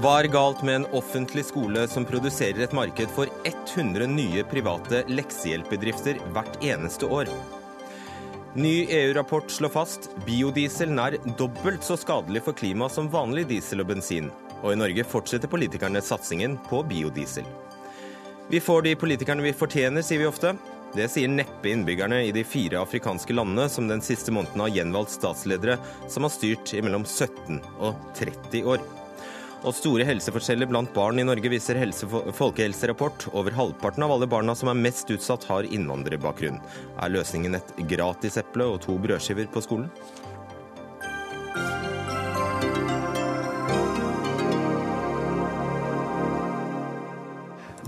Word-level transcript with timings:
Hva 0.00 0.14
er 0.22 0.30
galt 0.32 0.62
med 0.64 0.78
en 0.78 0.84
offentlig 0.96 1.42
skole 1.44 1.82
som 1.92 2.06
produserer 2.08 2.62
et 2.64 2.72
marked 2.72 3.10
for 3.12 3.28
100 3.44 4.06
nye 4.08 4.40
private 4.48 5.02
leksehjelpbedrifter 5.12 6.16
hvert 6.32 6.54
eneste 6.64 7.04
år? 7.04 7.28
Ny 8.56 8.86
EU-rapport 8.88 9.52
slår 9.52 9.74
fast 9.74 10.08
biodiesel 10.24 10.88
nær 10.96 11.18
dobbelt 11.36 11.84
så 11.84 11.98
skadelig 12.00 12.40
for 12.46 12.56
klimaet 12.56 12.94
som 12.94 13.10
vanlig 13.12 13.44
diesel 13.50 13.84
og 13.84 13.90
bensin. 13.90 14.30
Og 14.62 14.72
i 14.72 14.78
Norge 14.80 15.04
fortsetter 15.04 15.52
politikerne 15.52 16.00
satsingen 16.00 16.56
på 16.70 16.80
biodiesel. 16.88 17.44
Vi 18.48 18.62
får 18.64 18.86
de 18.86 18.94
politikerne 19.02 19.44
vi 19.44 19.52
fortjener, 19.52 20.00
sier 20.00 20.22
vi 20.22 20.30
ofte. 20.30 20.54
Det 20.96 21.10
sier 21.12 21.28
neppe 21.28 21.74
innbyggerne 21.74 22.22
i 22.24 22.32
de 22.32 22.46
fire 22.48 22.80
afrikanske 22.80 23.36
landene 23.36 23.68
som 23.68 23.92
den 23.92 24.00
siste 24.00 24.32
måneden 24.32 24.64
har 24.64 24.72
gjenvalgt 24.78 25.12
statsledere 25.18 25.76
som 26.08 26.24
har 26.24 26.32
styrt 26.32 26.72
i 26.72 26.80
mellom 26.80 27.04
17 27.04 27.60
og 27.84 28.00
30 28.16 28.64
år. 28.64 28.88
Og 29.60 29.74
store 29.76 30.06
helseforskjeller 30.08 30.68
blant 30.70 30.88
barn 30.96 31.20
i 31.20 31.24
Norge 31.26 31.50
viser 31.52 31.76
folkehelserapport. 32.32 33.26
Over 33.36 33.52
halvparten 33.52 34.06
av 34.06 34.14
alle 34.14 34.28
barna 34.30 34.54
som 34.56 34.70
er 34.72 34.80
mest 34.80 35.10
utsatt, 35.12 35.44
har 35.50 35.68
innvandrerbakgrunn. 35.68 36.56
Er 36.96 37.12
løsningen 37.12 37.58
et 37.58 37.74
gratis 37.90 38.40
eple 38.40 38.70
og 38.72 38.80
to 38.86 38.96
brødskiver 38.96 39.50
på 39.52 39.60
skolen? 39.66 39.90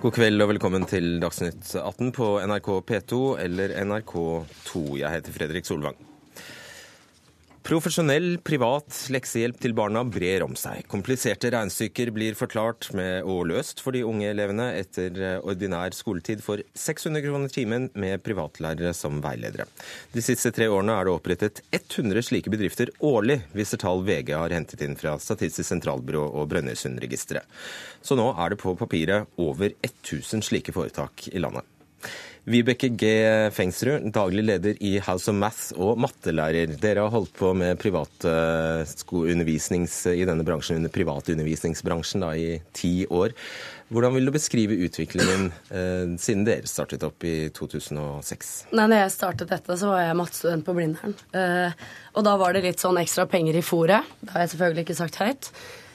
God 0.03 0.17
kveld 0.19 0.43
og 0.43 0.51
velkommen 0.51 0.85
til 0.91 1.21
Dagsnytt 1.23 1.77
18 1.79 2.13
på 2.13 2.33
NRK 2.51 2.73
P2 2.91 3.27
eller 3.49 3.77
NRK2. 3.87 4.89
Jeg 4.99 5.15
heter 5.15 5.41
Fredrik 5.41 5.69
Solvang. 5.69 6.12
Profesjonell, 7.63 8.41
privat 8.43 8.91
leksehjelp 9.15 9.61
til 9.63 9.75
barna 9.79 10.01
brer 10.03 10.43
om 10.43 10.57
seg. 10.59 10.83
Kompliserte 10.91 11.53
regnestykker 11.55 12.11
blir 12.11 12.35
forklart 12.35 12.89
med 12.99 13.23
og 13.23 13.45
løst 13.53 13.79
for 13.85 13.95
de 13.95 14.03
unge 14.03 14.27
elevene 14.33 14.67
etter 14.81 15.15
ordinær 15.39 15.95
skoletid 15.95 16.43
for 16.43 16.59
600 16.75 17.23
kroner 17.23 17.53
timen 17.55 17.87
med 17.95 18.25
privatlærere 18.27 18.91
som 18.99 19.21
veiledere. 19.23 19.69
De 20.11 20.25
siste 20.27 20.51
tre 20.55 20.67
årene 20.67 20.97
er 20.99 21.07
det 21.07 21.15
opprettet 21.15 21.63
100 21.71 22.27
slike 22.27 22.51
bedrifter 22.51 22.91
årlig, 22.99 23.39
viser 23.55 23.79
tall 23.79 24.03
VG 24.11 24.35
har 24.35 24.57
hentet 24.59 24.83
inn 24.83 24.99
fra 24.99 25.15
Statistisk 25.23 25.71
sentralbyrå 25.71 26.25
og 26.33 26.51
Brønnøysundregisteret. 26.51 27.47
Så 28.03 28.19
nå 28.19 28.27
er 28.35 28.53
det 28.53 28.59
på 28.65 28.75
papiret 28.75 29.31
over 29.39 29.71
1000 29.87 30.43
slike 30.43 30.75
foretak 30.75 31.29
i 31.31 31.39
landet. 31.39 31.72
Vibeke 32.43 32.89
G. 32.99 33.07
Fengsrud, 33.55 34.09
daglig 34.11 34.43
leder 34.43 34.75
i 34.83 34.97
House 34.99 35.31
of 35.31 35.37
Math 35.39 35.71
og 35.79 35.95
mattelærer. 36.03 36.75
Dere 36.83 37.05
har 37.05 37.13
holdt 37.15 37.31
på 37.39 37.53
med 37.55 37.79
privatundervisnings 37.79 40.11
i 40.11 40.27
denne 40.27 40.43
bransjen 40.47 40.77
under 40.81 40.91
privatundervisningsbransjen 40.91 42.25
i 42.35 42.59
ti 42.75 43.07
år. 43.07 43.31
Hvordan 43.95 44.15
vil 44.17 44.27
du 44.27 44.33
beskrive 44.35 44.75
utviklingen 44.89 45.53
eh, 45.71 46.19
siden 46.19 46.43
dere 46.49 46.67
startet 46.67 47.07
opp 47.07 47.23
i 47.29 47.51
2006? 47.55 48.75
Nei, 48.75 48.89
når 48.89 48.99
jeg 49.05 49.15
startet 49.15 49.53
dette, 49.53 49.77
så 49.79 49.87
var 49.93 50.01
jeg 50.03 50.19
mattestudent 50.19 50.67
på 50.67 50.75
Blindern. 50.75 51.15
Eh, 51.37 51.71
og 52.17 52.23
da 52.27 52.35
var 52.43 52.51
det 52.57 52.67
litt 52.67 52.83
sånn 52.83 52.99
ekstra 53.05 53.25
penger 53.31 53.55
i 53.61 53.63
fòret. 53.63 54.03
Det 54.19 54.35
har 54.35 54.43
jeg 54.43 54.51
selvfølgelig 54.57 54.83
ikke 54.89 55.03
sagt 55.05 55.23
høyt. 55.23 55.45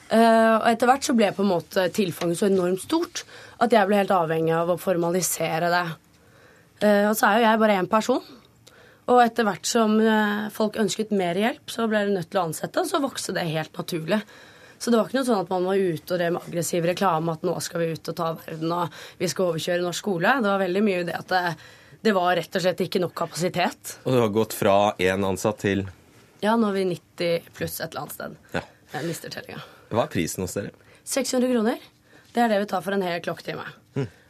Eh, 0.08 0.56
og 0.56 0.64
etter 0.72 0.88
hvert 0.88 1.04
så 1.04 1.12
ble 1.18 1.28
på 1.36 1.44
en 1.44 1.52
måte 1.52 1.92
tilfanget 1.92 2.40
så 2.40 2.48
enormt 2.48 2.80
stort 2.86 3.16
at 3.60 3.68
jeg 3.74 3.84
ble 3.90 4.00
helt 4.00 4.16
avhengig 4.16 4.54
av 4.56 4.72
å 4.72 4.80
formalisere 4.80 5.68
det. 5.74 5.88
Uh, 6.82 7.08
og 7.10 7.14
så 7.18 7.30
er 7.30 7.40
jo 7.40 7.46
jeg 7.48 7.62
bare 7.62 7.78
én 7.80 7.90
person. 7.90 8.22
Og 9.08 9.22
etter 9.22 9.46
hvert 9.48 9.66
som 9.66 9.96
uh, 10.02 10.46
folk 10.54 10.76
ønsket 10.80 11.14
mer 11.16 11.38
hjelp, 11.38 11.64
så 11.72 11.88
ble 11.90 12.04
de 12.06 12.14
nødt 12.18 12.30
til 12.30 12.42
å 12.42 12.46
ansette, 12.50 12.82
og 12.82 12.90
så 12.90 13.00
vokste 13.02 13.34
det 13.36 13.48
helt 13.48 13.74
naturlig. 13.78 14.20
Så 14.78 14.92
det 14.92 14.98
var 14.98 15.08
ikke 15.08 15.18
noe 15.18 15.26
sånn 15.26 15.42
at 15.42 15.50
man 15.50 15.66
var 15.66 15.80
ute 15.80 16.14
og 16.14 16.20
drev 16.20 16.34
med 16.36 16.44
aggressiv 16.46 16.84
reklame 16.86 17.34
at 17.34 17.44
nå 17.46 17.56
skal 17.64 17.82
vi 17.82 17.88
ut 17.96 18.10
og 18.12 18.16
ta 18.20 18.28
verden 18.38 18.74
og 18.76 18.98
vi 19.18 19.30
skal 19.30 19.50
overkjøre 19.50 19.82
norsk 19.82 20.04
skole. 20.04 20.34
Det 20.38 20.52
var 20.52 20.62
veldig 20.62 20.82
mye 20.86 21.00
det 21.08 21.16
at 21.18 21.32
det, 21.32 21.40
det 22.06 22.14
var 22.14 22.36
rett 22.38 22.58
og 22.60 22.62
slett 22.62 22.84
ikke 22.86 23.02
nok 23.02 23.16
kapasitet. 23.18 23.96
Og 24.04 24.14
du 24.14 24.20
har 24.22 24.30
gått 24.36 24.54
fra 24.54 24.76
én 25.02 25.26
ansatt 25.26 25.64
til 25.64 25.82
Ja, 26.44 26.54
nå 26.54 26.70
er 26.70 26.76
vi 26.76 26.84
90 26.92 27.50
pluss 27.58 27.80
et 27.80 27.88
eller 27.88 28.04
annet 28.04 28.14
sted. 28.14 28.38
Ja. 28.54 28.62
Jeg 28.94 29.10
mister 29.10 29.34
tellinga. 29.34 29.64
Hva 29.90 30.04
er 30.04 30.12
prisen 30.12 30.46
hos 30.46 30.54
dere? 30.54 30.70
600 31.08 31.50
kroner. 31.56 31.90
Det 32.30 32.44
er 32.44 32.52
det 32.52 32.62
vi 32.62 32.70
tar 32.70 32.84
for 32.84 32.94
en 32.94 33.02
hel 33.02 33.18
klokketime. 33.24 33.66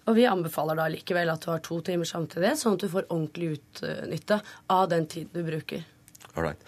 Og 0.08 0.16
vi 0.16 0.24
anbefaler 0.28 0.78
da 0.78 0.88
likevel 0.88 1.28
at 1.28 1.44
du 1.44 1.52
har 1.52 1.62
to 1.64 1.82
timer 1.84 2.08
samtidig, 2.08 2.54
sånn 2.56 2.78
at 2.78 2.84
du 2.84 2.88
får 2.92 3.08
ordentlig 3.10 3.58
utnytte 3.58 4.40
av 4.72 4.88
den 4.92 5.06
tiden 5.10 5.32
du 5.36 5.44
bruker. 5.44 5.84
Alright. 6.38 6.60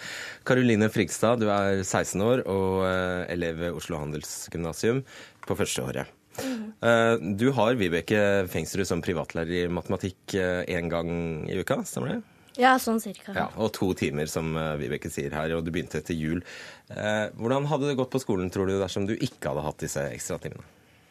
Karoline 0.44 0.90
Frigstad, 0.92 1.40
du 1.40 1.48
er 1.52 1.80
16 1.84 2.20
år 2.24 2.42
og 2.50 2.82
uh, 2.84 3.22
elev 3.32 3.60
ved 3.62 3.76
Oslo 3.78 4.00
Handelsgymnasium 4.00 5.04
på 5.46 5.56
førsteåret. 5.58 6.16
Mm. 6.40 7.36
Du 7.36 7.50
har 7.52 7.76
Vibeke 7.76 8.46
Fengsrud 8.48 8.86
som 8.88 9.02
privatlærer 9.04 9.66
i 9.66 9.72
matematikk 9.72 10.32
én 10.32 10.86
gang 10.88 11.10
i 11.50 11.58
uka, 11.58 11.80
stemmer 11.84 12.14
det? 12.14 12.20
Ja, 12.62 12.76
sånn 12.80 13.02
cirka. 13.02 13.34
Ja, 13.36 13.48
og 13.60 13.74
to 13.76 13.90
timer, 13.98 14.30
som 14.30 14.54
Vibeke 14.80 15.10
sier 15.12 15.34
her, 15.36 15.52
og 15.58 15.66
du 15.66 15.72
begynte 15.74 16.00
etter 16.00 16.16
jul. 16.16 16.40
Hvordan 16.88 17.68
hadde 17.68 17.90
det 17.90 17.98
gått 17.98 18.14
på 18.14 18.22
skolen, 18.22 18.48
tror 18.54 18.70
du, 18.70 18.78
dersom 18.80 19.10
du 19.10 19.12
ikke 19.18 19.50
hadde 19.50 19.66
hatt 19.66 19.84
disse 19.84 20.06
ekstratimene? 20.14 20.64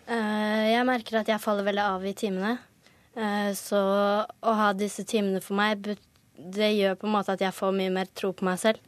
Jeg 0.10 0.86
merker 0.90 1.20
at 1.20 1.30
jeg 1.30 1.42
faller 1.44 1.68
veldig 1.68 1.84
av 1.86 2.06
i 2.08 2.16
timene. 2.18 2.56
Så 3.58 3.80
å 3.80 4.54
ha 4.58 4.70
disse 4.74 5.04
timene 5.06 5.42
for 5.44 5.58
meg, 5.60 5.86
det 6.34 6.70
gjør 6.72 6.98
på 6.98 7.06
en 7.06 7.14
måte 7.14 7.36
at 7.36 7.44
jeg 7.44 7.54
får 7.54 7.76
mye 7.76 7.94
mer 7.94 8.10
tro 8.18 8.32
på 8.34 8.48
meg 8.48 8.58
selv. 8.62 8.82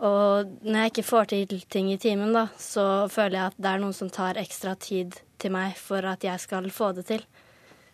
Og 0.00 0.52
når 0.64 0.78
jeg 0.78 0.92
ikke 0.94 1.08
får 1.10 1.30
til 1.32 1.58
ting 1.72 1.90
i 1.92 1.98
timen, 2.00 2.32
da, 2.32 2.46
så 2.60 3.06
føler 3.12 3.36
jeg 3.36 3.52
at 3.52 3.58
det 3.60 3.72
er 3.72 3.82
noen 3.82 3.96
som 3.96 4.08
tar 4.12 4.40
ekstra 4.40 4.72
tid 4.80 5.18
til 5.40 5.52
meg 5.52 5.76
for 5.80 6.04
at 6.08 6.24
jeg 6.24 6.40
skal 6.40 6.68
få 6.72 6.92
det 6.96 7.04
til. 7.10 7.24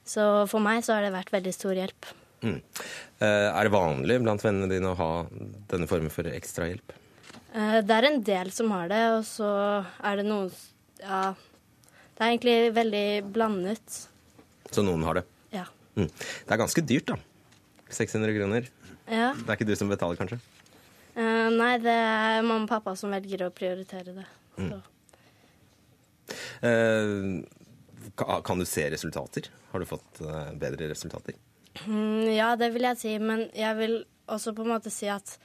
Så 0.07 0.47
for 0.51 0.63
meg 0.63 0.85
så 0.87 0.95
har 0.95 1.07
det 1.07 1.15
vært 1.15 1.35
veldig 1.35 1.55
stor 1.55 1.75
hjelp. 1.75 2.13
Mm. 2.47 2.61
Er 3.27 3.67
det 3.67 3.75
vanlig 3.75 4.21
blant 4.23 4.45
vennene 4.45 4.71
dine 4.71 4.93
å 4.93 4.99
ha 5.01 5.11
denne 5.73 5.89
formen 5.91 6.13
for 6.15 6.31
ekstrahjelp? 6.31 6.95
Det 7.57 7.95
er 7.97 8.07
en 8.07 8.23
del 8.23 8.53
som 8.55 8.71
har 8.75 8.91
det, 8.93 9.03
og 9.17 9.23
så 9.27 9.51
er 10.05 10.21
det 10.21 10.27
noen 10.29 10.51
Ja, 11.01 11.35
det 12.17 12.25
er 12.25 12.33
egentlig 12.33 12.59
veldig 12.73 13.07
blandet. 13.29 13.97
Så 14.73 14.81
noen 14.85 15.05
har 15.05 15.19
det? 15.19 15.27
Ja. 15.53 15.67
Mm. 15.99 16.09
Det 16.09 16.55
er 16.55 16.61
ganske 16.63 16.85
dyrt, 16.89 17.13
da. 17.13 17.19
600 17.93 18.33
kroner. 18.39 18.71
Ja. 19.05 19.35
Det 19.37 19.45
er 19.45 19.59
ikke 19.59 19.69
du 19.69 19.77
som 19.77 19.93
betaler, 19.93 20.17
kanskje? 20.19 20.41
Uh, 21.17 21.49
nei, 21.53 21.77
det 21.81 21.93
er 21.93 22.41
mamma 22.41 22.65
og 22.65 22.71
pappa 22.73 22.97
som 22.97 23.13
velger 23.13 23.47
å 23.47 23.53
prioritere 23.55 24.17
det. 24.17 24.27
Mm. 24.57 24.73
Uh, 26.65 28.41
kan 28.45 28.61
du 28.61 28.67
se 28.69 28.89
resultater? 28.93 29.53
Har 29.75 29.85
du 29.85 29.89
fått 29.89 30.25
uh, 30.25 30.53
bedre 30.57 30.89
resultater? 30.91 31.37
Mm, 31.85 32.33
ja, 32.33 32.55
det 32.57 32.73
vil 32.73 32.89
jeg 32.89 33.03
si. 33.03 33.17
Men 33.21 33.47
jeg 33.53 33.77
vil 33.77 33.99
også 34.33 34.57
på 34.57 34.65
en 34.65 34.73
måte 34.73 34.93
si 34.93 35.13
at 35.13 35.39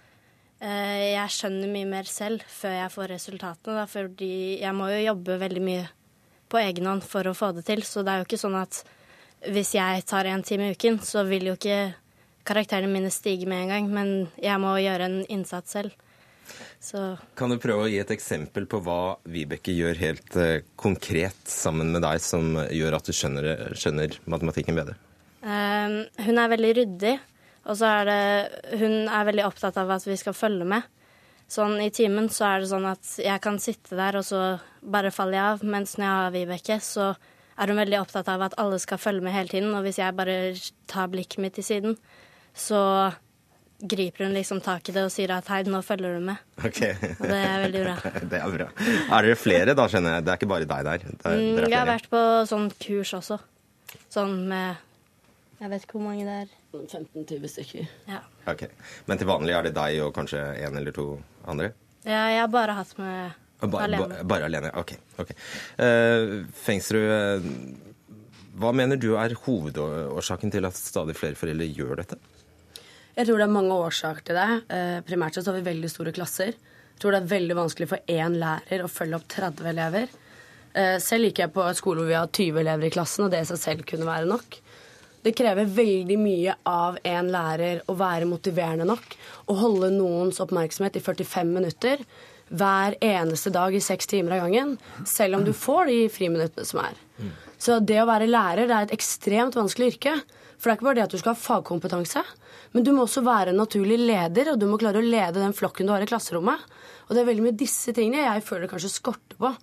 jeg 0.61 1.33
skjønner 1.33 1.71
mye 1.73 1.87
mer 1.89 2.05
selv 2.05 2.43
før 2.45 2.75
jeg 2.75 2.93
får 2.93 3.07
resultatene. 3.15 3.79
Da, 3.79 3.85
fordi 3.89 4.59
jeg 4.61 4.75
må 4.77 4.91
jo 4.91 4.99
jobbe 5.07 5.39
veldig 5.41 5.63
mye 5.65 5.87
på 6.51 6.59
egen 6.61 6.89
hånd 6.89 7.05
for 7.07 7.27
å 7.27 7.35
få 7.37 7.53
det 7.55 7.65
til. 7.69 7.83
Så 7.87 8.03
det 8.03 8.13
er 8.13 8.21
jo 8.21 8.29
ikke 8.29 8.41
sånn 8.41 8.59
at 8.59 8.83
hvis 9.51 9.73
jeg 9.77 10.05
tar 10.09 10.29
en 10.29 10.43
time 10.45 10.69
i 10.69 10.75
uken, 10.75 10.99
så 11.01 11.23
vil 11.27 11.49
jo 11.49 11.57
ikke 11.57 11.93
karakterene 12.47 12.91
mine 12.91 13.11
stige 13.13 13.49
med 13.49 13.65
en 13.65 13.73
gang. 13.75 13.91
Men 13.93 14.13
jeg 14.41 14.61
må 14.61 14.75
gjøre 14.81 15.09
en 15.09 15.19
innsats 15.31 15.77
selv. 15.77 15.95
Så. 16.81 16.99
Kan 17.37 17.53
du 17.53 17.59
prøve 17.61 17.85
å 17.85 17.89
gi 17.91 17.99
et 18.01 18.11
eksempel 18.13 18.65
på 18.69 18.81
hva 18.83 19.15
Vibeke 19.29 19.73
gjør 19.75 19.99
helt 20.01 20.37
uh, 20.37 20.63
konkret 20.79 21.37
sammen 21.47 21.93
med 21.93 22.03
deg, 22.03 22.21
som 22.23 22.57
gjør 22.73 22.97
at 22.97 23.07
du 23.07 23.13
skjønner, 23.15 23.51
skjønner 23.77 24.17
matematikken 24.25 24.79
bedre? 24.79 24.97
Um, 25.41 26.01
hun 26.25 26.41
er 26.41 26.51
veldig 26.51 26.71
ryddig, 26.81 27.13
og 27.69 27.77
så 27.77 27.87
er 28.01 28.09
det 28.09 28.79
Hun 28.81 29.07
er 29.09 29.29
veldig 29.29 29.45
opptatt 29.47 29.77
av 29.77 29.93
at 29.93 30.05
vi 30.05 30.17
skal 30.19 30.37
følge 30.37 30.67
med. 30.67 30.89
Sånn 31.51 31.81
i 31.83 31.89
timen 31.91 32.29
så 32.31 32.45
er 32.47 32.61
det 32.61 32.69
sånn 32.71 32.87
at 32.87 33.07
jeg 33.19 33.43
kan 33.43 33.57
sitte 33.59 33.97
der, 33.99 34.15
og 34.21 34.23
så 34.23 34.41
bare 34.81 35.11
faller 35.11 35.35
jeg 35.35 35.55
av. 35.55 35.63
Mens 35.73 35.97
når 35.97 36.05
jeg 36.05 36.19
har 36.19 36.35
Vibeke, 36.35 36.77
så 36.83 37.07
er 37.59 37.71
hun 37.71 37.81
veldig 37.81 37.97
opptatt 37.99 38.29
av 38.31 38.45
at 38.45 38.55
alle 38.61 38.79
skal 38.79 39.01
følge 39.01 39.25
med 39.25 39.35
hele 39.35 39.51
tiden. 39.51 39.73
Og 39.75 39.83
hvis 39.83 39.99
jeg 39.99 40.15
bare 40.15 40.37
tar 40.91 41.11
blikket 41.11 41.43
mitt 41.43 41.57
til 41.59 41.67
siden, 41.67 41.97
så 42.55 42.79
griper 43.81 44.27
hun 44.27 44.35
liksom 44.37 44.61
tak 44.63 44.87
i 44.87 44.95
det 44.95 45.03
og 45.07 45.11
sier 45.11 45.33
at 45.35 45.49
hei, 45.51 45.63
nå 45.67 45.81
følger 45.83 46.15
du 46.15 46.27
med. 46.29 46.39
Ok. 46.61 46.79
Og 47.17 47.25
det 47.25 47.39
er 47.39 47.65
veldig 47.65 47.81
bra. 47.83 47.95
det 48.31 48.39
er 48.39 48.55
bra. 48.55 48.69
Er 48.85 49.27
dere 49.27 49.39
flere 49.39 49.75
da, 49.77 49.87
skjønner 49.91 50.15
jeg? 50.15 50.25
Det 50.27 50.33
er 50.33 50.39
ikke 50.39 50.51
bare 50.53 50.69
deg 50.69 50.87
der? 50.87 51.05
Er, 51.09 51.41
mm, 51.41 51.59
jeg 51.65 51.77
har 51.79 51.89
vært 51.89 52.07
på 52.13 52.21
sånn 52.49 52.69
kurs 52.79 53.13
også. 53.17 53.41
Sånn 54.11 54.37
med 54.47 54.87
Jeg 55.59 55.69
vet 55.73 55.83
ikke 55.83 55.99
hvor 55.99 56.07
mange 56.07 56.23
det 56.25 56.37
er. 56.45 56.55
15-20 56.71 57.51
stykker. 57.51 57.91
Ja. 58.07 58.21
Ok. 58.47 58.63
Men 59.09 59.19
til 59.19 59.27
vanlig 59.29 59.57
er 59.57 59.67
det 59.67 59.75
deg 59.75 59.99
og 60.05 60.13
kanskje 60.15 60.39
en 60.63 60.79
eller 60.79 60.95
to 60.95 61.09
andre? 61.49 61.71
Ja, 62.05 62.25
jeg 62.33 62.41
har 62.41 62.51
bare 62.51 62.75
hatt 62.77 62.91
med 62.97 63.37
ba, 63.69 63.83
alene. 63.85 64.09
Ba, 64.09 64.25
bare 64.33 64.49
alene, 64.49 64.71
ok. 64.81 64.93
okay. 65.21 65.37
Uh, 65.77 66.41
Fengsrud, 66.63 67.55
hva 68.61 68.73
mener 68.75 68.99
du 68.99 69.13
er 69.21 69.35
hovedårsaken 69.45 70.53
til 70.53 70.67
at 70.67 70.77
stadig 70.77 71.15
flere 71.17 71.39
foreldre 71.39 71.69
gjør 71.69 72.01
dette? 72.01 72.17
Jeg 73.15 73.27
tror 73.27 73.41
det 73.41 73.45
er 73.45 73.53
mange 73.53 73.75
årsaker 73.75 74.25
til 74.27 74.39
det. 74.39 74.49
Uh, 74.71 74.97
primært 75.07 75.37
så 75.37 75.45
har 75.49 75.59
vi 75.59 75.69
veldig 75.69 75.91
store 75.91 76.15
klasser. 76.15 76.55
Jeg 76.55 77.03
tror 77.03 77.15
det 77.15 77.23
er 77.23 77.31
veldig 77.31 77.57
vanskelig 77.57 77.89
for 77.91 78.11
én 78.11 78.37
lærer 78.41 78.85
å 78.85 78.91
følge 78.91 79.17
opp 79.17 79.29
30 79.31 79.71
elever. 79.73 80.11
Uh, 80.71 80.97
selv 81.03 81.29
gikk 81.29 81.43
jeg 81.43 81.53
på 81.53 81.63
en 81.65 81.77
skole 81.77 82.03
hvor 82.03 82.11
vi 82.11 82.17
har 82.17 82.29
20 82.31 82.61
elever 82.63 82.89
i 82.89 82.93
klassen, 82.93 83.27
og 83.27 83.33
det 83.33 83.43
i 83.43 83.49
seg 83.51 83.61
selv 83.61 83.87
kunne 83.89 84.09
være 84.09 84.29
nok. 84.29 84.61
Det 85.21 85.35
krever 85.37 85.69
veldig 85.69 86.17
mye 86.17 86.57
av 86.67 86.97
en 87.05 87.31
lærer 87.33 87.83
å 87.89 87.95
være 87.97 88.29
motiverende 88.29 88.87
nok 88.89 89.15
og 89.47 89.59
holde 89.59 89.91
noens 89.93 90.41
oppmerksomhet 90.41 90.97
i 90.97 91.03
45 91.03 91.51
minutter 91.53 92.01
hver 92.51 92.97
eneste 93.05 93.53
dag 93.53 93.75
i 93.75 93.83
seks 93.83 94.09
timer 94.11 94.35
av 94.35 94.45
gangen, 94.45 94.75
selv 95.07 95.37
om 95.37 95.45
du 95.45 95.53
får 95.55 95.87
de 95.87 95.99
friminuttene 96.11 96.67
som 96.67 96.81
er. 96.83 96.97
Så 97.61 97.77
det 97.79 98.01
å 98.01 98.09
være 98.09 98.27
lærer 98.27 98.67
det 98.67 98.75
er 98.75 98.87
et 98.89 98.95
ekstremt 98.97 99.55
vanskelig 99.55 99.93
yrke. 99.93 100.17
For 100.61 100.69
det 100.69 100.73
er 100.73 100.77
ikke 100.77 100.87
bare 100.89 100.97
det 100.99 101.05
at 101.07 101.13
du 101.13 101.21
skal 101.21 101.33
ha 101.33 101.41
fagkompetanse, 101.41 102.21
men 102.73 102.83
du 102.85 102.91
må 102.93 103.05
også 103.07 103.23
være 103.25 103.53
en 103.53 103.61
naturlig 103.61 103.97
leder, 104.01 104.51
og 104.51 104.59
du 104.61 104.67
må 104.69 104.77
klare 104.81 105.01
å 105.01 105.05
lede 105.05 105.41
den 105.41 105.55
flokken 105.57 105.87
du 105.89 105.93
har 105.93 106.03
i 106.03 106.09
klasserommet. 106.09 106.65
Og 107.07 107.15
det 107.15 107.23
er 107.23 107.29
veldig 107.31 107.45
mye 107.47 107.57
disse 107.57 107.93
tingene 107.97 108.27
jeg 108.27 108.45
føler 108.45 108.69
kanskje 108.69 108.91
skorter 108.93 109.39
på. 109.41 109.53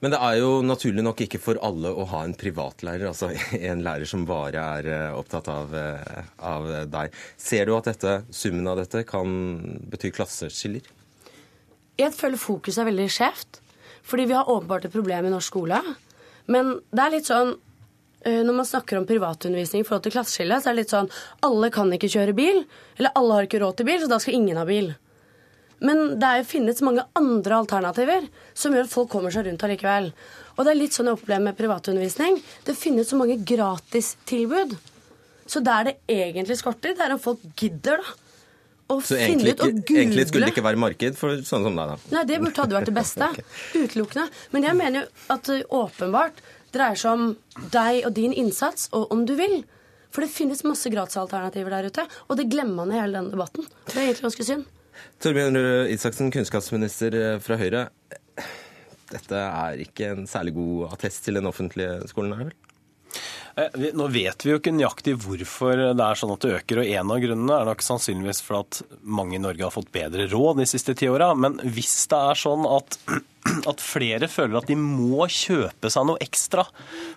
Men 0.00 0.14
det 0.14 0.20
er 0.24 0.38
jo 0.40 0.50
naturlig 0.64 1.04
nok 1.04 1.18
ikke 1.26 1.40
for 1.42 1.60
alle 1.64 1.90
å 1.92 2.06
ha 2.08 2.22
en 2.24 2.36
privatlærer, 2.38 3.04
altså 3.10 3.30
en 3.70 3.82
lærer 3.84 4.08
som 4.08 4.24
bare 4.28 4.62
er 4.80 4.88
eh, 4.88 5.16
opptatt 5.16 5.50
av, 5.52 5.74
eh, 5.76 6.22
av 6.40 6.68
deg. 6.88 7.16
Ser 7.36 7.68
du 7.68 7.74
at 7.76 7.90
dette, 7.90 8.22
summen 8.32 8.68
av 8.70 8.80
dette 8.80 9.04
kan 9.08 9.34
bety 9.92 10.12
klasseskiller? 10.16 10.88
Jeg 12.00 12.16
føler 12.16 12.40
fokuset 12.40 12.80
er 12.80 12.88
veldig 12.88 13.10
skjevt. 13.12 13.60
Fordi 14.02 14.24
vi 14.24 14.32
har 14.32 14.48
åpenbart 14.48 14.84
et 14.84 14.92
problem 14.92 15.26
i 15.26 15.32
norsk 15.32 15.52
skole. 15.52 15.80
Men 16.50 16.78
det 16.90 17.02
er 17.04 17.12
litt 17.14 17.28
sånn 17.28 17.52
eh, 18.24 18.40
når 18.46 18.56
man 18.62 18.68
snakker 18.68 18.98
om 18.98 19.06
privatundervisning 19.08 19.84
i 19.84 19.86
forhold 19.86 20.06
til 20.06 20.16
klasseskille, 20.16 20.58
så 20.60 20.70
er 20.70 20.76
det 20.76 20.84
litt 20.84 20.94
sånn 20.94 21.10
alle 21.46 21.70
kan 21.74 21.92
ikke 21.94 22.10
kjøre 22.10 22.36
bil, 22.36 22.64
eller 22.98 23.14
alle 23.18 23.38
har 23.38 23.48
ikke 23.48 23.62
råd 23.62 23.80
til 23.80 23.90
bil, 23.90 24.00
så 24.02 24.10
da 24.10 24.20
skal 24.22 24.38
ingen 24.40 24.60
ha 24.60 24.66
bil. 24.68 24.92
Men 25.80 26.18
det 26.20 26.28
er 26.28 26.40
jo 26.40 26.48
finnes 26.50 26.82
mange 26.84 27.06
andre 27.16 27.60
alternativer 27.62 28.26
som 28.56 28.74
gjør 28.76 28.86
at 28.88 28.92
folk 28.92 29.10
kommer 29.12 29.32
seg 29.32 29.46
rundt 29.48 29.64
allikevel. 29.64 30.10
Og 30.56 30.64
det 30.66 30.72
er 30.74 30.80
litt 30.80 30.96
sånn 30.96 31.08
jeg 31.08 31.16
opplever 31.16 31.44
med 31.46 31.56
privatundervisning. 31.58 32.40
Det 32.66 32.76
finnes 32.76 33.08
så 33.08 33.16
mange 33.16 33.38
gratistilbud. 33.48 34.76
Så 35.50 35.62
der 35.64 35.88
det 35.88 35.96
egentlig 36.10 36.58
skorter, 36.60 36.92
det 36.94 37.06
er 37.06 37.16
om 37.16 37.22
folk 37.22 37.42
gidder, 37.58 38.04
da. 38.04 38.18
Så 39.06 39.14
egentlig, 39.14 39.54
egentlig 39.54 40.24
skulle 40.26 40.48
det 40.48 40.56
ikke 40.56 40.64
være 40.66 40.78
marked 40.82 41.14
for 41.18 41.36
sånne 41.46 41.68
som 41.68 41.76
deg, 41.78 41.92
da? 41.92 41.98
Nei, 42.16 42.22
det 42.26 42.38
burde 42.42 42.58
hadde 42.58 42.74
vært 42.74 42.88
det 42.90 42.94
beste. 42.96 43.28
Utelukkende. 43.84 44.24
Men 44.50 44.66
jeg 44.66 44.78
mener 44.80 45.04
jo 45.04 45.34
at 45.34 45.46
det 45.46 45.60
åpenbart 45.78 46.40
dreier 46.74 46.98
seg 46.98 47.14
om 47.14 47.68
deg 47.70 48.08
og 48.08 48.16
din 48.18 48.34
innsats, 48.34 48.88
og 48.90 49.14
om 49.14 49.22
du 49.26 49.36
vil. 49.38 49.60
For 50.10 50.26
det 50.26 50.32
finnes 50.34 50.64
masse 50.66 50.90
gratisalternativer 50.90 51.70
der 51.70 51.86
ute, 51.86 52.06
og 52.26 52.38
det 52.40 52.48
glemmer 52.50 52.82
man 52.82 52.90
i 52.94 52.98
hele 52.98 53.20
denne 53.20 53.30
debatten. 53.30 53.66
Det 53.86 53.94
er 53.94 54.08
egentlig 54.08 54.26
ganske 54.26 54.48
synd. 54.48 54.66
Torbjørn 55.20 55.58
Røe 55.60 55.86
Isaksen, 55.92 56.32
kunnskapsminister 56.34 57.16
eh, 57.18 57.36
fra 57.44 57.58
Høyre. 57.60 57.88
Dette 59.10 59.36
er 59.36 59.80
ikke 59.82 60.12
en 60.14 60.26
særlig 60.30 60.54
god 60.56 60.94
attest 60.94 61.24
til 61.26 61.38
den 61.40 61.48
offentlige 61.50 62.00
skolen, 62.10 62.34
er 62.34 62.44
det 62.44 62.50
vel? 62.50 62.58
Eh, 63.58 63.90
Nå 63.96 64.06
vet 64.14 64.44
vi 64.44 64.52
jo 64.52 64.60
ikke 64.60 64.74
nøyaktig 64.74 65.16
hvorfor 65.20 65.80
det 65.96 66.04
er 66.06 66.18
sånn 66.20 66.34
at 66.34 66.44
det 66.44 66.54
øker, 66.60 66.82
og 66.82 66.92
en 66.94 67.12
av 67.16 67.22
grunnene 67.24 67.58
er 67.58 67.70
nok 67.70 67.84
sannsynligvis 67.84 68.42
for 68.46 68.62
at 68.62 68.80
mange 69.02 69.36
i 69.36 69.42
Norge 69.42 69.66
har 69.66 69.74
fått 69.74 69.92
bedre 69.94 70.28
råd 70.30 70.62
de 70.62 70.68
siste 70.70 70.94
ti 70.98 71.10
åra. 71.10 71.32
Men 71.34 71.58
hvis 71.64 71.96
det 72.12 72.20
er 72.30 72.40
sånn 72.44 72.66
at, 72.70 72.98
at 73.70 73.80
flere 73.80 74.28
føler 74.28 74.58
at 74.60 74.68
de 74.68 74.76
må 74.76 75.24
kjøpe 75.32 75.90
seg 75.92 76.06
noe 76.06 76.20
ekstra 76.20 76.66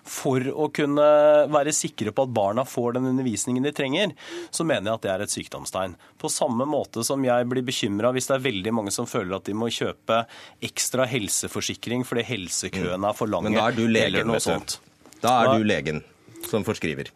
for 0.08 0.44
å 0.48 0.70
kunne 0.74 1.04
være 1.52 1.74
sikre 1.76 2.14
på 2.16 2.24
at 2.24 2.32
barna 2.34 2.64
får 2.68 2.96
den 2.96 3.10
undervisningen 3.12 3.66
de 3.66 3.74
trenger, 3.76 4.14
så 4.54 4.64
mener 4.66 4.90
jeg 4.90 4.98
at 4.98 5.04
det 5.04 5.12
er 5.14 5.24
et 5.26 5.34
sykdomstegn. 5.34 5.96
På 6.20 6.30
samme 6.32 6.66
måte 6.68 7.04
som 7.06 7.24
jeg 7.26 7.48
blir 7.50 7.66
bekymra 7.66 8.12
hvis 8.16 8.30
det 8.30 8.38
er 8.38 8.46
veldig 8.46 8.74
mange 8.80 8.94
som 8.94 9.08
føler 9.10 9.36
at 9.36 9.48
de 9.50 9.56
må 9.58 9.68
kjøpe 9.72 10.22
ekstra 10.64 11.08
helseforsikring 11.10 12.06
fordi 12.08 12.24
helsekøene 12.30 13.10
er 13.12 13.18
for 13.18 13.30
lange. 13.30 13.52
Men 13.52 13.60
da 13.60 13.68
er 13.68 13.76
du 13.76 13.84
eller 13.84 14.08
legen, 14.08 14.32
noe 14.32 14.40
vet 14.40 14.48
du. 14.48 14.50
sånt. 14.54 14.78
Da 15.24 15.36
er 15.42 15.58
du 15.58 15.68
legen 15.68 16.02
som 16.48 16.64
forskriver. 16.66 17.12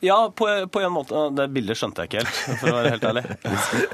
Ja, 0.00 0.32
på, 0.36 0.66
på 0.66 0.80
en 0.80 0.92
måte. 0.92 1.28
Det 1.34 1.48
bildet 1.50 1.78
skjønte 1.78 2.04
jeg 2.04 2.10
ikke 2.10 2.20
helt, 2.22 2.58
for 2.60 2.70
å 2.70 2.74
være 2.76 2.90
helt 2.94 3.06
ærlig. 3.08 3.22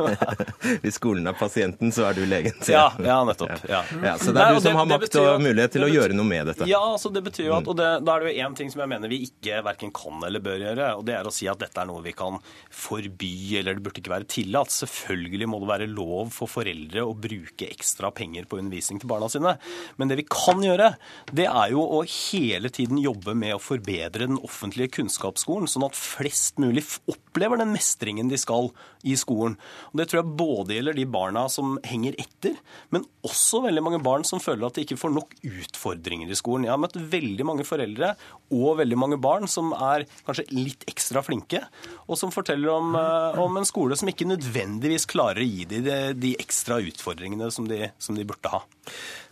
Hvis 0.84 0.98
skolen 0.98 1.30
er 1.30 1.36
pasienten, 1.38 1.92
så 1.96 2.04
er 2.10 2.18
du 2.18 2.24
legen. 2.28 2.56
Ja, 2.68 2.90
ja 3.00 3.16
nettopp. 3.24 3.54
Ja. 3.70 3.80
Ja, 4.02 4.12
så 4.20 4.34
det 4.34 4.42
er 4.42 4.52
Nei, 4.52 4.58
du 4.58 4.66
som 4.66 4.76
har 4.76 4.88
makt 4.90 5.16
og 5.20 5.40
mulighet 5.40 5.72
til 5.72 5.84
betyr, 5.84 5.88
å 5.88 6.02
gjøre 6.02 6.18
noe 6.18 6.28
med 6.28 6.50
dette. 6.50 6.68
Ja, 6.68 6.82
altså 6.92 7.08
det 7.14 7.24
betyr 7.24 7.48
jo 7.48 7.56
at, 7.56 7.70
og 7.72 7.78
det, 7.80 7.88
Da 8.04 8.16
er 8.16 8.24
det 8.26 8.34
jo 8.34 8.44
én 8.44 8.58
ting 8.58 8.72
som 8.72 8.82
jeg 8.84 8.92
mener 8.92 9.12
vi 9.12 9.22
ikke 9.28 9.62
verken 9.64 9.94
kan 9.96 10.26
eller 10.28 10.44
bør 10.44 10.66
gjøre, 10.66 10.90
og 10.98 11.06
det 11.08 11.16
er 11.16 11.30
å 11.30 11.32
si 11.34 11.48
at 11.48 11.62
dette 11.64 11.80
er 11.80 11.88
noe 11.88 12.04
vi 12.04 12.12
kan 12.16 12.36
forby, 12.68 13.32
eller 13.60 13.78
det 13.78 13.86
burde 13.86 14.02
ikke 14.02 14.12
være 14.12 14.28
tillatt. 14.36 14.74
Selvfølgelig 14.74 15.48
må 15.48 15.62
det 15.62 15.70
være 15.72 15.88
lov 15.88 16.34
for 16.36 16.52
foreldre 16.52 17.06
å 17.06 17.16
bruke 17.16 17.70
ekstra 17.70 18.12
penger 18.12 18.48
på 18.50 18.60
undervisning 18.60 19.00
til 19.00 19.12
barna 19.14 19.30
sine. 19.32 19.56
Men 19.96 20.12
det 20.12 20.20
vi 20.20 20.28
kan 20.28 20.60
gjøre, 20.64 20.92
det 21.32 21.48
er 21.48 21.72
jo 21.72 21.84
å 21.98 22.04
hele 22.04 22.68
tiden 22.74 23.00
jobbe 23.00 23.36
med 23.38 23.56
å 23.56 23.62
forbedre 23.62 24.28
den 24.28 24.40
offentlige 24.44 24.92
kunnskapsskolen, 25.00 25.70
sånn 25.70 25.88
at 25.88 25.93
flest 25.94 26.60
mulig 26.62 26.84
opplever 27.10 27.60
den 27.60 27.72
mestringen 27.74 28.30
de 28.30 28.38
skal 28.40 28.70
i 29.04 29.16
skolen. 29.18 29.56
Og 29.92 30.00
Det 30.00 30.08
tror 30.10 30.20
jeg 30.20 30.36
både 30.38 30.76
gjelder 30.76 30.96
de 30.96 31.06
barna 31.08 31.44
som 31.52 31.76
henger 31.86 32.16
etter, 32.20 32.56
men 32.94 33.06
også 33.26 33.62
veldig 33.64 33.84
mange 33.84 34.00
barn 34.04 34.24
som 34.26 34.42
føler 34.42 34.66
at 34.66 34.78
de 34.78 34.84
ikke 34.86 34.98
får 35.00 35.14
nok 35.14 35.34
utfordringer 35.44 36.30
i 36.30 36.38
skolen. 36.38 36.66
Jeg 36.68 36.74
har 36.74 36.82
møtt 36.82 36.98
veldig 36.98 37.48
mange 37.48 37.66
foreldre 37.68 38.14
og 38.54 38.78
veldig 38.80 39.00
mange 39.00 39.20
barn 39.22 39.48
som 39.50 39.72
er 39.76 40.06
kanskje 40.26 40.46
litt 40.52 40.86
ekstra 40.90 41.24
flinke, 41.24 41.62
og 42.08 42.18
som 42.20 42.34
forteller 42.34 42.72
om, 42.74 42.94
eh, 42.98 43.40
om 43.40 43.56
en 43.60 43.68
skole 43.68 43.96
som 43.96 44.08
ikke 44.10 44.28
nødvendigvis 44.28 45.08
klarer 45.10 45.44
å 45.44 45.48
gi 45.48 45.68
dem 45.68 45.84
de, 45.84 45.98
de 46.14 46.34
ekstra 46.40 46.80
utfordringene 46.84 47.50
som 47.52 47.68
de, 47.68 47.90
som 47.98 48.16
de 48.16 48.26
burde 48.28 48.52
ha. 48.52 48.64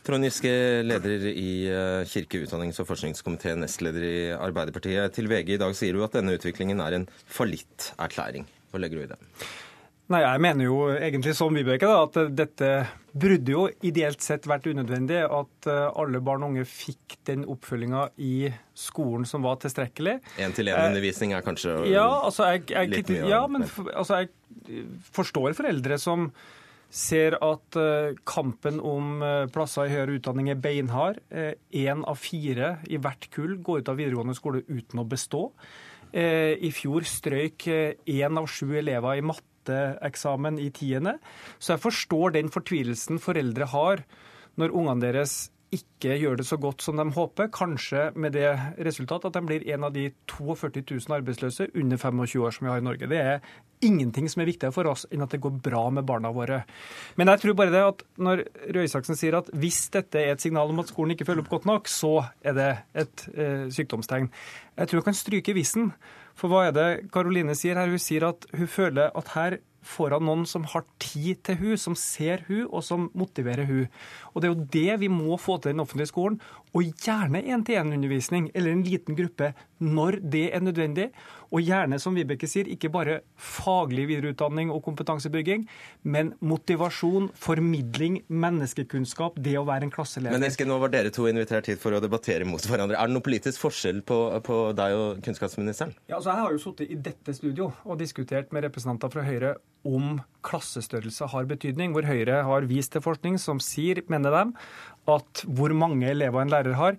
Trond 0.02 0.26
Giske, 0.26 0.50
leder 0.82 1.26
i 1.30 1.50
eh, 1.70 2.02
kirke-, 2.10 2.40
utdannings- 2.42 2.80
og 2.82 2.88
forskningskomiteen, 2.88 3.60
nestleder 3.62 4.02
i 4.06 4.14
Arbeiderpartiet. 4.34 5.12
Til 5.14 5.28
VG 5.30 5.54
i 5.54 5.60
dag 5.62 5.76
sier 5.78 5.94
du 5.94 6.02
at 6.02 6.16
denne 6.16 6.34
utviklingen 6.34 6.82
er 6.82 6.96
en 6.98 7.04
fallitterklæring. 7.30 8.48
Hva 8.72 8.80
legger 8.82 8.98
du 8.98 9.04
i 9.04 9.10
det? 9.12 9.20
Nei, 10.10 10.18
Jeg 10.24 10.40
mener 10.44 10.66
jo 10.66 10.78
egentlig 10.92 11.32
som 11.38 11.54
Vibeke 11.54 11.86
da, 11.88 12.00
at 12.04 12.16
dette 12.36 12.70
burde 13.16 13.52
jo 13.54 13.62
ideelt 13.86 14.20
sett 14.24 14.48
vært 14.50 14.66
unødvendig. 14.68 15.20
At 15.22 15.68
eh, 15.70 15.84
alle 16.02 16.20
barn 16.24 16.42
og 16.42 16.50
unge 16.56 16.64
fikk 16.68 17.20
den 17.28 17.46
oppfølginga 17.48 18.08
i 18.18 18.50
skolen 18.74 19.22
som 19.28 19.46
var 19.46 19.60
tilstrekkelig. 19.62 20.16
Én-til-én-undervisning 20.42 21.36
er 21.38 21.46
kanskje 21.46 21.76
Ja, 21.92 22.08
altså 22.26 22.50
jeg, 22.50 22.66
jeg, 22.74 22.90
litt 22.96 23.14
mye. 23.14 23.30
ja, 23.30 23.44
men 23.46 23.68
altså 23.94 24.24
jeg 24.24 24.82
forstår 25.14 25.54
foreldre 25.56 26.00
som 26.02 26.32
ser 26.92 27.38
at 27.40 27.78
eh, 27.80 28.12
kampen 28.28 28.80
om 28.84 29.22
eh, 29.24 29.46
plasser 29.52 29.88
i 29.88 29.94
høyere 29.94 30.18
utdanning 30.18 30.50
er 30.52 30.60
beinhard. 30.60 31.22
Én 31.32 32.04
av 32.04 32.20
fire 32.20 32.74
i 32.84 33.00
hvert 33.00 33.30
kull 33.32 33.56
går 33.64 33.82
ut 33.82 33.92
av 33.92 33.98
videregående 34.00 34.36
skole 34.36 34.60
uten 34.68 35.00
å 35.00 35.08
bestå. 35.08 35.46
Eh, 36.12 36.52
I 36.60 36.72
fjor 36.74 37.08
strøyk 37.08 37.66
én 38.04 38.38
av 38.38 38.50
sju 38.52 38.76
elever 38.76 39.16
i 39.16 39.24
matteeksamen 39.24 40.60
i 40.60 40.68
tiende. 40.76 41.16
Så 41.56 41.74
jeg 41.74 41.84
forstår 41.86 42.36
den 42.36 42.52
fortvilelsen 42.52 43.22
foreldre 43.24 43.70
har 43.72 44.04
når 44.60 44.76
ungene 44.76 45.06
deres 45.06 45.36
ikke 45.72 46.18
gjør 46.20 46.36
det 46.36 46.44
så 46.44 46.58
godt 46.60 46.84
som 46.84 46.98
de 47.00 47.06
håper, 47.16 47.48
kanskje 47.52 48.10
med 48.20 48.34
det 48.36 48.50
resultat 48.84 49.24
at 49.24 49.36
de 49.36 49.40
blir 49.46 49.64
en 49.72 49.86
av 49.88 49.94
de 49.94 50.10
42 50.28 50.82
000 50.84 51.16
arbeidsløse 51.16 51.70
under 51.72 51.96
25 51.96 52.42
år 52.44 52.54
som 52.56 52.66
vi 52.66 52.72
har 52.72 52.82
i 52.82 52.84
Norge. 52.84 53.08
Det 53.08 53.20
er 53.20 53.40
ingenting 53.82 54.28
som 54.30 54.42
er 54.42 54.50
viktigere 54.50 54.74
for 54.74 54.90
oss 54.90 55.06
enn 55.10 55.24
at 55.24 55.32
det 55.32 55.40
går 55.42 55.56
bra 55.64 55.86
med 55.94 56.06
barna 56.08 56.32
våre. 56.34 56.62
Men 57.16 57.32
jeg 57.32 57.42
tror 57.42 57.56
bare 57.58 57.72
det 57.72 57.84
at 57.86 58.04
når 58.20 58.44
Røe 58.76 58.84
Isaksen 58.84 59.18
sier 59.18 59.38
at 59.40 59.48
hvis 59.56 59.86
dette 59.94 60.20
er 60.20 60.34
et 60.34 60.44
signal 60.44 60.70
om 60.72 60.82
at 60.84 60.92
skolen 60.92 61.16
ikke 61.16 61.26
følger 61.28 61.46
opp 61.46 61.54
godt 61.56 61.70
nok, 61.70 61.88
så 61.88 62.14
er 62.44 62.58
det 62.58 62.70
et 63.04 63.26
eh, 63.32 63.66
sykdomstegn. 63.72 64.28
Jeg 64.76 64.90
tror 64.90 65.00
jeg 65.00 65.08
kan 65.08 65.20
stryke 65.22 65.56
vissen. 65.56 65.92
For 66.38 66.52
hva 66.52 66.68
er 66.68 66.76
det 66.76 66.88
Karoline 67.12 67.56
sier 67.58 67.80
her? 67.80 67.90
Hun 67.92 68.00
sier 68.00 68.28
at 68.28 68.46
hun 68.52 68.68
føler 68.70 69.12
at 69.16 69.34
her 69.36 69.58
får 69.82 70.16
hun 70.16 70.26
noen 70.28 70.46
som 70.48 70.64
har 70.72 70.84
tid 71.02 71.42
til 71.46 71.58
hun, 71.60 71.76
som 71.80 71.96
ser 71.98 72.44
hun, 72.48 72.64
og 72.70 72.84
som 72.86 73.10
motiverer 73.18 73.66
hun. 73.68 73.86
Og 74.32 74.42
Det 74.42 74.48
er 74.48 74.54
jo 74.54 74.68
det 74.72 75.00
vi 75.02 75.08
må 75.12 75.36
få 75.40 75.58
til 75.58 75.72
i 75.72 75.76
den 75.76 75.84
offentlige 75.84 76.12
skolen. 76.12 76.40
Og 76.72 76.88
gjerne 77.04 77.42
én-til-én-undervisning, 77.42 78.50
eller 78.54 78.72
en 78.72 78.84
liten 78.86 79.16
gruppe, 79.16 79.52
når 79.82 80.20
det 80.30 80.54
er 80.54 80.62
nødvendig. 80.64 81.10
Og 81.52 81.60
gjerne, 81.60 81.98
som 82.00 82.14
Vibeke 82.16 82.48
sier, 82.48 82.68
ikke 82.70 82.88
bare 82.92 83.18
faglig 83.36 84.06
videreutdanning 84.08 84.70
og 84.72 84.80
kompetansebygging, 84.86 85.66
men 86.02 86.32
motivasjon, 86.40 87.28
formidling, 87.36 88.22
menneskekunnskap, 88.28 89.36
det 89.42 89.58
å 89.60 89.66
være 89.68 89.88
en 89.88 89.92
klasseleder. 89.92 90.38
Men 90.38 90.48
Eske, 90.48 90.64
nå 90.68 90.78
var 90.80 90.94
dere 90.94 91.12
to 91.12 91.26
invitert 91.28 91.68
hit 91.68 91.82
for 91.82 91.92
å 91.92 92.00
debattere 92.00 92.48
mot 92.48 92.62
hverandre. 92.64 92.96
Er 92.96 93.10
det 93.10 93.18
noen 93.18 93.26
politisk 93.26 93.60
forskjell 93.66 94.00
på, 94.08 94.22
på 94.46 94.62
deg 94.78 94.96
og 94.96 95.20
kunnskapsministeren? 95.26 95.92
Ja, 96.06 96.16
altså 96.22 96.32
Jeg 96.32 96.46
har 96.46 96.56
jo 96.56 96.64
sittet 96.64 96.88
i 96.88 97.00
dette 97.10 97.36
studio 97.36 97.72
og 97.84 98.00
diskutert 98.00 98.54
med 98.54 98.64
representanter 98.70 99.12
fra 99.12 99.26
Høyre 99.26 99.56
om 99.88 100.20
klassestørrelse 100.46 101.28
har 101.32 101.48
betydning, 101.50 101.94
hvor 101.94 102.06
Høyre 102.06 102.42
har 102.46 102.68
vist 102.70 102.94
til 102.94 103.04
forskning 103.04 103.38
som 103.40 103.60
sier, 103.62 104.02
mener 104.10 104.34
dem, 104.34 104.54
at 105.10 105.44
hvor 105.46 105.74
mange 105.74 106.08
elever 106.10 106.42
en 106.42 106.52
lærer 106.52 106.78
har, 106.78 106.98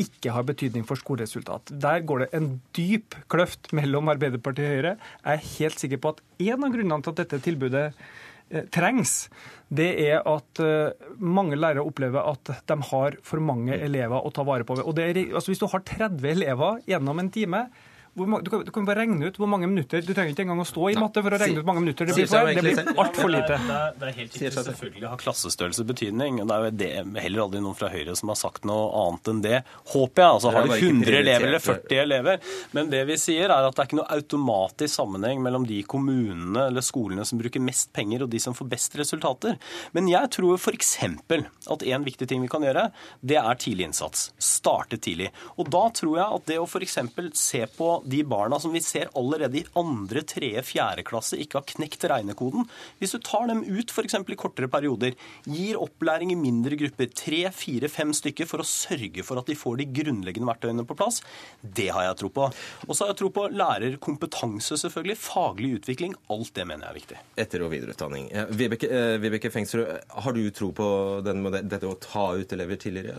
ikke 0.00 0.32
har 0.32 0.46
betydning 0.48 0.86
for 0.88 0.98
skoleresultat. 1.00 1.72
Der 1.82 2.00
går 2.06 2.24
det 2.24 2.30
en 2.36 2.48
dyp 2.76 3.16
kløft 3.32 3.72
mellom 3.76 4.08
Arbeiderpartiet 4.12 4.66
og 4.66 4.74
Høyre. 4.74 4.96
Jeg 5.24 5.36
er 5.36 5.48
helt 5.58 5.82
sikker 5.82 6.00
på 6.00 6.14
at 6.14 6.22
en 6.46 6.66
av 6.66 6.74
grunnene 6.74 7.04
til 7.04 7.12
at 7.12 7.22
dette 7.22 7.42
tilbudet 7.44 7.84
eh, 7.92 8.64
trengs, 8.72 9.28
det 9.68 9.90
er 10.06 10.24
at 10.26 10.62
eh, 10.64 11.10
mange 11.20 11.58
lærere 11.58 11.84
opplever 11.84 12.32
at 12.32 12.54
de 12.70 12.78
har 12.90 13.18
for 13.26 13.44
mange 13.44 13.76
elever 13.76 14.24
å 14.24 14.32
ta 14.34 14.46
vare 14.46 14.66
på. 14.66 14.80
Og 14.80 15.02
er, 15.02 15.20
altså 15.28 15.52
Hvis 15.52 15.62
du 15.62 15.68
har 15.70 15.84
30 15.84 16.32
elever 16.32 16.80
gjennom 16.88 17.20
en 17.22 17.32
time, 17.34 17.66
du 18.14 18.50
kan, 18.50 18.64
du, 18.64 18.70
kan, 18.70 18.84
bare 18.84 19.04
regne 19.04 19.28
ut 19.30 19.36
hvor 19.38 19.46
mange 19.46 19.68
minutter 19.70 20.02
Du 20.02 20.10
trenger 20.10 20.32
ikke 20.32 20.42
engang 20.42 20.60
å 20.64 20.66
stå 20.66 20.88
i 20.90 20.96
matte 20.98 21.22
for 21.22 21.30
å 21.30 21.38
regne 21.38 21.60
ut 21.60 21.62
hvor 21.62 21.68
mange 21.68 21.84
minutter 21.84 22.08
det 22.08 22.16
blir. 22.16 22.26
For. 22.26 22.48
Det 22.50 22.64
blir 22.64 22.98
altfor 22.98 23.30
lite. 23.30 23.58
Det 23.60 23.76
er, 23.76 23.92
det 24.00 24.08
er 24.08 24.16
helt 24.16 24.34
riktig. 24.34 24.50
Selvfølgelig 24.66 25.10
har 25.12 25.20
klassestørrelse 25.20 25.86
betydning. 25.86 26.40
Det 26.42 26.56
er 26.56 26.66
jo 26.66 26.72
det, 26.80 26.90
heller 27.22 27.44
aldri 27.44 27.62
noen 27.62 27.78
fra 27.78 27.90
Høyre 27.92 28.16
som 28.18 28.32
har 28.32 28.40
sagt 28.40 28.66
noe 28.68 28.88
annet 29.04 29.30
enn 29.30 29.42
det, 29.44 29.60
håper 29.92 30.24
jeg. 30.24 30.34
Altså 30.40 30.54
Har 30.56 30.66
du 30.66 30.74
100 30.74 31.20
elever 31.20 31.46
eller 31.52 31.64
40 31.64 32.02
elever? 32.02 32.50
Men 32.74 32.90
det 32.90 33.04
vi 33.12 33.18
sier, 33.20 33.46
er 33.46 33.68
at 33.68 33.78
det 33.78 33.84
er 33.84 33.90
ikke 33.90 34.00
noe 34.00 34.18
automatisk 34.18 34.96
sammenheng 34.96 35.44
mellom 35.46 35.68
de 35.68 35.78
kommunene 35.86 36.66
eller 36.66 36.84
skolene 36.84 37.26
som 37.28 37.38
bruker 37.40 37.62
mest 37.62 37.92
penger, 37.96 38.26
og 38.26 38.34
de 38.34 38.42
som 38.42 38.56
får 38.58 38.70
best 38.74 38.98
resultater. 38.98 39.56
Men 39.96 40.10
jeg 40.10 40.32
tror 40.34 40.58
f.eks. 40.58 40.96
at 41.06 41.86
en 41.94 42.06
viktig 42.10 42.26
ting 42.28 42.42
vi 42.42 42.50
kan 42.50 42.66
gjøre, 42.66 42.88
det 43.22 43.38
er 43.38 43.62
tidlig 43.62 43.90
innsats. 43.90 44.30
Starte 44.42 44.98
tidlig. 44.98 45.30
Og 45.56 45.70
da 45.70 45.86
tror 45.94 46.18
jeg 46.18 46.40
at 46.40 46.50
det 46.50 46.58
å 46.60 46.66
f.eks. 46.66 46.98
se 47.38 47.64
på 47.78 47.99
de 48.04 48.22
barna 48.24 48.60
som 48.60 48.72
vi 48.74 48.82
ser 48.84 49.10
allerede 49.18 49.60
i 49.60 49.64
andre, 49.78 50.22
tredje, 50.26 50.62
fjerde 50.66 51.04
klasse 51.06 51.38
ikke 51.40 51.60
har 51.60 51.68
knekt 51.74 52.06
regnekoden. 52.10 52.66
Hvis 53.00 53.14
du 53.16 53.20
tar 53.24 53.48
dem 53.50 53.62
ut 53.66 53.92
f.eks. 53.92 54.16
i 54.20 54.38
kortere 54.38 54.70
perioder, 54.70 55.16
gir 55.44 55.80
opplæring 55.80 56.32
i 56.34 56.38
mindre 56.38 56.78
grupper, 56.80 57.10
tre, 57.16 57.42
fire, 57.54 57.90
fem 57.92 58.14
stykker, 58.16 58.48
for 58.50 58.62
å 58.62 58.66
sørge 58.68 59.24
for 59.26 59.40
at 59.40 59.50
de 59.50 59.58
får 59.58 59.80
de 59.80 59.88
grunnleggende 60.00 60.48
verktøyene 60.48 60.86
på 60.88 60.96
plass, 60.98 61.20
det 61.62 61.90
har 61.94 62.08
jeg 62.08 62.20
tro 62.22 62.32
på. 62.34 62.48
Og 62.88 62.94
så 62.94 63.04
har 63.04 63.12
jeg 63.12 63.20
tro 63.22 63.30
på 63.34 63.46
lærerkompetanse, 63.54 64.78
selvfølgelig. 64.80 65.18
Faglig 65.20 65.72
utvikling. 65.80 66.16
Alt 66.32 66.54
det 66.56 66.66
mener 66.68 66.86
jeg 66.86 66.90
er 66.90 67.00
viktig. 67.00 67.20
Etter- 67.44 67.66
og 67.66 67.72
videreutdanning. 67.74 68.30
Vibeke, 68.56 68.90
eh, 68.90 69.16
Vibeke 69.22 69.52
Fengsrud, 69.52 69.86
har 70.24 70.36
du 70.36 70.42
tro 70.54 70.70
på 70.76 70.88
den, 71.26 71.44
dette 71.60 71.88
å 71.88 71.98
ta 72.00 72.30
ut 72.38 72.52
elever 72.56 72.80
tidligere? 72.80 73.18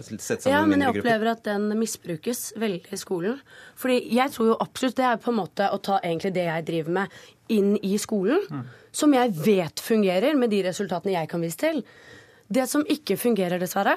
ja, 0.49 0.65
men 0.65 0.81
jeg 0.81 0.95
opplever 0.95 1.31
at 1.33 1.43
den 1.45 1.69
misbrukes 1.79 2.51
veldig 2.59 2.81
i 2.91 2.99
skolen. 2.99 3.39
Fordi 3.79 3.99
jeg 4.13 4.33
tror 4.33 4.51
jo 4.51 4.57
absolutt 4.71 4.97
det 4.97 5.07
er 5.07 5.19
på 5.21 5.31
en 5.31 5.41
måte 5.41 5.67
å 5.67 5.79
ta 5.83 5.99
egentlig 5.99 6.33
det 6.37 6.47
jeg 6.47 6.67
driver 6.69 6.97
med, 7.01 7.19
inn 7.51 7.75
i 7.83 7.97
skolen. 7.99 8.39
Mm. 8.49 8.63
Som 8.95 9.13
jeg 9.15 9.35
vet 9.43 9.83
fungerer, 9.83 10.35
med 10.39 10.51
de 10.51 10.63
resultatene 10.69 11.17
jeg 11.17 11.29
kan 11.31 11.43
vise 11.43 11.59
til. 11.59 11.83
Det 12.51 12.65
som 12.67 12.83
ikke 12.83 13.15
fungerer, 13.15 13.61
dessverre, 13.61 13.95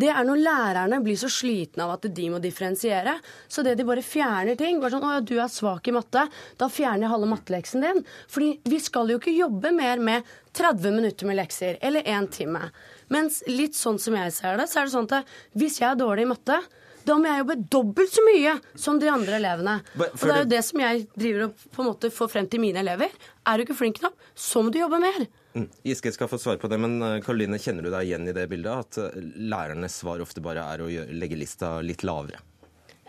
det 0.00 0.08
er 0.08 0.24
når 0.24 0.40
lærerne 0.40 1.00
blir 1.04 1.18
så 1.20 1.28
slitne 1.28 1.84
av 1.84 1.98
at 1.98 2.06
de 2.16 2.28
må 2.32 2.38
differensiere. 2.40 3.18
Så 3.50 3.64
det 3.66 3.74
de 3.76 3.84
bare 3.84 4.04
fjerner 4.04 4.56
ting 4.56 4.80
bare 4.80 4.94
sånn 4.94 5.04
'Å 5.04 5.12
ja, 5.18 5.20
du 5.20 5.34
er 5.36 5.52
svak 5.52 5.88
i 5.88 5.92
matte', 5.92 6.28
da 6.56 6.68
fjerner 6.68 7.04
jeg 7.04 7.12
halve 7.12 7.28
matteleksen 7.28 7.84
din. 7.84 8.04
Fordi 8.28 8.60
vi 8.64 8.78
skal 8.80 9.10
jo 9.10 9.18
ikke 9.18 9.36
jobbe 9.36 9.74
mer 9.76 9.98
med 9.98 10.24
30 10.54 10.96
minutter 10.96 11.26
med 11.26 11.36
lekser 11.36 11.76
eller 11.82 12.02
én 12.02 12.30
time. 12.30 12.70
Mens 13.10 13.42
litt 13.46 13.74
sånn 13.74 14.00
som 14.00 14.14
jeg 14.14 14.32
ser 14.32 14.56
det, 14.56 14.68
så 14.70 14.80
er 14.80 14.84
det 14.84 14.94
sånn 14.96 15.12
at 15.12 15.26
hvis 15.54 15.80
jeg 15.80 15.90
er 15.90 16.00
dårlig 16.00 16.22
i 16.22 16.32
matte, 16.32 16.62
da 17.10 17.18
må 17.18 17.30
jeg 17.30 17.42
jobbe 17.42 17.56
dobbelt 17.74 18.14
så 18.14 18.24
mye 18.26 18.54
som 18.78 19.00
de 19.02 19.10
andre 19.10 19.38
elevene. 19.40 19.76
Og 19.98 20.22
det 20.22 20.32
er 20.34 20.42
jo 20.44 20.50
det 20.52 20.62
som 20.66 20.82
jeg 20.84 21.04
driver 21.14 21.46
og 21.48 21.64
på 21.74 21.82
en 21.82 21.88
måte 21.90 22.10
får 22.14 22.32
frem 22.32 22.48
til 22.50 22.62
mine 22.62 22.82
elever. 22.82 23.14
Er 23.46 23.58
du 23.58 23.66
ikke 23.66 23.78
flink 23.78 24.00
nok, 24.04 24.16
så 24.38 24.62
må 24.62 24.72
du 24.72 24.80
jobbe 24.80 25.00
mer. 25.02 25.26
Mm. 25.56 25.66
Giske 25.86 26.12
skal 26.14 26.30
få 26.30 26.38
svar 26.38 26.60
på 26.62 26.70
det, 26.70 26.78
men 26.78 27.00
eh, 27.02 27.16
Karoline, 27.24 27.58
kjenner 27.58 27.82
du 27.82 27.90
deg 27.90 28.06
igjen 28.06 28.28
i 28.30 28.34
det 28.36 28.46
bildet? 28.52 28.84
At 28.86 29.00
eh, 29.02 29.24
lærernes 29.50 29.96
svar 30.02 30.22
ofte 30.22 30.42
bare 30.44 30.62
er 30.62 30.84
å 30.84 30.90
legge 31.10 31.38
lista 31.38 31.78
litt 31.82 32.04
lavere? 32.06 32.38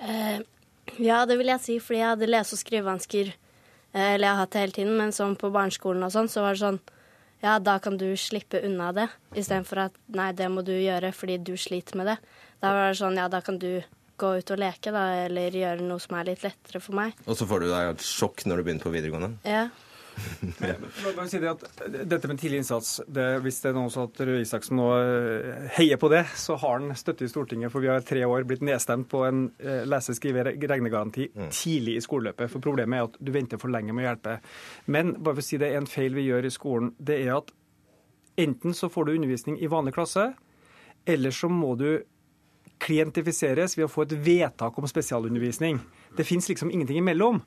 Eh, 0.01 0.41
ja, 0.97 1.21
det 1.29 1.37
vil 1.37 1.53
jeg 1.53 1.61
si, 1.61 1.77
fordi 1.83 2.01
jeg 2.01 2.09
hadde 2.15 2.31
lese- 2.31 2.57
og 2.57 2.63
skrivevansker, 2.63 3.29
eh, 3.93 4.07
eller 4.15 4.25
jeg 4.25 4.31
har 4.33 4.41
hatt 4.41 4.55
det 4.55 4.65
hele 4.65 4.77
tiden, 4.79 4.97
men 4.97 5.13
sånn 5.13 5.37
på 5.37 5.53
barneskolen 5.53 6.07
og 6.07 6.15
sånn, 6.15 6.31
så 6.31 6.47
var 6.47 6.57
det 6.57 6.63
sånn 6.63 6.81
ja, 7.41 7.55
da 7.57 7.79
kan 7.81 7.95
du 7.97 8.05
slippe 8.17 8.59
unna 8.61 8.91
det, 8.93 9.07
istedenfor 9.33 9.87
at 9.87 9.95
nei, 10.13 10.29
det 10.37 10.45
må 10.53 10.61
du 10.65 10.75
gjøre 10.75 11.09
fordi 11.15 11.39
du 11.41 11.55
sliter 11.57 11.97
med 11.97 12.11
det. 12.11 12.17
Da 12.61 12.73
var 12.77 12.91
det 12.91 12.99
sånn, 12.99 13.17
ja, 13.17 13.27
da 13.31 13.41
kan 13.45 13.57
du 13.61 13.81
gå 14.21 14.33
ut 14.37 14.51
og 14.53 14.59
leke, 14.61 14.91
da, 14.93 15.05
eller 15.25 15.55
gjøre 15.57 15.85
noe 15.85 16.01
som 16.01 16.19
er 16.19 16.31
litt 16.31 16.43
lettere 16.45 16.81
for 16.83 16.97
meg. 16.97 17.15
Og 17.25 17.37
så 17.37 17.47
får 17.49 17.63
du 17.63 17.71
deg 17.71 17.93
et 17.95 18.03
sjokk 18.05 18.45
når 18.45 18.61
du 18.61 18.67
begynner 18.67 18.85
på 18.85 18.93
videregående? 18.93 19.33
Ja. 19.47 19.69
si 21.31 21.39
det 21.39 21.49
at 21.49 21.63
dette 21.87 22.27
med 22.27 22.39
tidlig 22.39 22.59
innsats, 22.61 22.99
det, 23.07 23.25
Hvis 23.45 23.61
det 23.63 23.69
er 23.71 23.77
noen 23.77 23.91
som 23.93 24.09
at 24.09 24.19
Røe 24.27 24.41
Isaksen 24.43 24.75
nå 24.77 24.87
eh, 24.97 25.69
heier 25.77 25.97
på 26.01 26.09
det, 26.11 26.25
så 26.37 26.57
har 26.59 26.77
han 26.79 26.91
støtte 26.99 27.25
i 27.25 27.31
Stortinget. 27.31 27.71
For 27.73 27.83
vi 27.83 27.89
har 27.89 28.03
i 28.03 28.05
tre 28.05 28.25
år 28.27 28.45
blitt 28.49 28.65
nedstemt 28.65 29.09
på 29.11 29.23
en 29.27 29.45
eh, 29.63 29.81
lese-, 29.87 30.15
skrive-, 30.17 30.45
regnegaranti 30.51 31.31
mm. 31.31 31.49
tidlig 31.55 31.97
i 31.97 32.05
skoleløpet. 32.05 32.51
For 32.51 32.63
problemet 32.63 32.99
er 32.99 33.09
at 33.09 33.17
du 33.17 33.33
venter 33.33 33.61
for 33.61 33.73
lenge 33.73 33.95
med 33.95 34.05
å 34.05 34.09
hjelpe. 34.11 34.37
Men 34.91 35.15
bare 35.17 35.39
for 35.39 35.45
å 35.45 35.49
si 35.49 35.61
det, 35.61 35.71
er 35.71 35.81
en 35.81 35.89
feil 35.89 36.17
vi 36.17 36.27
gjør 36.27 36.47
i 36.49 36.53
skolen, 36.53 36.93
det 36.99 37.21
er 37.23 37.35
at 37.39 37.51
enten 38.41 38.75
så 38.77 38.91
får 38.91 39.07
du 39.07 39.15
undervisning 39.15 39.59
i 39.61 39.69
vanlig 39.71 39.95
klasse, 39.95 40.31
eller 41.09 41.33
så 41.33 41.49
må 41.49 41.73
du 41.79 41.89
klientifiseres 42.81 43.77
ved 43.77 43.87
å 43.87 43.91
få 43.91 44.07
et 44.07 44.15
vedtak 44.25 44.77
om 44.77 44.87
spesialundervisning. 44.89 45.79
Det 46.17 46.25
fins 46.27 46.49
liksom 46.49 46.73
ingenting 46.73 47.01
imellom. 47.01 47.41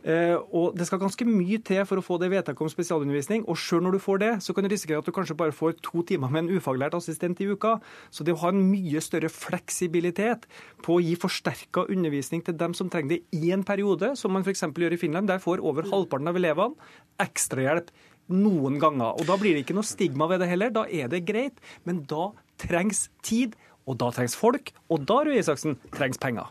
Eh, 0.00 0.36
og 0.56 0.76
Det 0.76 0.86
skal 0.88 1.00
ganske 1.00 1.26
mye 1.28 1.58
til 1.60 1.84
for 1.84 2.00
å 2.00 2.04
få 2.04 2.16
det 2.20 2.30
vedtaket 2.32 2.64
om 2.64 2.72
spesialundervisning. 2.72 3.44
Og 3.48 3.58
sjøl 3.60 3.82
når 3.84 3.98
du 3.98 4.00
får 4.00 4.20
det, 4.22 4.32
så 4.44 4.54
kan 4.54 4.64
du 4.64 4.70
risikere 4.72 4.98
at 4.98 5.08
du 5.08 5.12
kanskje 5.12 5.36
bare 5.36 5.52
får 5.52 5.76
to 5.84 6.02
timer 6.08 6.32
med 6.32 6.44
en 6.44 6.56
ufaglært 6.56 6.96
assistent 6.96 7.40
i 7.40 7.50
uka. 7.50 7.76
Så 8.10 8.24
det 8.24 8.34
å 8.34 8.40
ha 8.40 8.52
en 8.52 8.62
mye 8.70 9.00
større 9.04 9.28
fleksibilitet 9.28 10.48
på 10.84 10.96
å 10.96 11.04
gi 11.04 11.16
forsterka 11.20 11.86
undervisning 11.88 12.44
til 12.44 12.56
dem 12.56 12.74
som 12.74 12.88
trenger 12.88 13.16
det 13.16 13.22
i 13.36 13.52
en 13.52 13.64
periode, 13.64 14.14
som 14.16 14.32
man 14.32 14.46
f.eks. 14.46 14.64
gjør 14.72 14.96
i 14.96 15.00
Finland, 15.00 15.28
der 15.28 15.42
får 15.42 15.60
over 15.60 15.88
halvparten 15.90 16.32
av 16.32 16.40
elevene 16.40 16.90
ekstrahjelp 17.20 17.92
noen 18.30 18.78
ganger. 18.80 19.18
Og 19.18 19.26
Da 19.26 19.36
blir 19.36 19.54
det 19.54 19.66
ikke 19.66 19.76
noe 19.76 19.86
stigma 19.86 20.28
ved 20.30 20.40
det 20.40 20.48
heller. 20.48 20.70
Da 20.72 20.86
er 20.88 21.10
det 21.12 21.26
greit. 21.28 21.60
Men 21.84 22.06
da 22.08 22.30
trengs 22.60 23.08
tid 23.26 23.56
og 23.90 23.96
da 23.98 24.10
trengs 24.14 24.36
folk, 24.38 24.70
og 24.92 25.02
da 25.08 25.16
Røe 25.26 25.40
Isaksen, 25.40 25.76
trengs 25.96 26.20
penger. 26.22 26.50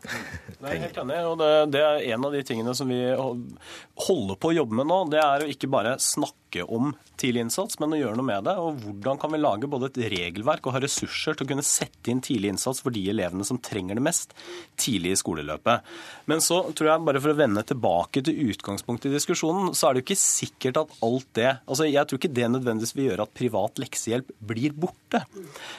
Er 0.60 0.82
helt 0.82 0.98
enig, 1.00 1.20
og 1.24 1.38
det, 1.40 1.52
det, 1.76 1.84
er 1.86 2.08
en 2.14 2.28
av 2.28 2.36
de 2.36 2.44
tingene 2.44 2.74
som 2.76 2.92
vi 2.92 3.00
holder 3.16 4.36
på 4.36 4.52
å 4.52 4.58
jobbe 4.58 4.76
med 4.82 4.90
nå. 4.92 5.00
Det 5.14 5.22
er 5.24 5.46
å 5.46 5.50
ikke 5.54 5.72
bare 5.72 5.96
snakke 6.04 6.39
om 6.66 6.94
tidlig 7.20 7.44
innsats, 7.46 7.78
men 7.80 7.94
å 7.94 8.00
gjøre 8.00 8.18
noe 8.18 8.28
med 8.28 8.48
det. 8.48 8.56
Og 8.58 8.80
hvordan 8.84 9.20
kan 9.22 9.34
vi 9.34 9.42
lage 9.42 9.70
både 9.70 9.90
et 9.90 10.00
regelverk 10.14 10.68
og 10.68 10.76
ha 10.76 10.82
ressurser 10.84 11.38
til 11.38 11.46
å 11.46 11.50
kunne 11.52 11.66
sette 11.66 12.12
inn 12.12 12.22
tidlig 12.24 12.54
innsats 12.54 12.82
for 12.84 12.96
de 12.96 13.04
elevene 13.12 13.46
som 13.48 13.60
trenger 13.62 14.00
det 14.00 14.06
mest 14.06 14.34
tidlig 14.80 15.14
i 15.14 15.20
skoleløpet. 15.20 15.86
Men 16.32 16.44
så 16.44 16.62
tror 16.72 16.92
jeg, 16.92 17.06
bare 17.08 17.22
for 17.24 17.34
å 17.34 17.40
vende 17.40 17.66
tilbake 17.68 18.24
til 18.26 18.54
utgangspunktet 18.54 19.12
i 19.12 19.18
diskusjonen, 19.18 19.74
så 19.78 19.90
er 19.90 19.96
det 19.96 20.02
jo 20.02 20.08
ikke 20.08 20.22
sikkert 20.22 20.82
at 20.84 20.96
alt 21.06 21.28
det 21.38 21.50
altså 21.50 21.88
Jeg 21.90 22.08
tror 22.08 22.20
ikke 22.20 22.34
det 22.34 22.48
nødvendigvis 22.54 22.96
vil 22.96 23.10
gjøre 23.10 23.26
at 23.26 23.36
privat 23.36 23.82
leksehjelp 23.82 24.32
blir 24.52 24.76
borte. 24.78 25.24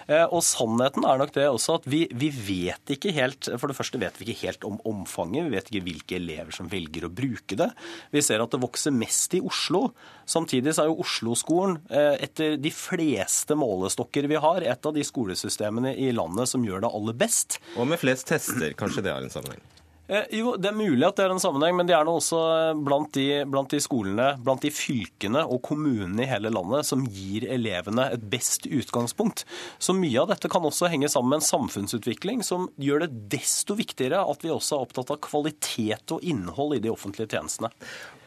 Eh, 0.06 0.26
og 0.26 0.42
sannheten 0.44 1.06
er 1.08 1.20
nok 1.20 1.34
det 1.36 1.46
også 1.48 1.78
at 1.80 1.88
vi, 1.90 2.04
vi 2.12 2.30
vet 2.34 2.94
ikke 2.94 3.14
helt 3.14 3.48
For 3.60 3.70
det 3.70 3.76
første 3.78 4.00
vet 4.00 4.18
vi 4.20 4.30
ikke 4.30 4.46
helt 4.46 4.66
om 4.68 4.78
omfanget. 4.88 5.46
Vi 5.46 5.54
vet 5.54 5.70
ikke 5.70 5.86
hvilke 5.86 6.18
elever 6.18 6.54
som 6.54 6.68
velger 6.70 7.06
å 7.06 7.12
bruke 7.12 7.58
det. 7.58 7.70
Vi 8.14 8.22
ser 8.24 8.42
at 8.42 8.52
det 8.52 8.62
vokser 8.62 8.94
mest 8.94 9.36
i 9.38 9.42
Oslo. 9.46 9.90
Samtidig 10.30 10.59
så 10.68 10.84
er 10.84 10.90
jo 10.90 11.00
Oslo-skolen 11.00 11.78
eh, 11.88 12.20
etter 12.26 12.58
de 12.60 12.72
fleste 12.74 13.56
målestokker 13.56 14.28
vi 14.30 14.38
har, 14.40 14.60
et 14.60 14.86
av 14.86 14.96
de 14.96 15.04
skolesystemene 15.06 15.96
i 15.96 16.12
landet 16.12 16.52
som 16.52 16.64
gjør 16.64 16.84
det 16.84 16.94
aller 17.00 17.20
best. 17.24 17.60
Og 17.80 17.88
med 17.88 18.00
flest 18.02 18.28
tester, 18.28 18.76
kanskje 18.78 19.06
det 19.08 19.14
har 19.16 19.24
en 19.24 19.32
sammenheng? 19.32 19.64
Eh, 20.10 20.24
jo, 20.40 20.56
Det 20.58 20.72
er 20.72 20.74
mulig 20.74 21.06
at 21.06 21.20
det 21.20 21.24
er 21.28 21.32
en 21.36 21.42
sammenheng, 21.42 21.76
men 21.78 21.86
det 21.86 21.94
er 21.94 22.06
nå 22.06 22.16
også 22.18 22.38
eh, 22.50 22.78
blant 22.82 23.12
de, 23.14 23.26
blant 23.46 23.70
de, 23.70 23.78
skolene, 23.78 24.32
blant 24.42 24.64
de 24.64 24.72
fylkene 24.74 25.44
og 25.46 25.62
kommunene 25.68 26.24
i 26.24 26.30
hele 26.30 26.50
landet 26.50 26.88
som 26.88 27.04
gir 27.06 27.46
elevene 27.46 28.08
et 28.16 28.24
best 28.32 28.66
utgangspunkt. 28.66 29.44
Så 29.78 29.94
mye 29.94 30.18
av 30.18 30.32
dette 30.32 30.50
kan 30.50 30.66
også 30.66 30.90
henge 30.90 31.10
sammen 31.12 31.36
med 31.36 31.44
en 31.44 31.46
samfunnsutvikling 31.46 32.42
som 32.42 32.66
gjør 32.82 33.04
det 33.04 33.12
desto 33.36 33.78
viktigere 33.78 34.24
at 34.26 34.42
vi 34.42 34.50
også 34.50 34.80
er 34.80 34.88
opptatt 34.88 35.14
av 35.14 35.22
kvalitet 35.22 36.16
og 36.16 36.26
innhold 36.26 36.74
i 36.74 36.82
de 36.82 36.90
offentlige 36.90 37.30
tjenestene. 37.30 37.70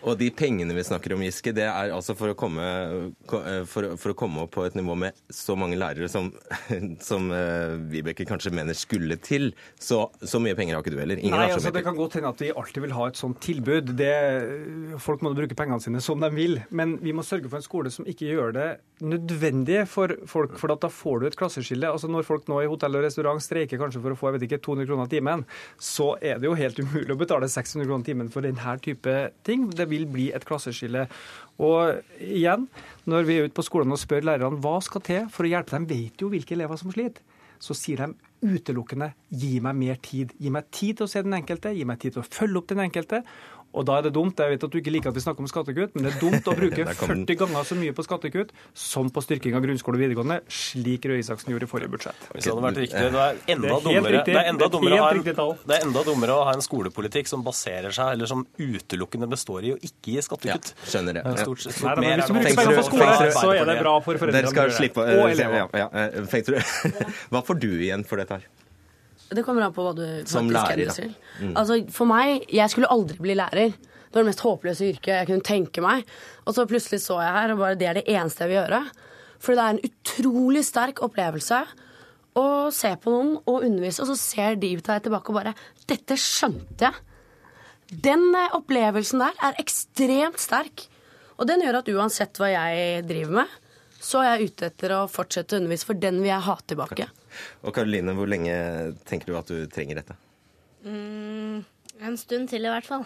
Og 0.04 0.18
de 0.20 0.28
pengene 0.36 0.76
vi 0.76 0.84
snakker 0.84 1.14
om, 1.16 1.22
Giske, 1.24 1.54
det 1.56 1.64
er 1.64 1.94
altså 1.96 2.16
for 2.18 2.34
å 2.34 2.38
komme, 2.38 2.64
for, 3.70 3.94
for 4.00 4.12
å 4.12 4.18
komme 4.18 4.44
opp 4.44 4.54
på 4.58 4.66
et 4.68 4.76
nivå 4.76 4.96
med 5.00 5.20
så 5.32 5.56
mange 5.60 5.78
lærere 5.80 6.10
som, 6.12 6.30
som 7.10 7.30
uh, 7.32 7.80
Vibeke 7.92 8.28
kanskje 8.28 8.52
mener 8.56 8.76
skulle 8.78 9.18
til. 9.24 9.52
Så, 9.80 10.06
så, 10.20 10.42
mye 10.44 10.58
penger 10.60 10.76
har 10.76 10.84
ikke 10.84 10.96
du 10.96 11.00
heller. 11.00 11.22
Ingen 11.22 11.38
Nei, 11.40 11.52
altså, 11.56 11.72
Det 11.74 11.86
kan 11.86 11.98
godt 11.98 12.18
hende 12.20 12.34
at 12.34 12.44
vi 12.44 12.52
alltid 12.52 12.86
vil 12.86 12.96
ha 12.98 13.08
et 13.10 13.20
sånt 13.20 13.40
tilbud. 13.44 13.94
Det, 14.00 14.14
folk 15.04 15.24
må 15.24 15.34
bruke 15.38 15.58
pengene 15.58 15.84
sine 15.84 16.04
som 16.04 16.20
de 16.24 16.32
vil. 16.36 16.60
Men 16.76 16.98
vi 17.04 17.16
må 17.16 17.24
sørge 17.26 17.48
for 17.48 17.62
en 17.62 17.66
skole 17.66 17.94
som 17.94 18.08
ikke 18.10 18.34
gjør 18.34 18.58
det 18.58 18.70
nødvendig 19.04 19.84
for 19.92 20.18
folk. 20.30 20.58
For 20.60 20.74
da 20.74 20.92
får 20.92 21.22
du 21.22 21.30
et 21.30 21.40
klasseskille. 21.40 21.90
Altså 21.90 22.12
Når 22.12 22.28
folk 22.28 22.52
nå 22.52 22.60
i 22.64 22.70
hotell 22.72 23.00
og 23.00 23.08
restaurant 23.08 23.44
streiker 23.44 23.80
kanskje 23.80 24.04
for 24.04 24.16
å 24.16 24.20
få 24.20 24.32
jeg 24.32 24.40
vet 24.40 24.48
ikke, 24.50 24.62
200 24.68 24.90
kroner 24.90 25.12
timen, 25.12 25.48
så 25.82 26.14
er 26.20 26.40
det 26.42 26.50
jo 26.50 26.58
helt 26.60 26.80
umulig 26.84 27.16
å 27.16 27.20
betale 27.20 27.50
600 27.52 27.88
kroner 27.88 28.08
timen 28.08 28.32
for 28.34 28.46
denne 28.46 28.78
type 28.84 29.18
ting. 29.48 29.68
Det 29.72 29.88
vil 29.94 30.10
bli 30.10 30.28
et 30.34 30.46
klasseskille. 30.48 31.06
Og 31.64 32.20
igjen, 32.20 32.68
når 33.10 33.30
vi 33.30 33.38
er 33.38 33.48
ute 33.48 33.58
på 33.58 33.66
skolene 33.66 33.96
og 33.96 34.02
spør 34.02 34.26
lærerne 34.28 34.62
hva 34.64 34.80
skal 34.84 35.06
til 35.06 35.30
for 35.32 35.46
å 35.46 35.54
hjelpe 35.54 35.78
dem, 35.78 35.88
vet 35.90 36.26
jo 36.26 36.32
hvilke 36.34 36.58
elever 36.58 36.82
som 36.82 36.94
sliter. 36.94 37.22
Så 37.64 37.76
sier 37.78 38.02
de 38.02 38.12
utelukkende 38.44 39.14
gi 39.32 39.56
meg 39.64 39.78
mer 39.80 40.00
tid. 40.04 40.34
Gi 40.36 40.52
meg 40.52 40.68
tid 40.76 41.00
til 41.00 41.08
å 41.08 41.12
se 41.12 41.22
den 41.24 41.38
enkelte, 41.38 41.72
gi 41.72 41.86
meg 41.88 42.02
tid 42.02 42.18
til 42.18 42.24
å 42.24 42.28
følge 42.28 42.60
opp 42.60 42.72
den 42.74 42.84
enkelte. 42.84 43.22
Og 43.74 43.86
da 43.88 43.98
er 44.00 44.06
det 44.08 44.14
dumt, 44.14 44.38
jeg 44.38 44.54
vet 44.54 44.64
at 44.68 44.74
du 44.74 44.78
ikke 44.80 44.92
liker 44.94 45.10
at 45.10 45.18
vi 45.18 45.24
snakker 45.24 45.42
om 45.44 45.50
skattekutt, 45.50 45.96
men 45.96 46.06
det 46.06 46.12
er 46.14 46.20
dumt 46.22 46.46
å 46.50 46.54
bruke 46.58 46.84
Der 46.90 46.98
kom 47.00 47.10
den. 47.14 47.24
40 47.26 47.40
ganger 47.42 47.68
så 47.70 47.78
mye 47.80 47.96
på 47.98 48.06
skattekutt 48.06 48.52
som 48.78 49.10
på 49.14 49.24
styrking 49.26 49.58
av 49.58 49.64
grunnskole 49.66 49.98
og 49.98 50.04
videregående, 50.04 50.40
slik 50.54 51.08
Røe 51.10 51.22
Isaksen 51.24 51.54
gjorde 51.54 51.68
i 51.68 51.72
forrige 51.72 51.92
budsjett. 51.94 52.28
Hvis 52.34 52.46
det 52.46 52.54
hadde 52.54 52.66
vært 52.68 52.82
riktig, 52.84 53.04
det 53.14 53.24
er 53.24 53.42
enda 53.56 53.74
er 53.74 53.86
dummere, 53.88 54.24
det 54.28 54.38
er 54.38 54.50
enda 54.54 54.68
er 54.68 54.74
dummere, 54.76 55.00
å 55.00 55.04
ha 55.04 55.12
en, 55.16 55.24
det 55.68 55.78
er 55.80 55.88
enda 55.88 56.06
dummere 56.08 56.38
å 56.38 56.46
ha 56.50 56.56
en 56.58 56.66
skolepolitikk 56.66 57.32
som 57.32 57.46
baserer 57.46 57.96
seg, 57.96 58.14
eller 58.16 58.30
som 58.30 58.46
utelukkende 58.62 59.30
består 59.34 59.66
i 59.70 59.74
å 59.76 59.80
ikke 59.82 60.14
gi 60.14 60.18
Ja, 60.20 60.26
skattekutt. 60.30 60.74
skjønner 60.86 61.20
det. 61.20 61.26
Ja, 61.26 61.34
Ja. 61.34 61.44
Stort, 61.44 61.64
stort 61.66 61.84
Nei, 61.84 61.94
da, 61.96 62.02
men 62.02 62.20
hvis 62.20 62.28
du 62.28 62.34
er 62.34 62.40
bruker 62.40 62.56
penger 62.56 62.78
på 62.78 62.86
skole, 62.88 63.32
så 63.34 63.54
er 63.58 63.66
det 63.72 63.80
bra 63.82 63.96
for 64.06 64.34
Dere 64.38 64.52
skal 64.54 64.72
slippe 64.78 65.02
Og 65.04 65.32
elever. 65.34 65.68
ja, 65.74 65.90
ja. 65.90 65.90
eh, 66.14 66.22
Hva 67.34 67.42
får 67.46 67.60
du 67.60 67.72
igjen 67.80 68.06
for 68.08 68.22
dette 68.22 68.38
her? 68.40 68.63
Det 69.34 69.46
kommer 69.46 69.66
an 69.66 69.74
på 69.76 69.86
hva 69.86 69.94
du 69.98 70.06
Som 70.30 70.52
lærer, 70.54 70.86
er 70.86 70.92
da. 70.92 71.08
Mm. 71.40 71.56
Altså, 71.60 71.80
for 71.94 72.10
meg, 72.10 72.46
jeg 72.52 72.74
skulle 72.74 72.92
aldri 72.94 73.18
bli 73.24 73.38
lærer. 73.40 73.74
Det 73.74 74.20
var 74.20 74.26
det 74.26 74.30
mest 74.30 74.44
håpløse 74.46 74.90
yrket 74.92 75.14
jeg 75.16 75.30
kunne 75.30 75.48
tenke 75.48 75.82
meg. 75.82 76.04
Og 76.46 76.54
så 76.54 76.68
plutselig 76.70 77.02
så 77.02 77.18
jeg 77.24 77.38
her, 77.38 77.54
og 77.54 77.64
bare 77.64 77.80
det 77.80 77.90
er 77.90 77.98
det 78.00 78.06
eneste 78.14 78.46
jeg 78.46 78.54
vil 78.54 78.60
gjøre. 78.62 78.84
For 79.44 79.58
det 79.58 79.64
er 79.64 79.74
en 79.74 79.88
utrolig 79.90 80.62
sterk 80.68 81.02
opplevelse 81.04 81.64
å 82.40 82.46
se 82.74 82.92
på 83.02 83.14
noen 83.14 83.34
og 83.42 83.66
undervise, 83.66 84.02
og 84.04 84.10
så 84.12 84.18
ser 84.18 84.60
de 84.62 84.76
deg 84.78 85.04
tilbake 85.06 85.34
og 85.34 85.40
bare 85.42 85.56
Dette 85.90 86.18
skjønte 86.18 86.88
jeg. 86.88 87.02
Den 88.04 88.30
eh, 88.38 88.54
opplevelsen 88.56 89.22
der 89.22 89.36
er 89.50 89.60
ekstremt 89.62 90.40
sterk. 90.42 90.88
Og 91.38 91.50
den 91.50 91.62
gjør 91.66 91.82
at 91.82 91.90
uansett 91.92 92.40
hva 92.40 92.50
jeg 92.54 93.04
driver 93.10 93.42
med, 93.42 93.58
så 94.04 94.22
er 94.22 94.34
jeg 94.34 94.54
ute 94.54 94.70
etter 94.70 94.94
å 94.96 95.04
fortsette 95.12 95.56
å 95.56 95.62
undervise, 95.62 95.88
for 95.88 95.98
den 96.00 96.22
vil 96.22 96.32
jeg 96.32 96.46
ha 96.48 96.56
tilbake. 96.70 97.10
Og 97.64 97.74
Karoline, 97.76 98.14
hvor 98.18 98.30
lenge 98.30 98.54
tenker 99.10 99.32
du 99.32 99.38
at 99.40 99.50
du 99.52 99.66
trenger 99.72 100.02
dette? 100.02 100.16
En 100.86 102.18
stund 102.20 102.50
til, 102.52 102.66
i 102.66 102.72
hvert 102.72 102.88
fall. 102.88 103.06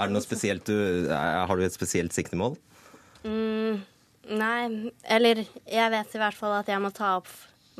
Er 0.00 0.08
det 0.08 0.14
noe 0.16 0.24
spesielt 0.24 0.64
du, 0.66 0.74
er- 1.12 1.46
Har 1.46 1.56
du 1.56 1.62
et 1.66 1.74
spesielt 1.76 2.12
siktemål? 2.16 2.56
Nei, 4.30 4.90
eller 5.10 5.40
jeg 5.66 5.90
vet 5.92 6.14
i 6.14 6.20
hvert 6.22 6.36
fall 6.38 6.54
at 6.60 6.68
jeg 6.70 6.80
må 6.82 6.90
ta 6.94 7.16
opp 7.18 7.28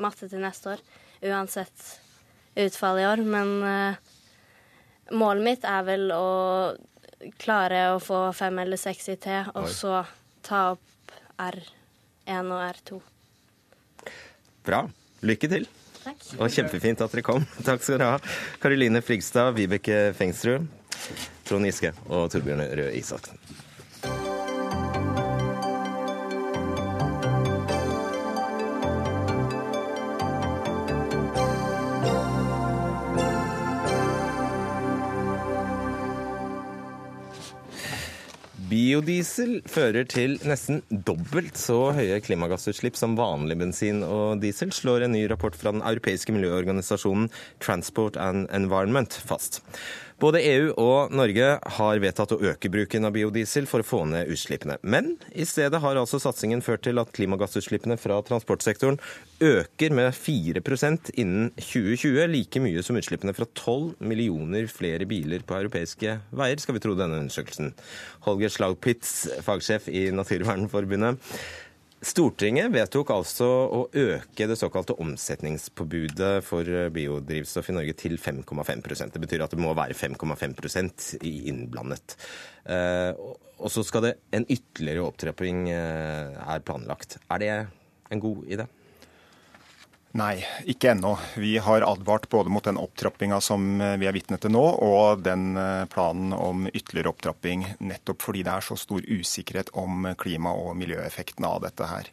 matte 0.01 0.27
til 0.29 0.41
neste 0.43 0.75
år. 0.75 0.81
Uansett 1.23 1.85
utfall 2.59 2.99
i 3.01 3.05
år. 3.07 3.21
Men 3.23 3.51
uh, 3.63 3.95
målet 5.15 5.45
mitt 5.45 5.67
er 5.67 5.85
vel 5.87 6.09
å 6.15 6.25
klare 7.41 7.83
å 7.95 7.99
få 8.01 8.23
fem 8.33 8.57
eller 8.63 8.79
seks 8.81 9.09
i 9.13 9.17
T, 9.21 9.29
og 9.53 9.67
Oi. 9.67 9.73
så 9.73 9.99
ta 10.45 10.71
opp 10.73 11.13
R1 11.41 12.49
og 12.49 12.63
R2. 12.65 13.01
Bra. 14.65 14.83
Lykke 15.25 15.49
til. 15.51 15.67
Takk. 16.01 16.23
Og 16.39 16.49
kjempefint 16.49 17.01
at 17.05 17.13
dere 17.13 17.25
kom. 17.25 17.45
Takk 17.67 17.83
skal 17.83 17.99
dere 17.99 18.13
ha. 18.15 18.35
Karoline 18.61 19.03
Frigstad, 19.05 19.53
Vibeke 19.57 20.11
Fengsrud, 20.17 20.65
Trond 21.49 21.69
Giske 21.69 21.93
og 22.09 22.29
Torbjørn 22.33 22.65
Røe 22.79 22.93
Isaksen. 22.97 23.40
Biodiesel 38.71 39.57
fører 39.67 40.05
til 40.07 40.37
nesten 40.47 40.77
dobbelt 40.87 41.57
så 41.59 41.89
høye 41.91 42.21
klimagassutslipp 42.23 42.95
som 42.95 43.17
vanlig 43.19 43.57
bensin 43.59 43.99
og 44.05 44.39
diesel, 44.39 44.71
slår 44.71 45.03
en 45.03 45.11
ny 45.17 45.25
rapport 45.27 45.57
fra 45.59 45.73
den 45.75 45.83
europeiske 45.83 46.31
miljøorganisasjonen 46.31 47.27
Transport 47.59 48.15
and 48.15 48.47
Environment 48.55 49.17
fast. 49.27 49.59
Både 50.21 50.37
EU 50.45 50.67
og 50.77 51.13
Norge 51.17 51.45
har 51.75 51.99
vedtatt 52.03 52.35
å 52.35 52.37
øke 52.51 52.69
bruken 52.69 53.07
av 53.07 53.15
biodiesel 53.15 53.65
for 53.65 53.81
å 53.81 53.87
få 53.87 54.03
ned 54.05 54.29
utslippene. 54.29 54.75
Men 54.85 55.15
i 55.33 55.47
stedet 55.49 55.79
har 55.81 55.97
altså 55.97 56.19
satsingen 56.21 56.61
ført 56.61 56.83
til 56.85 57.01
at 57.01 57.09
klimagassutslippene 57.15 57.97
fra 57.97 58.19
transportsektoren 58.27 58.99
øker 59.41 59.95
med 59.97 60.13
4% 60.13 61.09
innen 61.15 61.49
2020, 61.57 62.21
like 62.29 62.61
mye 62.61 62.85
som 62.85 62.99
utslippene 63.01 63.33
fra 63.33 63.49
12 63.49 64.05
millioner 64.11 64.69
flere 64.69 65.09
biler 65.09 65.41
på 65.41 65.57
europeiske 65.57 66.19
veier, 66.29 66.61
skal 66.61 66.77
vi 66.77 66.83
tro 66.85 66.93
denne 66.99 67.23
undersøkelsen. 67.23 67.73
Holger 68.27 68.53
Slagpitz, 68.53 69.15
fagsjef 69.41 69.89
i 69.89 70.11
Naturvernforbundet. 70.13 71.17
Stortinget 72.01 72.71
vedtok 72.73 73.11
altså 73.13 73.45
å 73.69 73.81
øke 73.93 74.47
det 74.49 74.55
såkalte 74.57 74.95
omsetningspåbudet 75.03 76.31
for 76.41 76.65
biodrivstoff 76.95 77.69
i 77.69 77.75
Norge 77.77 77.93
til 77.99 78.17
5,5% 78.17 79.13
Det 79.13 79.21
betyr 79.21 79.43
at 79.45 79.53
det 79.53 79.61
må 79.61 79.75
være 79.77 79.93
5,5% 79.93 81.11
innblandet. 81.21 82.17
Eh, 82.65 83.13
Og 83.61 83.69
så 83.69 83.83
skal 83.85 84.07
det 84.07 84.15
en 84.33 84.47
ytterligere 84.49 85.05
opptrapping 85.05 85.67
eh, 85.69 86.33
er 86.41 86.65
planlagt. 86.65 87.19
Er 87.29 87.37
det 87.43 87.51
en 88.09 88.23
god 88.23 88.49
idé? 88.49 88.65
Nei, 90.11 90.41
ikke 90.67 90.89
ennå. 90.91 91.13
Vi 91.39 91.53
har 91.63 91.85
advart 91.87 92.29
både 92.29 92.51
mot 92.51 92.65
den 92.67 92.77
opptrappinga 92.77 93.37
som 93.41 93.79
eh, 93.81 93.95
vi 93.95 94.09
er 94.09 94.15
vitne 94.15 94.35
til 94.43 94.51
nå, 94.51 94.63
og 94.83 95.23
den 95.23 95.55
eh, 95.55 95.85
planen 95.91 96.33
om 96.35 96.65
ytterligere 96.67 97.13
opptrapping, 97.13 97.63
nettopp 97.79 98.25
fordi 98.25 98.43
det 98.43 98.51
er 98.57 98.65
så 98.67 98.75
stor 98.75 99.07
usikkerhet 99.07 99.71
om 99.79 100.09
klima- 100.19 100.51
og 100.51 100.75
miljøeffekten 100.81 101.47
av 101.47 101.61
dette 101.63 101.87
her. 101.87 102.11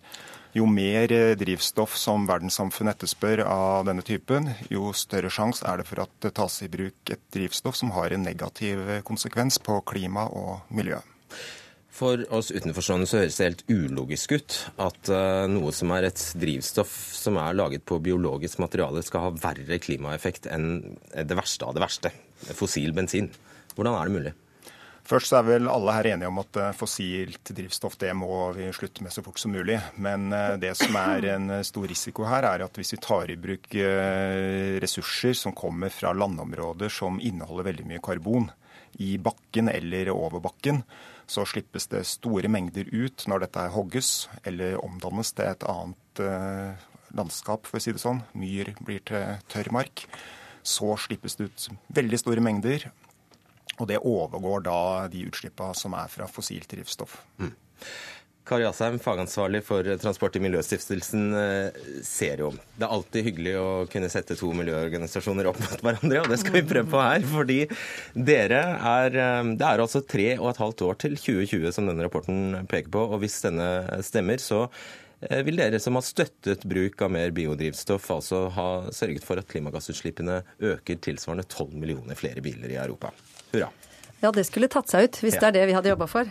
Jo 0.55 0.69
mer 0.71 1.11
eh, 1.11 1.35
drivstoff 1.43 1.99
som 1.99 2.31
verdenssamfunnet 2.31 3.01
etterspør 3.01 3.43
av 3.51 3.91
denne 3.91 4.07
typen, 4.07 4.53
jo 4.71 4.95
større 4.95 5.35
sjanse 5.35 5.67
er 5.67 5.83
det 5.83 5.91
for 5.91 6.07
at 6.07 6.15
det 6.23 6.37
tas 6.39 6.63
i 6.63 6.71
bruk 6.71 7.11
et 7.11 7.27
drivstoff 7.35 7.83
som 7.83 7.91
har 7.99 8.15
en 8.15 8.27
negativ 8.31 9.03
konsekvens 9.11 9.59
på 9.59 9.83
klima 9.91 10.31
og 10.31 10.71
miljø. 10.71 11.03
For 11.99 12.21
oss 12.31 12.53
utenforstående 12.55 13.09
så 13.11 13.23
høres 13.25 13.37
det 13.39 13.47
helt 13.49 13.63
ulogisk 13.73 14.37
ut 14.37 14.57
at 14.85 15.09
eh, 15.11 15.47
noe 15.51 15.73
som 15.75 15.91
er 15.97 16.07
et 16.07 16.21
drivstoff 16.39 16.93
som 17.17 17.39
er 17.43 17.57
laget 17.59 17.83
på 17.89 17.99
biologisk 18.03 18.61
materiale, 18.63 19.03
skal 19.03 19.27
ha 19.27 19.33
verre 19.35 19.81
klimaeffekt 19.83 20.47
enn 20.53 20.69
det 21.11 21.39
verste 21.39 21.67
av 21.67 21.75
det 21.75 21.83
verste, 21.83 22.13
fossil 22.55 22.95
bensin. 22.95 23.33
Hvordan 23.75 23.99
er 23.99 24.07
det 24.07 24.15
mulig? 24.15 24.35
Først 25.09 25.33
er 25.33 25.47
vel 25.47 25.71
alle 25.73 25.97
her 25.97 26.11
enige 26.13 26.31
om 26.31 26.39
at 26.45 26.61
eh, 26.61 26.71
fossilt 26.79 27.51
drivstoff 27.59 27.99
det 27.99 28.15
må 28.15 28.45
vi 28.55 28.71
slutte 28.77 29.03
med 29.03 29.17
så 29.17 29.25
fort 29.27 29.43
som 29.43 29.57
mulig. 29.57 29.81
Men 29.99 30.31
eh, 30.31 30.55
det 30.63 30.77
som 30.79 30.95
er 31.03 31.33
en 31.35 31.51
stor 31.67 31.91
risiko 31.91 32.29
her, 32.31 32.47
er 32.47 32.69
at 32.69 32.79
hvis 32.79 32.95
vi 32.95 33.03
tar 33.03 33.35
i 33.35 33.41
bruk 33.43 33.75
ressurser 34.87 35.35
som 35.35 35.57
kommer 35.57 35.91
fra 35.91 36.15
landområder 36.15 36.95
som 36.95 37.19
inneholder 37.19 37.73
veldig 37.73 37.91
mye 37.91 38.07
karbon, 38.07 38.51
i 38.99 39.17
bakken 39.21 39.69
eller 39.71 40.09
over 40.15 40.41
bakken, 40.43 40.81
så 41.29 41.45
slippes 41.49 41.88
det 41.93 42.07
store 42.09 42.49
mengder 42.51 42.88
ut 42.88 43.27
når 43.29 43.45
dette 43.45 43.67
hogges 43.75 44.29
eller 44.49 44.79
omdannes 44.81 45.35
til 45.37 45.51
et 45.51 45.67
annet 45.69 46.23
eh, 46.25 46.87
landskap, 47.17 47.69
for 47.69 47.79
å 47.79 47.83
si 47.83 47.93
det 47.93 48.03
sånn. 48.03 48.23
Myr 48.38 48.73
blir 48.85 49.05
til 49.09 49.37
tørrmark. 49.53 50.07
Så 50.64 50.95
slippes 51.01 51.38
det 51.38 51.49
ut 51.49 51.67
veldig 51.97 52.19
store 52.21 52.43
mengder, 52.45 52.88
og 53.79 53.87
det 53.88 54.01
overgår 54.03 54.64
da 54.67 54.81
de 55.12 55.23
utslippene 55.29 55.77
som 55.79 55.95
er 55.97 56.11
fra 56.12 56.27
fossilt 56.29 56.69
drivstoff. 56.73 57.21
Kari 58.49 58.65
Asheim, 58.65 58.97
fagansvarlig 59.03 59.61
for 59.67 59.85
transport 60.01 60.37
i 60.39 60.41
Miljøstiftelsen 60.41 61.25
eh, 61.37 61.81
Zero. 62.07 62.55
Det 62.79 62.87
er 62.87 62.95
alltid 62.95 63.27
hyggelig 63.27 63.55
å 63.61 63.67
kunne 63.93 64.09
sette 64.13 64.39
to 64.41 64.49
miljøorganisasjoner 64.57 65.51
opp 65.51 65.59
mot 65.61 65.83
hverandre, 65.85 66.23
og 66.23 66.31
det 66.33 66.39
skal 66.41 66.57
vi 66.57 66.63
prøve 66.71 66.89
på 66.95 67.03
her. 67.03 67.27
Fordi 67.29 67.59
dere 68.17 68.63
er 68.93 69.19
eh, 69.21 69.51
Det 69.61 69.67
er 69.69 69.83
altså 69.85 70.01
tre 70.01 70.31
og 70.39 70.49
et 70.53 70.63
halvt 70.63 70.87
år 70.87 71.01
til 71.05 71.19
2020 71.19 71.77
som 71.77 71.91
denne 71.91 72.07
rapporten 72.07 72.63
peker 72.71 72.89
på, 72.95 73.05
og 73.11 73.21
hvis 73.25 73.37
denne 73.45 73.69
stemmer, 74.07 74.41
så 74.41 74.63
eh, 75.21 75.43
vil 75.45 75.61
dere 75.61 75.83
som 75.83 76.01
har 76.01 76.07
støttet 76.09 76.65
bruk 76.69 77.05
av 77.05 77.13
mer 77.19 77.35
biodrivstoff, 77.37 78.09
altså 78.17 78.47
ha 78.57 78.71
sørget 78.97 79.29
for 79.29 79.43
at 79.43 79.51
klimagassutslippene 79.53 80.41
øker 80.73 81.05
tilsvarende 81.05 81.45
12 81.45 81.77
millioner 81.77 82.17
flere 82.17 82.45
biler 82.45 82.73
i 82.73 82.81
Europa. 82.81 83.13
Hurra. 83.53 83.69
Ja, 84.23 84.33
det 84.35 84.45
skulle 84.49 84.67
tatt 84.71 84.91
seg 84.91 85.05
ut, 85.09 85.19
hvis 85.23 85.35
Ja. 85.37 85.41
det 85.41 85.49
er 85.49 85.53
det 85.61 85.67
vi 85.69 85.75
hadde 85.77 85.91
jobba 85.93 86.09
for. 86.11 86.25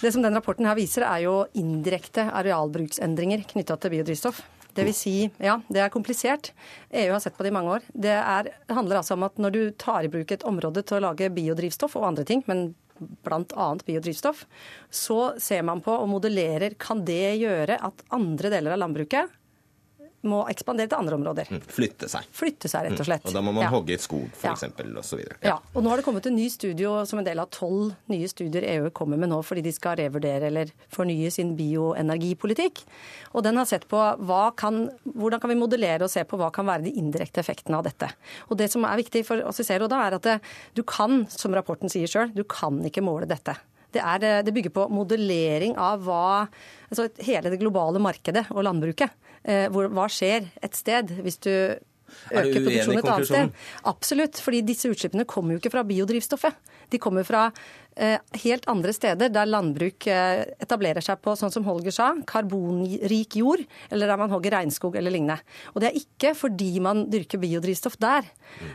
Det 0.00 0.12
som 0.12 0.22
den 0.22 0.34
rapporten 0.34 0.66
her 0.66 0.76
viser, 0.78 1.02
er 1.02 1.24
jo 1.24 1.46
indirekte 1.54 2.30
arealbruksendringer 2.30 3.44
knytta 3.50 3.78
til 3.80 3.90
biodrivstoff. 3.90 4.42
Det 4.74 4.84
vil 4.84 4.94
si, 4.94 5.30
ja, 5.38 5.60
det 5.70 5.80
er 5.82 5.90
komplisert. 5.90 6.50
EU 6.92 7.12
har 7.12 7.20
sett 7.20 7.36
på 7.36 7.44
det 7.44 7.52
i 7.52 7.54
mange 7.54 7.70
år. 7.76 7.82
Det, 7.94 8.10
er, 8.10 8.42
det 8.66 8.74
handler 8.74 8.98
altså 8.98 9.14
om 9.14 9.22
at 9.22 9.36
når 9.38 9.52
du 9.54 9.70
tar 9.78 10.02
i 10.04 10.08
bruk 10.10 10.32
et 10.34 10.42
område 10.42 10.82
til 10.84 10.98
å 10.98 11.04
lage 11.10 11.30
biodrivstoff 11.30 11.94
og 11.96 12.08
andre 12.08 12.24
ting, 12.24 12.42
men 12.46 12.74
bl.a. 12.98 13.68
biodrivstoff, 13.86 14.44
så 14.90 15.38
ser 15.38 15.62
man 15.62 15.80
på 15.80 15.94
og 15.94 16.08
modellerer 16.10 16.74
kan 16.78 17.04
det 17.04 17.38
gjøre 17.42 17.78
at 17.82 18.04
andre 18.14 18.50
deler 18.50 18.74
av 18.74 18.82
landbruket 18.82 19.30
må 20.24 20.42
ekspandere 20.50 20.88
til 20.90 20.98
andre 20.98 21.18
områder. 21.18 21.50
Mm. 21.52 21.60
Flytte 21.68 22.08
seg. 22.10 22.26
Flytte 22.34 22.70
seg, 22.70 22.88
rett 22.88 23.00
og 23.00 23.08
slett. 23.08 23.24
Mm. 23.24 23.30
Og 23.30 23.36
da 23.36 23.42
må 23.44 23.52
man 23.54 23.64
Ja. 23.66 23.70
hogge 23.70 23.98
skog, 24.00 24.26
Ja. 24.42 24.52
f.eks., 24.54 24.64
og 24.64 25.04
så 25.04 25.16
videre. 25.20 25.36
Ja, 25.42 25.58
og 25.74 25.82
nå 25.84 25.88
har 25.90 25.96
det 26.00 26.04
kommet 26.06 26.26
en 26.26 26.36
ny 26.36 26.48
studio 26.48 27.04
som 27.04 27.18
en 27.20 27.24
del 27.24 27.38
av 27.38 27.50
tolv 27.50 27.94
nye 28.08 28.28
studier 28.28 28.64
EU 28.74 28.90
kommer 28.90 29.16
med 29.18 29.28
nå 29.30 29.42
fordi 29.44 29.62
de 29.62 29.72
skal 29.72 29.96
revurdere 29.96 30.46
eller 30.50 30.70
fornye 30.90 31.30
sin 31.32 31.54
bioenergipolitikk. 31.56 32.82
Og 33.34 33.42
den 33.44 33.56
har 33.56 33.66
sett 33.68 33.86
på 33.90 34.00
kan, 34.56 34.90
hvordan 35.06 35.40
kan 35.40 35.50
vi 35.50 35.58
modellere 35.58 36.02
og 36.06 36.10
se 36.10 36.24
på 36.24 36.38
hva 36.40 36.50
kan 36.54 36.66
være 36.66 36.84
de 36.84 36.94
indirekte 37.00 37.42
effektene 37.42 37.78
av 37.78 37.84
dette. 37.84 38.10
Og 38.50 38.56
det 38.58 38.70
som 38.70 38.84
er 38.84 38.96
viktig 39.00 39.24
for 39.26 39.42
oss 39.48 39.60
i 39.60 39.66
Zero 39.66 39.88
da, 39.90 40.06
er 40.06 40.14
at 40.18 40.22
det, 40.22 40.40
du 40.74 40.82
kan, 40.82 41.26
som 41.32 41.54
rapporten 41.56 41.90
sier 41.92 42.06
sjøl, 42.10 42.32
du 42.34 42.44
kan 42.44 42.80
ikke 42.84 43.02
måle 43.04 43.26
dette. 43.30 43.56
Det, 43.94 44.02
er, 44.02 44.42
det 44.42 44.54
bygger 44.54 44.72
på 44.74 44.88
modellering 44.90 45.76
av 45.78 46.02
hva, 46.02 46.48
altså 46.90 47.06
hele 47.22 47.52
det 47.52 47.60
globale 47.60 48.00
markedet 48.02 48.48
og 48.50 48.64
landbruket. 48.66 49.12
Eh, 49.44 49.66
hvor, 49.72 49.90
hva 49.92 50.06
skjer 50.08 50.48
et 50.64 50.76
sted 50.76 51.10
hvis 51.20 51.36
du 51.44 51.50
Er 51.50 52.46
øker 52.46 52.62
produksjonen 52.64 53.00
et 53.00 53.10
annet 53.12 53.28
sted? 53.28 53.50
Absolutt, 53.90 54.40
fordi 54.40 54.62
disse 54.64 54.88
utslippene 54.88 55.26
kommer 55.28 55.54
jo 55.54 55.60
ikke 55.60 55.72
fra 55.74 55.84
biodrivstoffet. 55.84 56.56
De 56.92 57.00
kommer 57.02 57.26
fra 57.28 57.48
helt 58.42 58.66
andre 58.70 58.92
steder 58.94 59.30
der 59.30 59.46
landbruk 59.46 60.08
eh, 60.10 60.42
etablerer 60.62 61.04
seg 61.04 61.20
på, 61.22 61.36
sånn 61.38 61.52
som 61.54 61.66
Holger 61.66 61.94
sa, 61.94 62.10
karbonrik 62.26 63.36
jord, 63.38 63.62
eller 63.90 64.10
der 64.10 64.18
man 64.18 64.32
hogger 64.32 64.56
regnskog 64.56 64.96
eller 64.98 65.14
lignende. 65.14 65.38
Og 65.74 65.82
det 65.82 65.90
er 65.90 66.00
ikke 66.00 66.34
fordi 66.38 66.72
man 66.82 67.04
dyrker 67.12 67.38
biodrivstoff 67.42 67.98
der. 68.02 68.26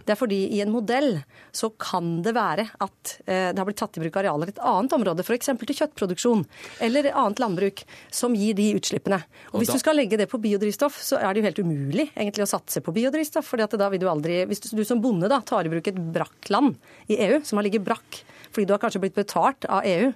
Det 0.08 0.16
er 0.16 0.20
fordi 0.20 0.40
i 0.56 0.62
en 0.64 0.72
modell 0.72 1.20
så 1.56 1.72
kan 1.76 2.22
det 2.24 2.34
være 2.38 2.70
at 2.80 3.14
eh, 3.26 3.52
det 3.52 3.60
har 3.60 3.68
blitt 3.68 3.82
tatt 3.82 4.00
i 4.00 4.04
bruk 4.06 4.22
arealer 4.22 4.52
i 4.52 4.56
et 4.56 4.64
annet 4.72 4.96
område, 4.96 5.26
f.eks. 5.26 5.52
til 5.52 5.78
kjøttproduksjon 5.82 6.46
eller 6.88 7.12
annet 7.12 7.44
landbruk, 7.44 7.84
som 8.16 8.36
gir 8.38 8.56
de 8.58 8.72
utslippene. 8.80 9.22
Og 9.52 9.60
Og 9.60 9.64
hvis 9.64 9.76
du 9.76 9.82
skal 9.82 10.00
legge 10.00 10.20
det 10.20 10.30
på 10.32 10.40
biodrivstoff, 10.40 10.96
så 11.04 11.20
er 11.20 11.34
det 11.34 11.42
jo 11.42 11.50
helt 11.50 11.64
umulig 11.66 12.10
egentlig 12.14 12.48
å 12.48 12.52
satse 12.56 12.80
på 12.86 12.96
biodrivstoff. 12.96 13.52
fordi 13.52 13.68
at 13.68 13.76
da 13.80 13.90
vil 13.92 14.00
du 14.00 14.08
aldri, 14.08 14.46
Hvis 14.48 14.72
du 14.72 14.84
som 14.86 15.02
bonde 15.02 15.28
da 15.28 15.42
tar 15.42 15.66
i 15.66 15.70
bruk 15.70 15.88
et 15.88 16.00
brakkland 16.14 16.78
i 17.10 17.20
EU, 17.28 17.42
som 17.44 17.58
har 17.58 17.68
ligget 17.68 17.84
brakk 17.84 18.24
fordi 18.54 18.68
du 18.68 18.74
har 18.76 18.82
kanskje 18.82 19.02
blitt 19.04 19.18
betalt 19.18 19.68
av 19.70 19.88
EU 19.88 20.12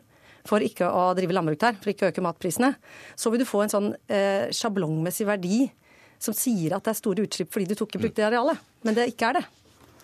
for 0.48 0.64
ikke 0.64 0.90
å 0.92 1.12
drive 1.18 1.36
landbruk 1.36 1.62
der, 1.62 1.78
for 1.80 1.94
ikke 1.94 2.08
å 2.08 2.12
øke 2.12 2.24
matprisene, 2.24 2.74
så 3.16 3.32
vil 3.32 3.44
du 3.44 3.48
få 3.48 3.64
en 3.64 3.72
sånn 3.72 3.92
eh, 4.12 4.50
sjablongmessig 4.52 5.28
verdi 5.30 5.68
som 6.24 6.36
sier 6.36 6.76
at 6.76 6.86
det 6.86 6.94
er 6.94 7.00
store 7.00 7.28
utslipp 7.28 7.52
fordi 7.54 7.70
du 7.72 7.78
tok 7.80 7.96
i 7.96 8.02
bruk 8.04 8.16
det 8.18 8.28
arealet. 8.28 8.60
Men 8.84 8.98
det 8.98 9.10
ikke 9.12 9.32
er 9.32 9.40
det. 9.40 9.46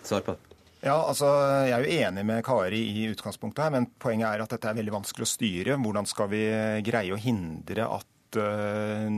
Svar 0.00 0.24
på 0.24 0.36
det. 0.36 0.50
Ja, 0.80 0.94
altså, 0.96 1.28
Jeg 1.68 1.74
er 1.76 1.84
jo 1.84 1.96
enig 2.06 2.22
med 2.24 2.44
Kari 2.44 2.80
i 2.80 3.02
utgangspunktet, 3.12 3.66
her, 3.66 3.74
men 3.74 3.88
poenget 4.00 4.30
er 4.30 4.44
at 4.44 4.54
dette 4.54 4.70
er 4.70 4.78
veldig 4.78 4.94
vanskelig 4.94 5.26
å 5.26 5.32
styre. 5.34 5.76
Hvordan 5.76 6.08
skal 6.08 6.30
vi 6.32 6.40
greie 6.86 7.12
å 7.12 7.20
hindre 7.20 7.88
at 7.98 8.38
eh, 8.40 9.10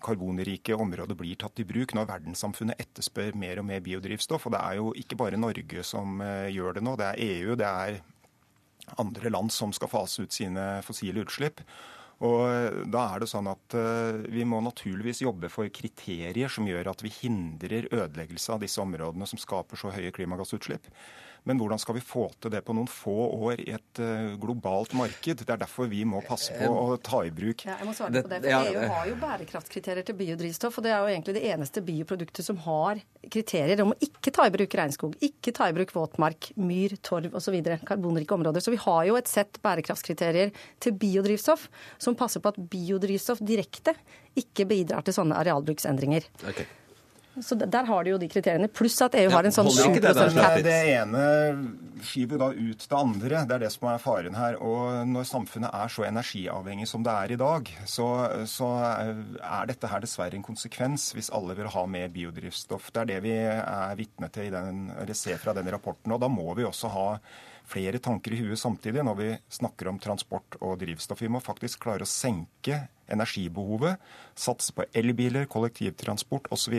karbonrike 0.00 0.78
områder 0.80 1.18
blir 1.18 1.36
tatt 1.40 1.60
i 1.60 1.66
bruk 1.68 1.92
når 1.96 2.08
verdenssamfunnet 2.08 2.80
etterspør 2.80 3.36
mer 3.36 3.60
og 3.60 3.68
mer 3.68 3.84
biodrivstoff? 3.84 4.48
Og 4.48 4.56
Det 4.56 4.62
er 4.62 4.80
jo 4.80 4.94
ikke 4.96 5.20
bare 5.20 5.40
Norge 5.40 5.84
som 5.84 6.24
eh, 6.24 6.48
gjør 6.56 6.78
det 6.78 6.86
nå, 6.88 6.96
det 6.96 7.10
er 7.10 7.22
EU, 7.26 7.58
det 7.60 7.68
er 7.68 8.00
andre 9.00 9.32
land 9.32 9.52
som 9.54 9.72
skal 9.76 9.90
fase 9.92 10.26
ut 10.26 10.34
sine 10.34 10.66
fossile 10.86 11.24
utslipp. 11.24 11.62
Og 12.26 12.42
eh, 12.50 12.82
da 12.92 13.06
er 13.14 13.22
det 13.22 13.30
sånn 13.30 13.48
at 13.48 13.76
eh, 13.78 14.20
Vi 14.32 14.44
må 14.48 14.60
naturligvis 14.64 15.22
jobbe 15.24 15.48
for 15.52 15.70
kriterier 15.72 16.52
som 16.52 16.68
gjør 16.68 16.92
at 16.92 17.04
vi 17.04 17.12
hindrer 17.22 17.88
ødeleggelse 17.88 18.56
av 18.56 18.64
disse 18.64 18.80
områdene 18.82 19.28
som 19.28 19.40
skaper 19.40 19.80
så 19.80 19.92
høye 19.94 20.12
klimagassutslipp. 20.16 20.90
Men 21.48 21.60
hvordan 21.60 21.80
skal 21.80 21.96
vi 21.96 22.02
få 22.04 22.26
til 22.40 22.52
det 22.52 22.62
på 22.66 22.74
noen 22.76 22.88
få 22.90 23.14
år 23.48 23.62
i 23.62 23.70
et 23.76 24.00
eh, 24.02 24.32
globalt 24.40 24.92
marked? 24.98 25.44
Det 25.44 25.54
er 25.54 25.60
derfor 25.62 25.88
vi 25.90 26.02
må 26.08 26.22
passe 26.26 26.54
på 26.56 26.68
å 26.68 26.96
ta 27.02 27.22
i 27.26 27.32
bruk 27.34 27.64
Ja, 27.66 27.78
jeg 27.80 27.88
må 27.88 27.94
svare 27.96 28.22
på 28.24 28.32
det, 28.32 28.40
for 28.44 28.70
EU 28.70 28.86
har 28.92 29.08
jo 29.08 29.16
bærekraftkriterier 29.20 30.06
til 30.06 30.18
biodrivstoff, 30.18 30.78
og 30.80 30.86
det 30.86 30.92
er 30.94 31.00
jo 31.00 31.12
egentlig 31.14 31.36
det 31.38 31.44
eneste 31.52 31.84
bioproduktet 31.84 32.46
som 32.46 32.60
har 32.66 33.00
kriterier 33.32 33.84
om 33.84 33.94
å 33.94 33.98
ikke 34.04 34.32
ta 34.36 34.46
i 34.48 34.54
bruk 34.54 34.76
regnskog, 34.80 35.16
ikke 35.24 35.54
ta 35.56 35.70
i 35.70 35.76
bruk 35.76 35.94
våtmark, 35.96 36.50
myr, 36.60 36.96
torv 37.06 37.36
osv. 37.38 37.56
Karbonrike 37.88 38.36
områder. 38.36 38.64
Så 38.64 38.74
vi 38.74 38.80
har 38.80 39.06
jo 39.08 39.16
et 39.18 39.30
sett 39.30 39.60
bærekraftskriterier 39.64 40.52
til 40.82 40.96
biodrivstoff 41.00 41.68
som 42.00 42.18
passer 42.18 42.42
på 42.42 42.52
at 42.52 42.60
biodrivstoff 42.72 43.42
direkte 43.44 43.96
ikke 44.38 44.68
bidrar 44.70 45.04
til 45.06 45.16
sånne 45.16 45.38
arealbruksendringer. 45.40 46.28
Ok. 46.48 46.62
Så 47.38 47.54
der 47.54 47.86
har 47.86 48.04
de 48.04 48.10
jo 48.10 48.18
de 48.18 48.26
kriteriene. 48.28 48.66
Pluss 48.74 48.96
at 49.04 49.14
EU 49.14 49.30
har 49.30 49.46
en 49.46 49.54
sånn 49.54 49.68
7 49.70 50.00
det 50.02 50.62
det 50.66 50.78
ene 50.96 51.24
skyver 52.02 52.40
da 52.40 52.48
ut 52.50 52.86
det 52.90 52.96
andre. 52.96 53.42
Det 53.46 53.54
er 53.54 53.62
det 53.62 53.70
som 53.70 53.86
er 53.92 54.02
faren 54.02 54.34
her. 54.34 54.56
Og 54.58 55.06
når 55.06 55.28
samfunnet 55.28 55.70
er 55.70 55.92
så 55.92 56.06
energiavhengig 56.08 56.88
som 56.90 57.04
det 57.06 57.14
er 57.14 57.34
i 57.34 57.38
dag, 57.40 57.70
så, 57.86 58.08
så 58.50 58.70
er 58.82 59.70
dette 59.70 59.90
her 59.92 60.02
dessverre 60.02 60.38
en 60.38 60.46
konsekvens 60.46 61.10
hvis 61.14 61.30
alle 61.36 61.54
vil 61.58 61.70
ha 61.70 61.84
mer 61.86 62.10
biodrivstoff. 62.12 62.90
Det 62.90 63.04
er 63.04 63.12
det 63.12 63.20
vi 63.28 63.36
er 63.46 63.94
vitne 64.00 64.30
til 64.34 64.50
i 64.50 64.54
den, 64.54 64.88
eller 64.98 65.18
ser 65.18 65.38
fra 65.42 65.54
denne 65.56 65.76
rapporten. 65.76 66.16
Og 66.16 66.22
da 66.22 66.30
må 66.32 66.50
vi 66.58 66.66
også 66.66 66.90
ha 66.96 67.06
flere 67.70 68.00
tanker 68.02 68.34
i 68.34 68.40
huet 68.42 68.60
samtidig 68.60 69.04
når 69.06 69.18
vi 69.18 69.28
snakker 69.60 69.90
om 69.90 70.00
transport 70.02 70.58
og 70.60 70.78
drivstoff. 70.80 71.22
Vi 71.22 71.30
må 71.30 71.42
faktisk 71.42 71.84
klare 71.84 72.06
å 72.06 72.10
senke 72.10 72.82
energibehovet, 73.10 73.98
satse 74.38 74.74
på 74.74 74.86
elbiler, 74.96 75.48
kollektivtransport 75.50 76.48
osv. 76.54 76.76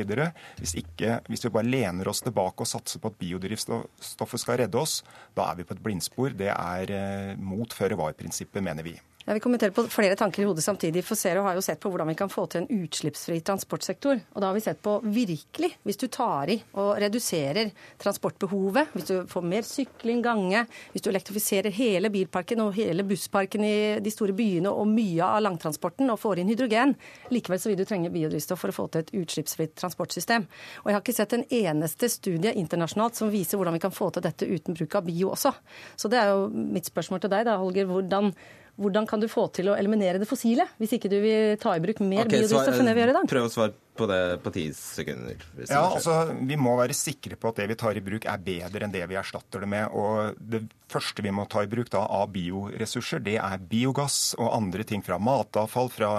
Hvis, 0.59 0.75
ikke, 0.79 1.19
hvis 1.27 1.45
vi 1.45 1.53
bare 1.53 1.67
lener 1.67 2.07
oss 2.11 2.23
tilbake 2.23 2.63
og 2.63 2.71
satser 2.71 3.03
på 3.03 3.11
at 3.11 3.19
biodrivstoffet 3.19 4.43
skal 4.43 4.61
redde 4.63 4.79
oss, 4.79 5.01
da 5.35 5.49
er 5.51 5.59
vi 5.59 5.67
på 5.67 5.75
et 5.75 5.83
blindspor. 5.83 6.35
Det 6.37 6.51
er 6.53 6.95
eh, 6.95 7.33
mot 7.39 7.75
føre-var-prinsippet, 7.75 8.63
mener 8.63 8.87
vi. 8.87 8.95
Jeg 9.21 9.37
vil 9.37 9.43
kommentere 9.43 9.73
på 9.75 9.83
flere 9.91 10.15
tanker 10.17 10.41
i 10.41 10.45
hodet 10.49 10.63
samtidig. 10.65 11.03
For 11.05 11.19
Zero 11.19 11.43
har 11.45 11.53
jo 11.53 11.61
sett 11.61 11.79
på 11.81 11.91
hvordan 11.91 12.09
vi 12.09 12.15
kan 12.17 12.29
få 12.31 12.47
til 12.49 12.63
en 12.63 12.85
utslippsfri 12.87 13.37
transportsektor. 13.45 14.17
Og 14.33 14.41
da 14.41 14.49
har 14.49 14.55
vi 14.57 14.63
sett 14.65 14.79
på 14.81 14.95
virkelig, 15.05 15.75
hvis 15.85 15.99
du 16.01 16.07
tar 16.09 16.49
i 16.49 16.57
og 16.81 16.95
reduserer 17.03 17.69
transportbehovet, 18.01 18.95
hvis 18.95 19.09
du 19.11 19.13
får 19.29 19.45
mer 19.45 19.67
sykling, 19.67 20.23
gange, 20.25 20.63
hvis 20.93 21.05
du 21.05 21.11
elektrifiserer 21.11 21.73
hele 21.75 22.09
bilparken 22.13 22.63
og 22.65 22.73
hele 22.77 23.05
bussparken 23.07 23.65
i 23.65 23.75
de 24.01 24.13
store 24.13 24.33
byene 24.37 24.71
og 24.73 24.89
mye 24.89 25.27
av 25.27 25.43
langtransporten 25.45 26.09
og 26.09 26.19
får 26.21 26.41
inn 26.41 26.49
hydrogen, 26.51 26.95
likevel 27.33 27.61
så 27.61 27.69
vil 27.69 27.77
du 27.79 27.85
trenge 27.89 28.11
biodrivstoff 28.13 28.63
for 28.65 28.73
å 28.73 28.77
få 28.79 28.87
til 28.89 29.05
et 29.05 29.13
utslippsfritt 29.21 29.77
transportsystem. 29.77 30.47
Og 30.81 30.89
jeg 30.89 30.97
har 30.97 31.05
ikke 31.05 31.17
sett 31.17 31.37
en 31.37 31.45
eneste 31.61 32.09
studie 32.09 32.55
internasjonalt 32.57 33.21
som 33.21 33.29
viser 33.33 33.61
hvordan 33.61 33.77
vi 33.77 33.83
kan 33.85 33.93
få 33.93 34.09
til 34.15 34.25
dette 34.25 34.49
uten 34.49 34.77
bruk 34.77 34.97
av 34.97 35.05
bio 35.05 35.31
også. 35.35 35.53
Så 35.95 36.09
det 36.09 36.21
er 36.21 36.33
jo 36.33 36.49
mitt 36.49 36.89
spørsmål 36.89 37.21
til 37.21 37.33
deg 37.33 37.45
da, 37.47 37.59
Holger. 37.61 37.89
Hvordan 37.91 38.33
hvordan 38.81 39.07
kan 39.09 39.21
du 39.21 39.27
få 39.31 39.47
til 39.55 39.71
å 39.71 39.77
eliminere 39.77 40.21
det 40.21 40.27
fossile, 40.29 40.65
hvis 40.81 40.97
ikke 40.97 41.11
du 41.11 41.19
vil 41.23 41.55
ta 41.61 41.75
i 41.77 41.83
bruk 41.83 42.01
mer 42.03 42.25
okay, 42.25 42.41
biodrivstoff 42.41 42.81
enn 42.81 42.89
det 42.89 42.97
vi 42.97 43.03
gjør 43.03 43.13
i 43.13 43.17
dag? 43.19 43.29
Prøv 43.31 43.47
å 43.47 43.53
svare 43.53 43.75
på 43.97 44.07
det 44.07 44.21
på 44.43 44.51
ti 44.55 44.65
sekunder. 44.75 45.41
Ja, 45.67 45.83
altså, 45.83 46.33
Vi 46.47 46.57
må 46.59 46.75
være 46.79 46.95
sikre 46.97 47.37
på 47.39 47.51
at 47.51 47.61
det 47.61 47.67
vi 47.71 47.79
tar 47.79 47.97
i 47.97 48.03
bruk 48.03 48.25
er 48.29 48.41
bedre 48.41 48.85
enn 48.87 48.93
det 48.93 49.03
vi 49.09 49.19
erstatter 49.19 49.63
det 49.65 49.69
med. 49.71 49.91
Og 49.91 50.37
Det 50.39 50.63
første 50.91 51.23
vi 51.23 51.31
må 51.31 51.45
ta 51.49 51.63
i 51.63 51.69
bruk 51.71 51.89
da 51.91 52.03
av 52.03 52.31
bioressurser, 52.33 53.21
det 53.23 53.37
er 53.39 53.61
biogass 53.71 54.33
og 54.39 54.51
andre 54.55 54.83
ting 54.87 55.03
fra 55.05 55.19
matavfall, 55.21 55.91
fra 55.91 56.11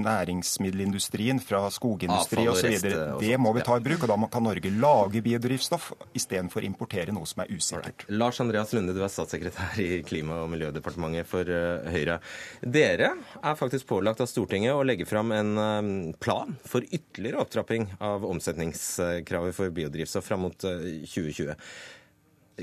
næringsmiddelindustrien, 0.00 1.40
fra 1.44 1.66
skogindustri 1.72 2.46
og 2.48 2.56
osv. 2.56 2.86
Det 3.20 3.36
må 3.40 3.52
vi 3.56 3.64
ta 3.66 3.76
i 3.76 3.84
bruk, 3.84 4.04
og 4.06 4.12
da 4.12 4.18
kan 4.32 4.46
Norge 4.46 4.72
lage 4.72 5.22
biodrivstoff 5.24 5.90
istedenfor 6.16 6.64
importere 6.66 7.14
noe 7.14 7.28
som 7.28 7.44
er 7.44 7.52
usikkert. 7.52 8.06
Lars 8.08 8.40
Andreas 8.42 8.72
Lunde, 8.76 8.94
du 8.96 9.02
er 9.04 9.12
statssekretær 9.12 9.80
i 9.82 10.00
Klima- 10.06 10.40
og 10.44 10.50
miljødepartementet 10.54 11.28
for 11.28 11.48
eh, 11.48 11.90
Høyre. 11.92 12.20
Dere 12.64 13.12
er 13.42 13.58
faktisk 13.58 13.88
pålagt 13.90 14.22
av 14.24 14.30
Stortinget 14.30 14.76
å 14.76 14.84
legge 14.86 15.08
fram 15.08 15.32
en 15.36 15.52
eh, 15.60 15.92
plan 16.22 16.56
for 16.64 16.86
ytterligere 16.90 17.40
opptrapping 17.44 17.86
av 18.02 18.26
omsetningskravet 18.28 19.56
for 19.56 19.72
biodrivstoff 19.74 20.26
fram 20.26 20.46
mot 20.46 20.66
eh, 20.68 21.02
2020. 21.06 21.54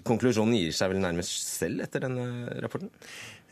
Konklusjonen 0.05 0.57
gir 0.59 0.75
seg 0.75 0.91
vel 0.91 1.01
nærmest 1.01 1.33
selv 1.57 1.81
etter 1.85 2.03
denne 2.05 2.27
rapporten? 2.61 2.91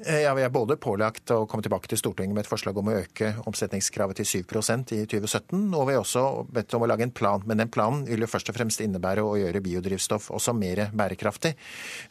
Eh, 0.04 0.22
Ja, 0.26 0.34
Vi 0.36 0.42
er 0.44 0.50
både 0.52 0.76
pålagt 0.78 1.32
å 1.32 1.46
komme 1.48 1.64
tilbake 1.64 1.88
til 1.88 1.98
Stortinget 1.98 2.34
med 2.36 2.44
et 2.46 2.50
forslag 2.52 2.76
om 2.78 2.90
å 2.92 2.96
øke 3.00 3.30
omsetningskravet 3.48 4.16
til 4.20 4.26
7% 4.44 4.92
i 4.92 5.06
2017, 5.08 5.74
og 5.74 5.88
vi 5.88 5.94
har 5.96 6.02
også 6.04 6.46
bedt 6.52 6.74
om 6.76 6.84
å 6.84 6.88
lage 6.90 7.04
en 7.08 7.12
plan. 7.16 7.42
Men 7.46 7.58
den 7.64 7.70
planen 7.72 8.04
vil 8.06 8.20
jo 8.26 8.28
først 8.28 8.50
og 8.52 8.56
fremst 8.58 8.82
innebære 8.84 9.24
å 9.24 9.38
gjøre 9.40 9.62
biodrivstoff 9.64 10.32
også 10.36 10.54
mer 10.58 10.90
bærekraftig. 10.92 11.54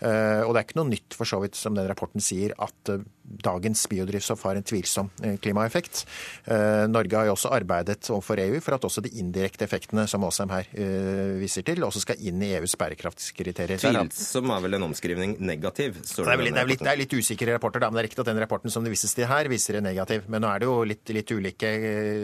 Eh, 0.00 0.40
Og 0.44 0.54
det 0.54 0.60
er 0.62 0.64
ikke 0.64 0.80
noe 0.80 0.88
nytt 0.94 1.12
for 1.14 1.24
så 1.28 1.40
vidt, 1.42 1.54
som 1.56 1.74
den 1.74 1.86
rapporten 1.88 2.20
sier, 2.24 2.52
at 2.58 2.88
eh, 2.88 3.04
dagens 3.24 3.86
biodrivstoff 3.88 4.42
har 4.44 4.56
en 4.56 4.62
tvilsom 4.62 5.08
klimaeffekt. 5.40 6.02
Norge 6.92 7.16
har 7.16 7.24
jo 7.24 7.32
også 7.32 7.48
arbeidet 7.56 8.04
overfor 8.12 8.36
EU 8.38 8.60
for 8.60 8.74
at 8.76 8.84
også 8.84 9.00
de 9.00 9.08
indirekte 9.18 9.64
effektene 9.64 10.04
som 10.06 10.20
Åsheim 10.28 10.50
her 10.52 10.66
viser 11.40 11.64
til, 11.64 11.80
også 11.86 12.02
skal 12.04 12.20
inn 12.20 12.42
i 12.44 12.50
EUs 12.58 12.76
bærekraftskriterier. 12.76 13.80
Tvilsom 13.80 14.50
er 14.52 14.60
vel 14.66 14.74
en 14.76 14.82
omskrivning 14.90 15.38
negativ? 15.40 15.96
det 16.04 16.20
er, 16.20 16.36
vel- 16.36 16.52
det, 16.52 16.60
er 16.60 16.68
litt, 16.68 16.84
det 16.84 16.92
er 16.92 17.00
litt 17.00 17.16
usikker 17.16 17.48
i 17.48 17.56
rapporten, 17.56 17.73
rapporter, 17.74 17.80
da, 17.80 17.90
men 17.90 17.98
det 17.98 18.04
er 18.04 18.08
riktig 18.08 18.22
at 18.22 18.30
den 18.30 18.40
rapporten 18.42 18.70
som 18.70 18.84
det 18.84 18.92
vises 18.92 19.14
til 19.14 19.26
her, 19.28 19.48
viser 19.50 19.78
en 19.78 19.86
negativ. 19.86 20.24
Men 20.28 20.42
nå 20.44 20.50
er 20.50 20.62
det 20.62 20.68
jo 20.68 20.76
litt, 20.86 21.12
litt, 21.14 21.30
ulike, 21.30 21.70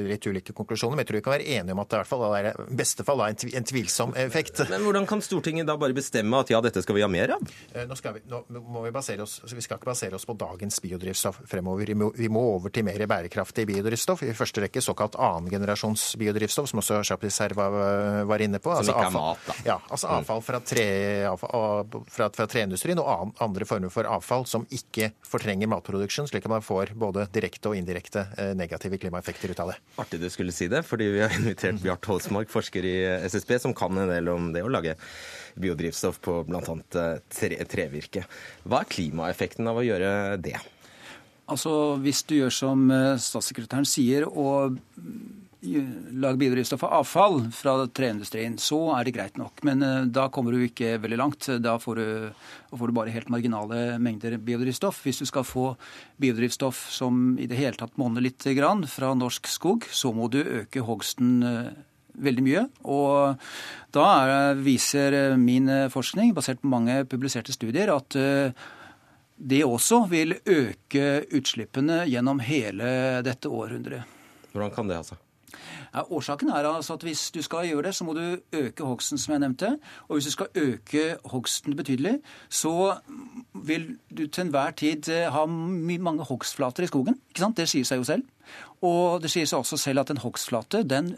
litt 0.09 0.27
ulike, 0.27 0.55
konklusjoner. 0.57 0.97
Men 0.97 1.05
jeg 1.05 1.11
tror 1.11 1.19
vi 1.19 1.25
kan 1.27 1.35
være 1.37 1.49
enige 1.59 1.75
om 1.75 1.83
at 1.83 1.91
det 1.91 1.99
i 1.99 2.03
hvert 2.03 2.11
fall 2.11 2.25
er 2.37 2.49
i 2.51 2.77
beste 2.81 3.07
fall 3.07 3.23
en, 3.27 3.39
en 3.61 3.69
tvilsom 3.71 4.15
effekt. 4.21 4.63
Men 4.73 4.85
hvordan 4.87 5.09
kan 5.11 5.23
Stortinget 5.25 5.69
da 5.69 5.77
bare 5.81 5.97
bestemme 5.97 6.41
at 6.41 6.51
ja, 6.53 6.61
dette 6.65 6.83
skal 6.85 6.99
vi 6.99 7.05
ha 7.05 7.11
mer 7.11 7.35
av? 7.37 7.55
Nå 7.75 7.87
nå, 7.91 8.15
vi, 8.15 8.23
nå 8.31 8.63
må 8.71 8.85
vi 8.87 8.93
basere 8.95 9.25
oss, 9.25 9.41
Vi 9.51 9.65
skal 9.65 9.81
ikke 9.81 9.91
basere 9.91 10.17
oss 10.17 10.27
på 10.29 10.37
dagens 10.39 10.81
biodrivstoff 10.83 11.43
fremover. 11.51 11.91
Vi 11.91 11.99
må, 11.99 12.11
vi 12.17 12.31
må 12.33 12.43
over 12.55 12.73
til 12.75 12.87
mer 12.87 13.03
bærekraftig 13.11 13.67
biodrivstoff. 13.69 14.25
I 14.27 14.37
første 14.37 14.65
rekke 14.65 14.83
såkalt 14.85 15.19
annengenerasjons 15.21 16.15
biodrivstoff, 16.21 16.71
som 16.71 16.83
også 16.83 17.03
Chapuis 17.07 17.41
her 17.43 17.55
var, 17.59 17.77
var, 18.29 18.45
inne 18.45 18.61
på. 18.63 18.73
Som 18.73 18.85
altså, 18.85 18.97
ikke 18.97 19.09
er 19.11 19.17
mat, 19.17 19.47
da. 19.47 19.59
Ja, 19.67 19.79
altså 19.91 20.11
avfall 20.15 20.45
fra, 20.45 20.63
tre, 20.65 20.87
avfall, 21.31 22.01
fra, 22.11 22.31
fra 22.35 22.49
treindustrien 22.51 23.01
og 23.03 23.35
andre 23.43 23.69
former 23.69 23.93
for 23.93 24.09
avfall 24.09 24.47
som 24.49 24.67
ikke 24.75 25.11
fortrenger 25.41 25.71
matproduksjon, 25.73 26.29
slik 26.29 26.45
at 26.45 26.53
man 26.53 26.65
får 26.65 26.93
både 26.99 27.25
direkte 27.33 27.71
og 27.71 27.79
indirekte 27.79 28.27
eh, 28.37 28.53
negative 28.59 28.99
klimaeffekter 29.01 29.53
ut 29.53 29.63
av 29.63 29.73
det. 29.73 29.77
Artig 30.03 30.21
du 30.21 30.29
skulle 30.33 30.53
si 30.53 30.69
det, 30.69 30.83
fordi 30.85 31.09
vi 31.15 31.23
har 31.25 31.33
invitert 31.41 31.81
Bjart 31.81 32.09
Holsmark, 32.11 32.51
forsker 32.53 32.85
i 32.85 32.97
SSB, 33.31 33.57
som 33.65 33.75
kan 33.77 33.97
en 33.97 34.13
del 34.13 34.29
om 34.29 34.51
det 34.53 34.65
å 34.67 34.73
lage 34.73 34.97
biodrivstoff 35.61 36.21
på 36.21 36.43
bl.a. 36.49 36.61
Eh, 36.61 37.15
tre, 37.33 37.63
trevirke. 37.71 38.27
Hva 38.69 38.83
er 38.83 38.93
klimaeffekten 38.93 39.71
av 39.71 39.81
å 39.81 39.87
gjøre 39.87 40.37
det? 40.43 40.59
Altså, 41.51 41.97
Hvis 42.05 42.23
du 42.29 42.37
gjør 42.37 42.53
som 42.55 42.91
eh, 42.95 43.17
statssekretæren 43.21 43.89
sier, 43.89 44.29
og 44.29 44.77
lage 45.61 46.39
biodrivstoff 46.41 46.85
av 46.85 46.93
avfall 47.01 47.43
fra 47.53 47.75
treindustrien, 47.87 48.57
så 48.59 48.79
er 48.97 49.05
det 49.05 49.15
greit 49.17 49.37
nok. 49.41 49.61
Men 49.67 49.85
uh, 49.85 50.07
da 50.09 50.29
kommer 50.33 50.57
du 50.57 50.65
ikke 50.65 50.97
veldig 51.03 51.19
langt. 51.21 51.49
Da 51.61 51.77
får 51.81 52.01
du, 52.01 52.07
får 52.73 52.89
du, 52.89 52.95
bare 52.97 53.13
helt 53.15 53.29
marginale 53.33 53.99
mengder 54.01 54.39
biodrivstoff. 54.41 55.03
Hvis 55.05 55.21
du 55.21 55.29
skal 55.29 55.45
få 55.45 55.75
biodrivstoff 56.21 56.87
som 56.93 57.37
i 57.41 57.49
det 57.51 57.61
hele 57.61 57.77
tatt 57.77 58.01
monner 58.01 58.25
litt 58.25 58.45
grann 58.57 58.87
fra 58.89 59.13
norsk 59.15 59.51
skog, 59.51 59.87
så 59.93 60.15
må 60.17 60.31
du 60.33 60.41
øke 60.41 60.85
hogsten 60.87 61.39
uh, 61.45 61.71
veldig 62.21 62.45
mye. 62.47 62.67
Og 62.89 63.41
da 63.95 64.09
er, 64.25 64.61
viser 64.65 65.37
min 65.41 65.71
forskning, 65.93 66.35
basert 66.37 66.61
på 66.65 66.73
mange 66.73 67.03
publiserte 67.09 67.55
studier, 67.55 67.93
at 67.95 68.17
det 69.41 69.63
også 69.65 70.03
vil 70.11 70.35
øke 70.37 71.07
utslippene 71.33 72.03
gjennom 72.11 72.43
hele 72.45 73.23
dette 73.25 73.49
århundret. 73.49 74.19
Hvordan 74.53 74.75
kan 74.75 74.91
det, 74.91 74.99
altså? 75.01 75.17
Ja, 75.95 76.05
årsaken 76.07 76.49
er 76.49 76.69
altså 76.69 76.95
at 76.95 77.03
hvis 77.03 77.31
du 77.35 77.41
skal 77.43 77.67
gjøre 77.67 77.89
det, 77.89 77.95
så 77.95 78.05
må 78.07 78.15
du 78.15 78.37
øke 78.53 78.87
hogsten, 78.87 79.19
som 79.19 79.33
jeg 79.33 79.43
nevnte. 79.43 79.73
Og 80.09 80.17
hvis 80.17 80.29
du 80.29 80.31
skal 80.31 80.47
øke 80.55 81.17
hogsten 81.25 81.77
betydelig, 81.77 82.21
så 82.49 82.95
vil 83.55 83.97
du 84.11 84.27
til 84.27 84.45
enhver 84.45 84.71
tid 84.71 85.09
eh, 85.09 85.33
ha 85.33 85.47
mange 85.47 86.25
hogstflater 86.25 86.87
i 86.87 86.91
skogen. 86.91 87.19
Ikke 87.31 87.43
sant? 87.43 87.57
Det 87.57 87.69
sier 87.69 87.89
seg 87.89 88.03
jo 88.03 88.07
selv. 88.07 88.23
Og 88.87 89.23
det 89.23 89.33
sier 89.33 89.51
seg 89.51 89.65
også 89.65 89.77
selv 89.81 90.05
at 90.05 90.13
en 90.15 90.23
hogstflate 90.23 90.85
den 90.87 91.17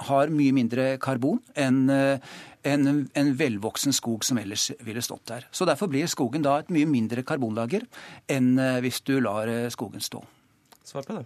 har 0.00 0.32
mye 0.32 0.52
mindre 0.56 0.94
karbon 0.98 1.42
enn 1.54 1.84
eh, 1.92 2.32
en, 2.66 3.06
en, 3.16 3.30
velvoksen 3.38 3.94
skog 3.96 4.24
som 4.24 4.40
ellers 4.40 4.70
ville 4.84 5.02
stått 5.04 5.28
der. 5.30 5.46
Så 5.52 5.64
Derfor 5.68 5.88
blir 5.88 6.10
skogen 6.10 6.42
da 6.44 6.58
et 6.60 6.72
mye 6.72 6.88
mindre 6.88 7.22
karbonlager 7.22 7.86
enn 8.28 8.58
eh, 8.58 8.82
hvis 8.82 9.00
du 9.06 9.20
lar 9.20 9.48
skogen 9.70 10.02
stå. 10.02 10.24
Svar 10.84 11.06
på 11.06 11.20
det. 11.20 11.24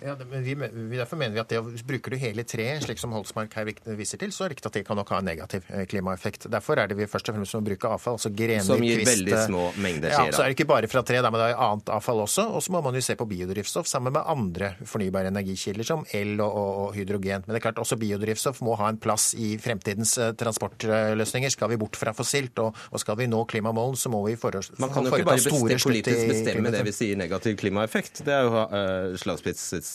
Ja, 0.00 0.14
det, 0.14 0.26
men 0.30 0.44
vi, 0.44 0.54
Derfor 0.96 1.18
mener 1.20 1.34
vi 1.34 1.40
at 1.42 1.50
det 1.52 1.84
bruker 1.86 2.14
du 2.14 2.16
hele 2.20 2.44
treet, 2.48 2.84
slik 2.84 3.00
som 3.00 3.12
Holsmark 3.12 3.52
her 3.58 3.68
viser 3.98 4.20
til, 4.20 4.32
så 4.32 4.44
er 4.44 4.50
det 4.50 4.56
riktig 4.56 4.70
at 4.70 4.78
det 4.78 4.84
kan 4.88 4.98
nok 4.98 5.12
ha 5.12 5.20
en 5.20 5.28
negativ 5.28 5.66
eh, 5.68 5.84
klimaeffekt. 5.90 6.46
Derfor 6.52 6.80
er 6.80 6.90
det 6.90 6.96
vi 6.98 7.08
først 7.10 7.28
og 7.28 7.36
fremst 7.36 7.56
må 7.58 7.62
bruke 7.68 7.90
avfall. 7.90 8.16
altså 8.16 8.32
grener, 8.32 8.64
Som 8.64 8.84
gir 8.84 9.00
kvist, 9.00 9.12
veldig 9.12 9.40
små 9.44 9.64
mengder 9.82 10.14
Ja, 10.14 10.22
så 10.32 10.44
er 10.44 10.50
det 10.50 10.56
ikke 10.56 10.68
bare 10.70 10.88
fra 10.90 11.02
tre, 11.06 11.20
men 11.22 11.36
det 11.36 11.50
er 11.50 11.60
annet 11.66 11.92
avfall 11.92 12.24
også. 12.24 12.46
Og 12.56 12.64
så 12.64 12.74
må 12.74 12.82
man 12.84 12.96
jo 12.96 13.04
se 13.04 13.16
på 13.20 13.28
biodrivstoff 13.28 13.90
sammen 13.90 14.14
med 14.16 14.24
andre 14.24 14.72
fornybare 14.88 15.32
energikilder, 15.32 15.86
som 15.86 16.06
el 16.16 16.34
og, 16.40 16.48
og, 16.48 16.70
og, 16.84 16.94
hydrogen. 16.96 17.44
Men 17.46 17.54
det 17.54 17.60
er 17.60 17.66
klart 17.68 17.82
også 17.84 18.00
biodrivstoff 18.00 18.62
må 18.64 18.78
ha 18.80 18.88
en 18.92 19.00
plass 19.00 19.30
i 19.36 19.52
fremtidens 19.60 20.16
uh, 20.20 20.30
transportløsninger. 20.40 21.52
Skal 21.52 21.74
vi 21.74 21.80
bort 21.80 22.00
fra 22.00 22.14
fossilt, 22.16 22.58
og, 22.64 22.76
og 22.90 23.04
skal 23.04 23.18
vi 23.20 23.28
nå 23.30 23.44
klimamålen, 23.50 23.98
så 24.00 24.12
må 24.12 24.22
vi 24.26 24.36
foreta 24.40 24.64
store 24.64 24.80
Man 24.80 24.94
kan 24.94 25.04
jo 25.04 25.12
ikke 25.12 25.28
bare 25.28 25.44
bestemme, 25.44 25.78
politisk 25.84 26.32
bestemme 26.32 26.72
det 26.72 26.84
vi 26.88 26.96
sier 26.96 27.20
negativ 27.20 27.56
klimaeffekt. 27.60 28.24
Det 28.24 28.34
er 28.34 28.48
jo 28.48 28.64
uh, 28.64 29.18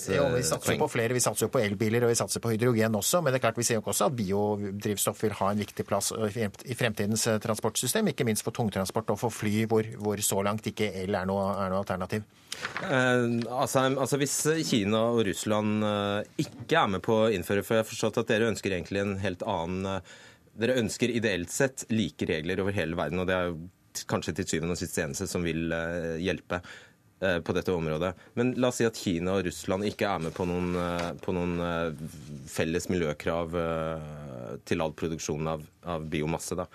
Vi 0.07 0.43
satser 0.45 0.75
jo 0.75 0.83
på 0.83 0.89
flere. 0.91 1.15
Vi 1.15 1.23
satser 1.23 1.47
jo 1.47 1.51
på 1.53 1.61
elbiler 1.63 2.05
og 2.05 2.13
vi 2.13 2.19
satser 2.19 2.43
på 2.43 2.53
hydrogen 2.53 2.97
også. 2.99 3.23
Men 3.23 3.33
det 3.33 3.39
er 3.39 3.45
klart 3.47 3.59
vi 3.59 3.67
ser 3.67 3.79
jo 3.79 3.85
også 3.85 4.09
at 4.09 4.17
biodrivstoff 4.17 5.23
vil 5.25 5.35
ha 5.39 5.51
en 5.51 5.61
viktig 5.63 5.87
plass 5.87 6.11
i 6.15 6.77
fremtidens 6.77 7.27
eh, 7.31 7.41
transportsystem. 7.43 8.13
Ikke 8.13 8.27
minst 8.27 8.45
for 8.45 8.55
tungtransport 8.55 9.15
og 9.15 9.21
for 9.21 9.33
fly, 9.33 9.65
hvor, 9.71 9.87
hvor 10.01 10.23
så 10.25 10.41
langt 10.45 10.67
ikke 10.71 10.91
el 11.03 11.15
er 11.17 11.29
noe, 11.29 11.51
er 11.55 11.73
noe 11.73 11.83
alternativ. 11.83 12.25
Eh, 12.83 13.25
altså, 13.51 13.79
altså, 13.79 14.19
Hvis 14.21 14.35
Kina 14.69 15.01
og 15.15 15.25
Russland 15.27 15.83
eh, 15.85 16.45
ikke 16.45 16.79
er 16.79 16.91
med 16.95 17.03
på 17.05 17.17
å 17.25 17.31
innføre, 17.33 17.63
for 17.65 17.77
jeg 17.77 17.85
har 17.85 17.89
forstått 17.89 18.21
at 18.21 18.31
dere 18.31 18.49
ønsker 18.51 18.75
egentlig 18.75 19.03
en 19.03 19.17
helt 19.23 19.45
annen 19.47 19.97
eh, 19.97 20.15
Dere 20.55 20.77
ønsker 20.79 21.11
ideelt 21.11 21.51
sett 21.51 21.83
like 21.91 22.23
regler 22.29 22.61
over 22.63 22.71
hele 22.71 22.95
verden, 22.95 23.19
og 23.19 23.25
det 23.27 23.33
er 23.35 23.49
jo 23.49 24.05
kanskje 24.07 24.37
til 24.37 24.45
syvende 24.47 24.77
og 24.77 24.79
sist 24.79 24.95
eneste 25.03 25.25
som 25.27 25.43
vil 25.43 25.67
hjelpe. 26.23 26.61
Eh, 27.25 27.39
på 27.41 27.53
dette 27.53 27.71
området. 27.71 28.13
Men 28.33 28.53
la 28.59 28.67
oss 28.67 28.79
si 28.81 28.85
at 28.87 28.97
Kina 28.99 29.37
og 29.37 29.45
Russland 29.47 29.85
ikke 29.87 30.07
er 30.09 30.21
med 30.25 30.33
på 30.35 30.45
noen, 30.49 30.75
eh, 30.79 31.11
på 31.23 31.33
noen 31.35 31.55
eh, 31.63 32.03
felles 32.51 32.89
miljøkrav 32.91 33.55
til 34.67 34.83
all 34.83 34.93
produksjon 34.97 35.47
av, 35.49 35.63
av 35.89 36.05
biomasse. 36.11 36.57
Da. 36.59 36.67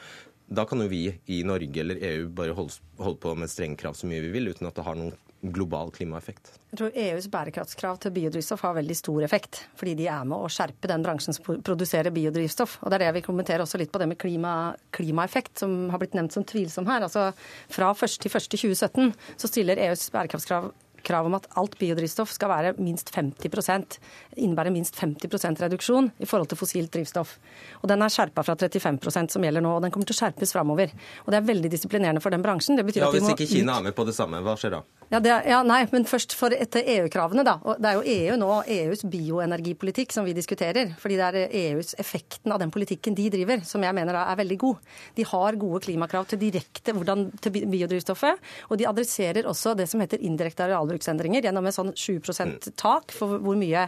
da 0.49 0.65
kan 0.69 0.83
jo 0.83 0.89
vi 0.91 1.05
i 1.31 1.43
Norge 1.47 1.83
eller 1.83 2.01
EU 2.11 2.29
bare 2.35 2.57
holde, 2.57 2.81
holde 2.99 3.21
på 3.23 3.35
med 3.39 3.53
strenge 3.53 3.79
krav 3.81 3.99
så 3.99 4.11
mye 4.11 4.25
vi 4.25 4.33
vil, 4.35 4.51
uten 4.51 4.69
at 4.69 4.79
det 4.79 4.87
har 4.87 4.99
noen 4.99 5.15
global 5.41 5.91
klimaeffekt? 5.95 6.53
Jeg 6.71 6.79
tror 6.81 6.97
EUs 7.03 7.27
bærekraftskrav 7.33 7.99
til 8.03 8.13
biodrivstoff 8.15 8.63
har 8.67 8.77
veldig 8.77 8.97
stor 8.99 9.25
effekt. 9.27 9.63
Fordi 9.79 9.95
de 9.99 10.09
er 10.13 10.27
med 10.29 10.37
å 10.37 10.51
skjerpe 10.53 10.91
den 10.91 11.05
bransjen 11.07 11.37
som 11.37 11.61
produserer 11.67 12.13
biodrivstoff. 12.15 12.79
Og 12.83 12.91
det 12.91 12.99
er 12.99 13.05
det 13.05 13.09
jeg 13.11 13.19
vil 13.19 13.27
kommentere 13.31 13.65
også 13.65 13.81
litt 13.81 13.93
på 13.93 14.03
det 14.03 14.11
med 14.13 14.21
klima, 14.21 14.55
klimaeffekt, 14.97 15.57
som 15.63 15.89
har 15.93 16.03
blitt 16.03 16.17
nevnt 16.19 16.37
som 16.37 16.47
tvilsom 16.47 16.89
her. 16.91 17.07
Altså 17.07 17.31
fra 17.73 17.91
1.1.2017 17.95 19.13
så 19.41 19.51
stiller 19.51 19.81
EUs 19.89 20.09
bærekraftskrav 20.15 20.71
krav 21.07 21.29
om 21.29 21.37
at 21.39 21.49
alt 21.61 21.77
biodrivstoff 21.81 22.33
skal 22.35 22.53
være 22.53 22.75
minst 22.79 23.13
50% 23.15 23.99
innebære 24.41 24.73
minst 24.75 24.97
50% 25.01 25.63
reduksjon 25.65 26.11
i 26.21 26.29
forhold 26.29 26.51
til 26.51 26.61
fossilt 26.61 26.93
drivstoff. 26.95 27.37
Og 27.83 27.89
Den 27.91 28.03
er 28.03 28.13
skjerpa 28.13 28.45
fra 28.47 28.57
35% 28.57 29.35
som 29.35 29.45
gjelder 29.45 29.65
nå, 29.65 29.77
og 29.77 29.85
den 29.85 29.93
kommer 29.95 30.09
til 30.09 30.17
å 30.17 30.21
skjerpes 30.21 30.55
framover. 30.55 30.93
Og 31.27 31.33
Det 31.33 31.41
er 31.41 31.49
veldig 31.49 31.71
disiplinerende 31.73 32.23
for 32.23 32.31
den 32.31 32.43
bransjen. 32.43 32.77
Det 32.77 32.87
ja, 32.97 33.11
Hvis 33.11 33.29
ikke 33.35 33.49
Kina 33.51 33.79
er 33.79 33.91
med 33.91 33.97
på 33.97 34.07
det 34.09 34.15
samme, 34.17 34.43
hva 34.45 34.57
skjer 34.59 34.79
da? 34.79 34.83
Ja, 35.11 35.19
er, 35.19 35.49
ja, 35.51 35.61
nei, 35.67 35.81
men 35.91 36.05
først 36.07 36.37
for 36.39 36.55
etter 36.55 36.87
EU-kravene, 36.87 37.43
da. 37.47 37.57
Og 37.67 37.81
det 37.83 37.91
er 37.91 37.97
jo 37.99 38.05
EU 38.15 38.37
nå, 38.39 38.51
EUs 38.71 39.03
bioenergipolitikk 39.11 40.15
som 40.15 40.27
vi 40.27 40.37
diskuterer. 40.37 40.93
Fordi 41.03 41.19
det 41.19 41.31
er 41.31 41.57
EUs 41.65 41.97
effekten 41.99 42.55
av 42.55 42.61
den 42.63 42.71
politikken 42.71 43.17
de 43.19 43.27
driver, 43.33 43.65
som 43.67 43.83
jeg 43.83 43.97
mener 43.97 44.15
er 44.21 44.39
veldig 44.39 44.59
god. 44.63 44.93
De 45.19 45.27
har 45.27 45.59
gode 45.59 45.83
klimakrav 45.89 46.29
til 46.31 46.39
direkte 46.39 46.95
hvordan, 46.95 47.27
til 47.43 47.57
biodrivstoffet, 47.59 48.39
og 48.71 48.79
de 48.79 48.87
adresserer 48.87 49.49
også 49.51 49.75
det 49.79 49.89
som 49.91 50.03
heter 50.03 50.23
indirekte 50.23 50.69
arealbruksendringer 50.91 51.47
gjennom 51.47 51.67
en 51.67 51.75
sånn 51.75 51.93
7% 51.95 52.73
tak 52.81 53.15
for 53.15 53.41
hvor 53.41 53.59
mye 53.59 53.87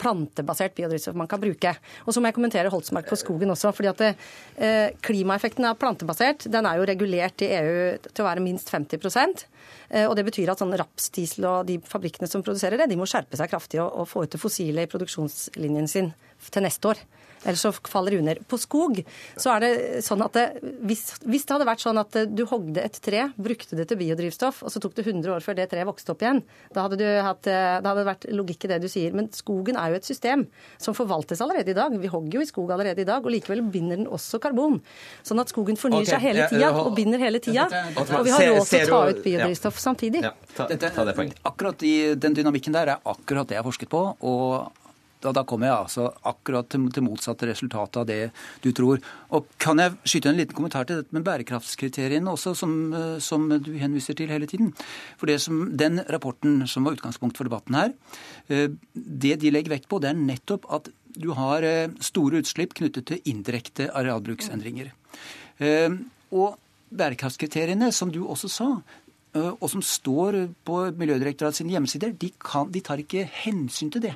plantebasert 0.00 0.74
biodrivstoff 0.76 1.16
man 1.18 1.28
kan 1.28 1.40
bruke. 1.42 1.74
Og 2.06 2.14
så 2.14 2.20
må 2.20 2.30
jeg 2.30 2.36
kommentere 2.38 2.70
Holtsmark 2.72 3.08
på 3.10 3.18
skogen 3.20 3.52
også. 3.52 3.72
fordi 3.74 3.90
at 3.90 4.04
eh, 4.06 4.94
Klimaeffekten 5.04 5.66
av 5.68 5.76
plantebasert 5.80 6.46
den 6.50 6.66
er 6.66 6.78
jo 6.78 6.86
regulert 6.88 7.44
i 7.44 7.50
EU 7.58 7.74
til 8.06 8.24
å 8.24 8.28
være 8.28 8.44
minst 8.44 8.70
50 8.72 9.44
eh, 9.90 10.06
og 10.06 10.16
Det 10.16 10.24
betyr 10.24 10.50
at 10.52 10.62
sånn 10.62 10.76
rapsdiesel 10.78 11.48
og 11.50 11.66
de 11.68 11.80
fabrikkene 11.84 12.30
som 12.30 12.42
produserer 12.42 12.80
det, 12.80 12.88
de 12.90 12.98
må 12.98 13.08
skjerpe 13.08 13.36
seg 13.36 13.50
kraftig 13.50 13.82
og, 13.82 13.92
og 13.92 14.08
få 14.08 14.24
ut 14.24 14.32
det 14.32 14.40
fossile 14.40 14.86
i 14.86 14.90
produksjonslinjen 14.90 15.90
sin 15.90 16.12
til 16.50 16.64
neste 16.64 16.94
år 16.94 17.04
ellers 17.44 17.64
så 17.64 17.72
faller 17.72 18.14
de 18.14 18.20
under. 18.22 18.40
På 18.48 18.58
skog 18.60 19.00
så 19.36 19.54
er 19.54 19.64
det 19.64 19.72
sånn 20.06 20.24
at 20.24 20.36
det, 20.36 20.44
hvis, 20.84 21.04
hvis, 21.24 21.46
det 21.46 21.56
hadde 21.56 21.68
vært 21.68 21.84
sånn 21.84 22.00
at 22.00 22.18
du 22.30 22.44
hogde 22.50 22.82
et 22.82 22.98
tre, 23.04 23.28
brukte 23.36 23.78
det 23.78 23.88
til 23.90 24.00
biodrivstoff, 24.00 24.62
og 24.64 24.72
så 24.72 24.82
tok 24.82 24.96
det 24.98 25.06
100 25.06 25.34
år 25.36 25.44
før 25.44 25.58
det 25.58 25.68
treet 25.72 25.88
vokste 25.88 26.14
opp 26.14 26.24
igjen, 26.24 26.42
da 26.74 26.86
hadde, 26.86 27.10
hatt, 27.26 27.44
da 27.46 27.82
hadde 27.82 28.00
det 28.00 28.08
vært 28.08 28.28
logikk 28.34 28.66
i 28.66 28.72
det 28.74 28.80
du 28.84 28.88
sier. 28.90 29.14
Men 29.16 29.30
skogen 29.36 29.78
er 29.80 29.92
jo 29.92 30.00
et 30.00 30.08
system 30.08 30.46
som 30.80 30.96
forvaltes 30.96 31.42
allerede 31.44 31.74
i 31.74 31.76
dag. 31.76 31.96
Vi 32.00 32.12
hogger 32.12 32.40
jo 32.40 32.44
i 32.44 32.48
skog 32.48 32.72
allerede 32.74 33.04
i 33.04 33.08
dag, 33.08 33.24
og 33.24 33.34
likevel 33.34 33.64
binder 33.74 34.00
den 34.00 34.08
også 34.10 34.40
karbon. 34.42 34.80
Sånn 35.26 35.42
at 35.42 35.52
skogen 35.52 35.78
fornyer 35.80 36.04
okay. 36.04 36.14
seg 36.16 36.24
hele 36.24 36.48
tida 36.52 36.72
og 36.84 36.94
binder 36.96 37.22
hele 37.22 37.42
tida. 37.44 37.68
Og 37.94 38.24
vi 38.26 38.34
har 38.34 38.48
råd 38.52 38.70
til 38.70 38.86
å 38.86 38.92
ta 38.92 39.02
ut 39.10 39.24
biodrivstoff 39.24 39.82
samtidig. 39.82 40.24
Ja, 40.24 40.34
ta, 40.56 40.68
ta 40.68 41.08
det 41.08 41.28
Akkurat 41.44 41.82
i 41.86 42.14
den 42.18 42.36
dynamikken 42.36 42.74
der 42.74 42.96
er 42.96 43.04
akkurat 43.04 43.48
det 43.48 43.58
jeg 43.58 43.62
har 43.62 43.68
forsket 43.68 43.92
på. 43.92 44.06
og 44.20 44.83
da, 45.24 45.32
da 45.32 45.44
kommer 45.48 45.70
jeg 45.70 45.76
altså 45.86 46.08
akkurat 46.28 46.68
til, 46.72 46.84
til 46.92 47.04
motsatte 47.06 47.48
resultat 47.48 48.00
av 48.00 48.08
det 48.08 48.18
du 48.64 48.70
tror. 48.76 49.00
Og 49.34 49.48
Kan 49.62 49.80
jeg 49.80 49.96
skyte 50.04 50.32
en 50.32 50.40
liten 50.40 50.56
kommentar 50.56 50.88
til 50.88 51.00
dette 51.00 51.16
med 51.16 51.24
bærekraftskriteriene 51.26 52.32
også, 52.32 52.54
som, 52.58 52.74
eh, 52.92 53.14
som 53.24 53.46
du 53.48 53.72
henviser 53.80 54.18
til 54.18 54.32
hele 54.32 54.48
tiden? 54.50 54.74
For 55.20 55.32
som, 55.40 55.64
Den 55.76 56.02
rapporten 56.10 56.66
som 56.68 56.84
var 56.84 56.98
utgangspunkt 56.98 57.38
for 57.38 57.48
debatten 57.48 57.78
her, 57.78 57.94
eh, 58.48 58.68
det 58.94 59.38
de 59.40 59.52
legger 59.54 59.76
vekt 59.76 59.88
på, 59.88 60.00
det 60.00 60.12
er 60.12 60.20
nettopp 60.20 60.68
at 60.72 60.90
du 61.14 61.32
har 61.32 61.62
eh, 61.62 61.88
store 62.00 62.42
utslipp 62.42 62.74
knyttet 62.74 63.06
til 63.06 63.22
indirekte 63.24 63.88
arealbruksendringer. 63.94 64.92
Og 66.34 66.56
bærekraftskriteriene, 66.90 67.92
som 67.94 68.10
du 68.10 68.24
også 68.26 68.48
sa, 68.50 68.68
og 69.34 69.68
som 69.70 69.82
står 69.82 70.48
på 70.66 70.80
Miljødirektoratets 70.98 71.62
hjemmesider, 71.62 72.10
de, 72.18 72.32
de 72.74 72.82
tar 72.82 73.02
ikke 73.02 73.22
hensyn 73.44 73.92
til 73.94 74.02
det. 74.08 74.14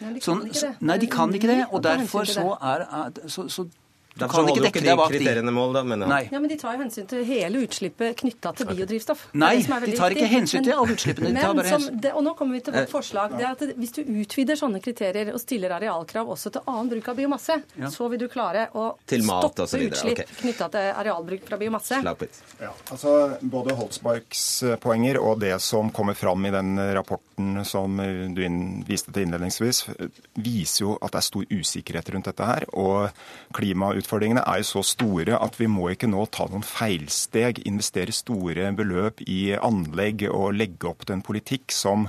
Nei, 0.00 0.12
de 0.14 0.20
kan 0.20 0.24
Sånn, 0.28 0.46
ikke 0.48 0.60
det. 0.66 0.72
nei, 0.80 0.96
de 0.98 1.06
kan 1.06 1.34
ikke 1.34 1.48
det, 1.50 1.66
og 1.70 1.78
er 1.84 1.86
derfor 1.96 2.24
så 2.24 2.46
er 2.62 2.84
så, 3.28 3.48
så 3.48 3.66
du 4.20 4.26
Derfor 4.26 4.44
kan 4.44 4.52
ikke 4.54 4.66
dekke 4.68 4.84
deg 4.84 4.90
de 4.90 4.96
bak 5.00 5.16
de. 5.16 5.56
mål, 5.60 5.76
da, 5.78 5.84
men, 5.92 6.04
ja. 6.06 6.10
Nei. 6.10 6.22
Ja, 6.30 6.40
men 6.42 6.50
De 6.50 6.58
tar 6.60 6.76
jo 6.76 6.84
hensyn 6.84 7.08
til 7.10 7.24
hele 7.28 7.64
utslippet 7.66 8.18
knytta 8.20 8.54
til 8.58 8.70
biodrivstoff. 8.72 9.28
Nei, 9.40 9.54
de 9.62 9.96
tar 9.96 10.16
ikke 10.16 10.30
hensyn 10.30 10.66
til 10.66 10.76
alle 10.76 10.96
utslippene, 10.96 11.30
de 11.30 11.38
Men, 11.38 11.42
tar 11.44 11.56
bare 11.60 11.74
som 11.76 12.00
det, 12.00 12.14
og 12.16 12.26
nå 12.26 12.34
kommer 12.38 12.58
vi 12.58 12.64
til 12.66 12.74
Eh, 12.74 12.80
vårt 12.80 12.90
forslag. 12.90 13.36
det 13.36 13.44
er 13.44 13.50
at 13.50 13.76
Hvis 13.76 13.92
du 13.92 14.02
utvider 14.02 14.56
sånne 14.58 14.80
kriterier 14.82 15.32
og 15.34 15.40
stiller 15.40 15.70
arealkrav 15.76 16.28
også 16.28 16.52
til 16.54 16.66
annen 16.66 16.90
bruk 16.90 17.08
av 17.08 17.16
biomasse, 17.16 17.62
så 17.90 18.08
vil 18.10 18.18
du 18.18 18.28
klare 18.28 18.68
å 18.74 18.96
Til 19.06 19.24
mat 19.24 19.44
stoppe 19.44 19.66
utslipp 19.80 20.18
okay. 20.18 20.26
knytta 20.40 20.68
til 20.70 20.90
arealbruk 21.02 21.46
fra 21.46 21.58
biomasse. 21.60 22.00
Ja, 22.02 22.72
altså 22.90 23.36
Både 23.40 23.74
Holtsmarks 23.74 24.62
eh, 24.62 24.76
poenger 24.76 25.20
og 25.20 25.40
det 25.40 25.60
som 25.62 25.90
kommer 25.90 26.14
fram 26.14 26.44
i 26.46 26.50
den 26.50 26.76
rapporten 26.94 27.64
som 27.64 28.00
eh, 28.00 28.28
du 28.34 28.42
inn, 28.44 28.84
viste 28.86 29.12
til 29.12 29.26
innledningsvis, 29.26 29.88
eh, 29.98 30.08
viser 30.34 30.84
jo 30.84 30.96
at 31.00 31.12
det 31.12 31.22
er 31.22 31.28
stor 31.28 31.44
usikkerhet 31.50 32.10
rundt 32.14 32.30
dette 32.30 32.44
her. 32.44 32.66
Og 32.72 33.10
klimautfordringene 33.56 34.09
er 34.10 34.60
jo 34.60 34.66
så 34.66 34.82
store 34.82 35.38
at 35.38 35.58
vi 35.60 35.66
må 35.66 35.90
ikke 35.90 36.10
nå 36.10 36.26
ta 36.32 36.46
noen 36.50 36.64
feilsteg, 36.66 37.62
investere 37.66 38.12
store 38.12 38.72
beløp 38.76 39.20
i 39.26 39.56
anlegg 39.56 40.26
og 40.30 40.54
legge 40.54 40.88
opp 40.88 41.06
til 41.06 41.18
en 41.18 41.22
politikk 41.26 41.70
som 41.72 42.08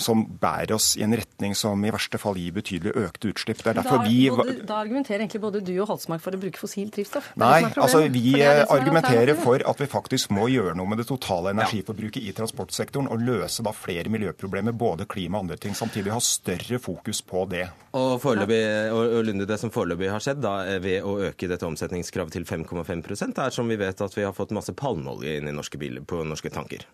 som 0.00 0.24
bærer 0.40 0.74
oss 0.74 0.94
i 0.98 1.04
en 1.06 1.14
retning 1.16 1.54
som 1.58 1.84
i 1.84 1.92
verste 1.94 2.18
fall 2.20 2.38
gir 2.40 2.54
betydelig 2.56 2.94
økte 2.96 3.30
utslipp. 3.34 3.62
Det 3.62 3.72
er 3.72 3.78
Da, 3.78 3.82
derfor 3.82 4.06
vi 4.08 4.30
både, 4.30 4.56
da 4.66 4.80
argumenterer 4.80 5.24
egentlig 5.24 5.42
både 5.44 5.62
du 5.64 5.74
og 5.80 5.88
Halsmark 5.92 6.22
for 6.24 6.36
å 6.36 6.40
bruke 6.40 6.60
fossilt 6.60 6.96
drivstoff. 6.96 7.32
Nei, 7.40 7.62
altså 7.76 8.04
vi 8.12 8.34
er 8.40 8.54
er 8.54 8.72
argumenterer 8.72 9.38
for 9.38 9.62
at 9.66 9.80
vi 9.80 9.88
faktisk 9.90 10.32
må 10.34 10.48
gjøre 10.52 10.74
noe 10.78 10.90
med 10.90 11.00
det 11.02 11.06
totale 11.08 11.52
energiforbruket 11.54 12.22
i 12.24 12.34
transportsektoren, 12.36 13.08
og 13.12 13.22
løse 13.24 13.64
da 13.64 13.72
flere 13.76 14.12
miljøproblemer, 14.12 14.76
både 14.76 15.08
klima 15.10 15.38
og 15.38 15.46
andre 15.46 15.58
ting. 15.60 15.76
Samtidig 15.78 16.14
ha 16.14 16.20
større 16.24 16.80
fokus 16.82 17.22
på 17.26 17.44
det. 17.50 17.66
Og, 17.94 18.16
foreløpig, 18.22 18.60
og, 18.94 19.02
og 19.18 19.26
Lunde, 19.28 19.48
det 19.48 19.60
som 19.62 19.72
foreløpig 19.74 20.10
har 20.12 20.22
skjedd 20.24 20.42
da, 20.44 20.54
ved 20.82 21.06
å 21.06 21.16
øke 21.30 21.50
dette 21.50 21.68
omsetningskravet 21.68 22.34
til 22.34 22.48
5,5% 22.48 23.42
er 23.44 23.54
som 23.54 23.70
vi 23.70 23.78
vet 23.80 24.04
at 24.04 24.16
vi 24.16 24.26
har 24.26 24.34
fått 24.36 24.54
masse 24.56 24.74
palmeolje 24.76 25.38
inn 25.38 25.50
i 25.50 25.54
norske 25.54 25.80
biler 25.80 26.04
på 26.06 26.24
norske 26.26 26.52
tanker. 26.54 26.86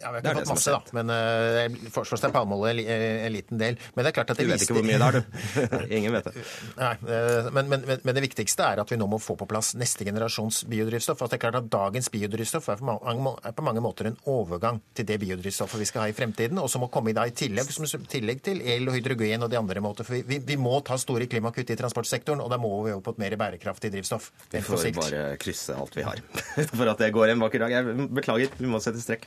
Ja, 0.00 0.10
vi 0.10 0.20
har 0.20 0.24
ikke 0.24 0.42
fått 0.42 0.52
masse, 0.54 0.74
da. 0.74 0.94
Men 0.96 1.12
uh, 1.12 1.90
forstås 1.94 2.24
er 2.26 2.32
palmeolje 2.34 2.84
en, 2.84 3.02
eh, 3.04 3.26
en 3.26 3.32
liten 3.34 3.60
del. 3.60 3.78
Men 3.94 4.06
det 4.06 4.10
er 4.10 4.16
klart 4.18 4.32
at 4.34 4.40
det 4.40 4.46
Du 4.46 4.52
vet 4.52 4.64
ikke 4.64 4.76
hvor 4.78 4.86
mye 4.86 4.98
det 5.00 5.08
er, 5.08 5.18
du. 5.18 5.92
Ingen 5.98 6.14
vet 6.16 6.28
det. 6.28 6.44
Nei, 6.78 6.92
eh, 7.16 7.50
men, 7.54 7.70
men, 7.72 7.86
men, 7.92 8.12
det 8.16 8.24
viktigste 8.24 8.66
er 8.66 8.82
at 8.82 8.92
vi 8.92 8.98
nå 9.00 9.08
må 9.10 9.20
få 9.22 9.36
på 9.40 9.48
plass 9.50 9.74
neste 9.78 10.06
generasjons 10.06 10.64
biodrivstoff. 10.70 11.20
Altså 11.20 11.34
det 11.34 11.40
er 11.40 11.44
klart 11.46 11.60
at 11.60 11.70
Dagens 11.74 12.10
biodrivstoff 12.14 12.70
er 12.72 12.80
på 12.80 12.88
mange, 12.88 13.34
er 13.44 13.56
på 13.56 13.66
mange 13.66 13.84
måter 13.84 14.10
en 14.10 14.18
overgang 14.30 14.80
til 14.96 15.08
det 15.08 15.18
biodrivstoffet 15.22 15.82
vi 15.82 15.88
skal 15.90 16.04
ha 16.04 16.10
i 16.12 16.16
fremtiden, 16.16 16.60
og 16.62 16.70
som 16.72 16.84
må 16.84 16.90
komme 16.94 17.12
i 17.12 17.16
dag, 17.16 17.30
i 17.30 17.36
tillegg, 17.36 17.70
som 17.74 17.86
tillegg 18.10 18.42
til 18.44 18.62
el 18.74 18.88
og 18.90 18.98
hydrogen 18.98 19.46
og 19.46 19.52
de 19.52 19.60
andre 19.60 19.82
måter. 19.84 20.06
For 20.06 20.18
vi, 20.18 20.24
vi, 20.28 20.40
vi 20.54 20.58
må 20.60 20.76
ta 20.86 20.98
store 21.00 21.28
klimakutt 21.30 21.72
i 21.74 21.78
transportsektoren, 21.78 22.42
og 22.44 22.52
da 22.52 22.60
må 22.60 22.72
vi 22.86 22.94
over 22.94 23.04
på 23.04 23.16
et 23.16 23.22
mer 23.24 23.38
bærekraftig 23.40 23.92
drivstoff. 23.94 24.30
Vi 24.52 24.62
får 24.64 24.88
bare 24.98 25.24
krysse 25.40 25.74
alt 25.76 25.96
vi 25.96 26.04
har 26.06 26.20
for 26.78 26.88
at 26.90 27.00
det 27.00 27.10
går 27.14 27.32
en 27.32 27.42
vakker 27.44 27.64
dag. 27.64 27.74
Jeg 27.74 28.08
beklager, 28.14 28.54
vi 28.58 28.70
må 28.70 28.80
sette 28.82 29.02
strekk. 29.02 29.26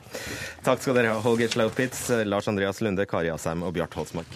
Takk 0.68 0.82
skal 0.84 0.98
dere 0.98 1.14
ha, 1.16 1.20
Holger 1.24 1.48
Slaupitz, 1.48 2.10
Lars 2.28 2.50
Andreas 2.52 2.82
Lunde, 2.84 3.06
Kari 3.08 3.30
Asheim 3.32 3.62
og 3.64 3.72
Bjart 3.78 3.94
Holsmark. 3.96 4.34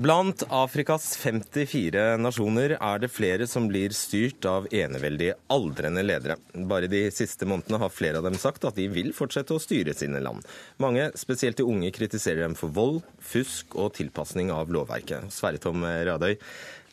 Blant 0.00 0.46
Afrikas 0.54 1.10
54 1.18 2.14
nasjoner 2.22 2.76
er 2.78 3.02
det 3.02 3.10
flere 3.10 3.50
som 3.50 3.66
blir 3.68 3.90
styrt 3.92 4.46
av 4.46 4.70
eneveldige, 4.70 5.34
aldrende 5.50 6.06
ledere. 6.06 6.38
Bare 6.70 6.88
de 6.88 7.02
siste 7.12 7.44
månedene 7.44 7.82
har 7.82 7.90
flere 7.92 8.22
av 8.22 8.30
dem 8.30 8.38
sagt 8.38 8.70
at 8.70 8.78
de 8.78 8.86
vil 8.88 9.10
fortsette 9.12 9.58
å 9.58 9.60
styre 9.60 9.98
sine 9.98 10.22
land. 10.22 10.46
Mange, 10.78 11.10
spesielt 11.18 11.58
de 11.58 11.66
unge, 11.66 11.90
kritiserer 11.98 12.46
dem 12.46 12.54
for 12.54 12.70
vold, 12.70 13.02
fusk 13.18 13.74
og 13.74 13.96
tilpasning 13.98 14.54
av 14.54 14.70
lovverket. 14.70 15.26
Sverre 15.34 15.60
Tom 15.60 15.82
Radøy, 15.82 16.38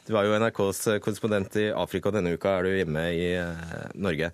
du 0.07 0.15
er 0.15 0.27
jo 0.27 0.37
NRKs 0.39 0.81
korrespondent 1.03 1.57
i 1.59 1.67
Afrika, 1.75 2.09
og 2.09 2.17
denne 2.17 2.33
uka 2.37 2.55
er 2.57 2.65
du 2.67 2.75
hjemme 2.75 3.03
i 3.11 3.27
eh, 3.35 3.67
Norge. 3.95 4.31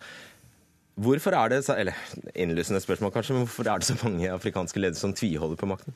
Hvorfor 0.93 1.33
er 1.33 1.49
det 1.49 1.63
eller 1.73 1.97
innlysende 2.37 2.81
spørsmål 2.83 3.11
kanskje, 3.15 3.33
men 3.33 3.47
hvorfor 3.47 3.69
er 3.69 3.81
det 3.81 3.87
så 3.89 3.97
mange 4.03 4.29
afrikanske 4.29 4.79
ledere 4.79 4.99
som 4.99 5.15
tviholder 5.17 5.57
på 5.57 5.69
makten? 5.69 5.95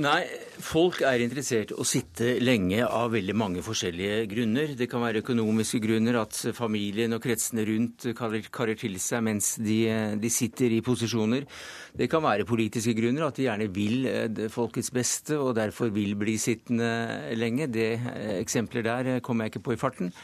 Nei, 0.00 0.22
folk 0.64 1.02
er 1.04 1.20
interessert 1.20 1.74
i 1.74 1.76
å 1.76 1.84
sitte 1.84 2.38
lenge 2.40 2.78
av 2.86 3.10
veldig 3.12 3.34
mange 3.36 3.64
forskjellige 3.66 4.22
grunner. 4.30 4.70
Det 4.78 4.86
kan 4.88 5.02
være 5.04 5.20
økonomiske 5.20 5.82
grunner, 5.84 6.16
at 6.22 6.38
familien 6.56 7.12
og 7.12 7.20
kretsene 7.20 7.66
rundt 7.68 8.06
karrer 8.16 8.78
til 8.80 8.96
seg 8.96 9.20
mens 9.26 9.50
de, 9.60 9.82
de 10.16 10.30
sitter 10.32 10.72
i 10.72 10.80
posisjoner. 10.86 11.44
Det 11.92 12.08
kan 12.08 12.24
være 12.24 12.48
politiske 12.48 12.94
grunner, 12.96 13.26
at 13.26 13.36
de 13.36 13.44
gjerne 13.44 13.68
vil 13.76 14.08
eh, 14.08 14.40
folkets 14.54 14.88
beste 14.96 15.36
og 15.36 15.58
derfor 15.60 15.92
vil 15.92 16.16
bli 16.16 16.38
sittende 16.40 16.88
lenge. 17.36 17.68
Det 17.68 17.90
eh, 17.98 18.38
Eksempler 18.38 18.88
der 18.88 19.12
eh, 19.18 19.20
kommer 19.20 19.44
jeg 19.44 19.58
ikke 19.58 19.66
på 19.68 19.76
i 19.76 19.82
farten. 19.82 20.14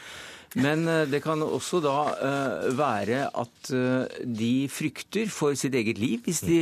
Men 0.57 0.87
eh, 0.87 1.05
det 1.09 1.21
kan 1.21 1.41
også 1.45 1.81
da 1.83 1.95
eh, 2.25 2.69
være 2.77 3.21
at 3.37 3.71
eh, 3.75 4.21
de 4.25 4.53
frykter 4.71 5.29
for 5.29 5.57
sitt 5.59 5.75
eget 5.77 5.99
liv 6.01 6.23
hvis 6.25 6.41
de 6.47 6.59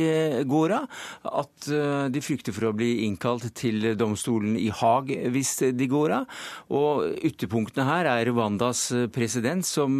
går 0.48 0.74
av. 0.76 0.98
At 1.28 1.68
de 2.12 2.20
frykter 2.24 2.54
for 2.54 2.68
å 2.68 2.74
bli 2.76 3.04
innkalt 3.06 3.46
til 3.56 3.92
domstolen 3.98 4.56
i 4.60 4.68
Haag 4.74 5.10
hvis 5.32 5.54
de 5.76 5.88
går 5.90 6.14
av. 6.18 6.42
Og 6.74 7.18
ytterpunktene 7.24 7.86
her 7.88 8.08
er 8.10 8.30
Rwandas 8.30 8.88
president, 9.14 9.66
som, 9.66 9.98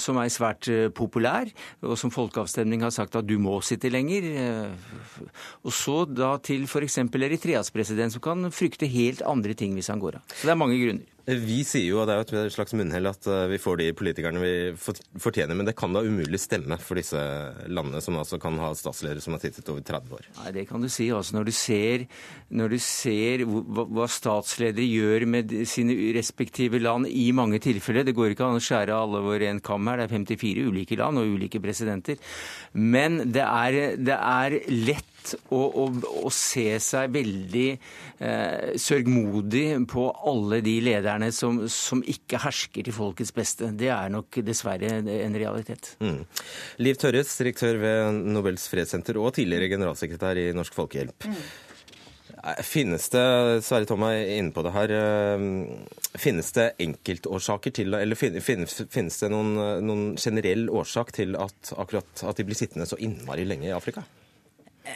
som 0.00 0.20
er 0.20 0.32
svært 0.32 0.68
populær, 0.96 1.50
og 1.84 1.96
som 2.00 2.12
folkeavstemning 2.14 2.84
har 2.84 2.94
sagt 2.94 3.18
at 3.18 3.28
du 3.28 3.36
må 3.42 3.58
sitte 3.64 3.90
lenger. 3.92 4.28
Og 5.64 5.74
så 5.74 6.02
da 6.08 6.34
til 6.44 6.66
f.eks. 6.68 7.00
Eritreas 7.20 7.72
president, 7.74 8.14
som 8.14 8.24
kan 8.24 8.50
frykte 8.54 8.90
helt 8.90 9.24
andre 9.26 9.56
ting 9.58 9.76
hvis 9.76 9.90
han 9.92 10.02
går 10.02 10.20
av. 10.20 10.36
Så 10.36 10.46
det 10.46 10.54
er 10.54 10.62
mange 10.62 10.80
grunner. 10.80 11.19
Vi 11.30 11.60
sier 11.62 11.84
jo, 11.86 12.00
og 12.02 12.08
det 12.08 12.14
er 12.14 12.22
jo 12.24 12.42
et 12.48 12.54
slags 12.54 12.74
munnhell, 12.74 13.06
at 13.06 13.26
eh, 13.30 13.44
vi 13.52 13.58
får 13.62 13.78
de 13.78 13.88
politikerne 13.94 14.40
vi 14.42 14.52
fortjener. 14.74 15.54
Men 15.54 15.68
det 15.68 15.76
kan 15.78 15.94
da 15.94 16.02
umulig 16.02 16.40
stemme 16.42 16.78
for 16.82 16.98
disse 16.98 17.20
landene, 17.70 18.00
som 18.02 18.18
altså 18.18 18.40
kan 18.42 18.58
ha 18.58 18.72
statsledere 18.74 19.22
som 19.22 19.36
har 19.36 19.42
sittet 19.44 19.68
over 19.70 19.84
30 19.86 20.16
år. 20.16 20.26
Nei, 20.40 20.52
Det 20.56 20.66
kan 20.68 20.82
du 20.82 20.88
si. 20.90 21.10
altså 21.14 21.36
Når 21.36 21.46
du 21.46 21.52
ser, 21.54 22.06
når 22.50 22.74
du 22.74 22.78
ser 22.82 23.44
hva, 23.46 23.86
hva 23.86 24.08
statsledere 24.10 24.88
gjør 24.88 25.26
med 25.30 25.54
sine 25.70 25.94
respektive 26.16 26.80
land 26.82 27.06
i 27.06 27.30
mange 27.36 27.60
tilfeller 27.62 28.04
Det 28.08 28.14
går 28.16 28.34
ikke 28.34 28.48
an 28.48 28.58
å 28.58 28.64
skjære 28.64 28.96
alle 28.96 29.22
over 29.22 29.46
en 29.46 29.60
kam 29.60 29.86
her. 29.86 30.02
Det 30.02 30.08
er 30.08 30.16
54 30.18 30.66
ulike 30.66 30.98
land 30.98 31.20
og 31.20 31.36
ulike 31.36 31.62
presidenter. 31.62 32.18
Men 32.74 33.22
det 33.30 33.46
er, 33.46 33.80
det 34.00 34.18
er 34.18 34.58
lett 34.72 35.06
å, 35.50 35.60
å, 35.60 35.86
å 36.26 36.32
se 36.34 36.66
seg 36.82 37.12
veldig 37.14 37.66
eh, 37.70 38.74
sørgmodig 38.80 39.64
på 39.90 40.06
alle 40.30 40.60
de 40.64 40.76
lederne 40.84 41.30
som, 41.34 41.62
som 41.70 42.02
ikke 42.02 42.42
hersker 42.44 42.86
til 42.86 42.96
folkets 42.96 43.34
beste. 43.36 43.72
Det 43.76 43.90
er 43.94 44.12
nok 44.12 44.40
dessverre 44.46 44.98
en 45.00 45.38
realitet. 45.38 45.94
Mm. 46.02 46.22
Liv 46.84 47.00
Tørres, 47.00 47.32
direktør 47.40 47.80
ved 47.82 48.22
Nobels 48.34 48.68
fredssenter 48.70 49.18
og 49.20 49.34
tidligere 49.38 49.70
generalsekretær 49.74 50.40
i 50.40 50.50
Norsk 50.56 50.76
Folkehjelp. 50.76 51.28
Mm. 51.30 51.42
Finnes 52.64 53.08
det, 53.12 53.22
Sverre 53.66 53.84
Tom 53.88 54.04
er 54.06 54.22
inne 54.38 54.52
på 54.54 54.62
det 54.64 54.72
her, 54.72 54.92
eh, 54.96 55.42
finnes 56.16 56.48
det 56.56 56.70
enkeltårsaker 56.80 57.74
til, 57.76 57.94
eller 57.94 58.16
finnes, 58.16 58.80
finnes 58.88 59.18
det 59.20 59.28
noen, 59.28 59.52
eh, 59.60 59.82
noen 59.84 60.16
generell 60.16 60.70
årsak 60.70 61.12
til 61.12 61.36
at, 61.36 61.74
akkurat, 61.76 62.24
at 62.24 62.36
de 62.36 62.46
blir 62.48 62.56
sittende 62.56 62.88
så 62.88 62.96
innmari 62.96 63.44
lenge 63.44 63.68
i 63.68 63.76
Afrika? 63.76 64.06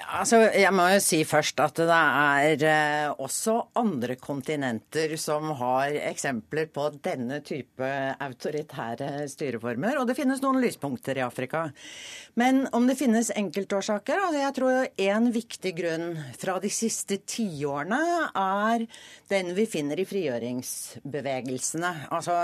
Altså, 0.04 0.38
jeg 0.52 0.72
må 0.74 0.84
jo 0.92 1.00
si 1.02 1.20
først 1.26 1.60
at 1.64 1.78
det 1.80 1.96
er 1.96 2.64
eh, 2.68 3.12
også 3.22 3.54
andre 3.80 4.16
kontinenter 4.20 5.14
som 5.20 5.52
har 5.58 5.94
eksempler 6.10 6.68
på 6.74 6.88
denne 7.04 7.38
type 7.46 7.88
autoritære 8.22 9.24
styreformer, 9.32 9.96
og 10.00 10.08
det 10.08 10.16
finnes 10.18 10.42
noen 10.42 10.60
lyspunkter 10.62 11.20
i 11.20 11.24
Afrika. 11.24 11.64
Men 12.40 12.64
om 12.76 12.88
det 12.90 12.98
finnes 12.98 13.30
enkeltårsaker 13.34 14.18
altså 14.26 14.42
Jeg 14.42 14.56
tror 14.58 14.88
en 15.06 15.30
viktig 15.34 15.74
grunn 15.78 16.06
fra 16.36 16.58
de 16.62 16.70
siste 16.74 17.20
tiårene 17.30 18.00
er 18.28 18.86
den 19.32 19.54
vi 19.56 19.66
finner 19.70 20.00
i 20.00 20.08
frigjøringsbevegelsene. 20.08 21.94
Altså, 22.14 22.36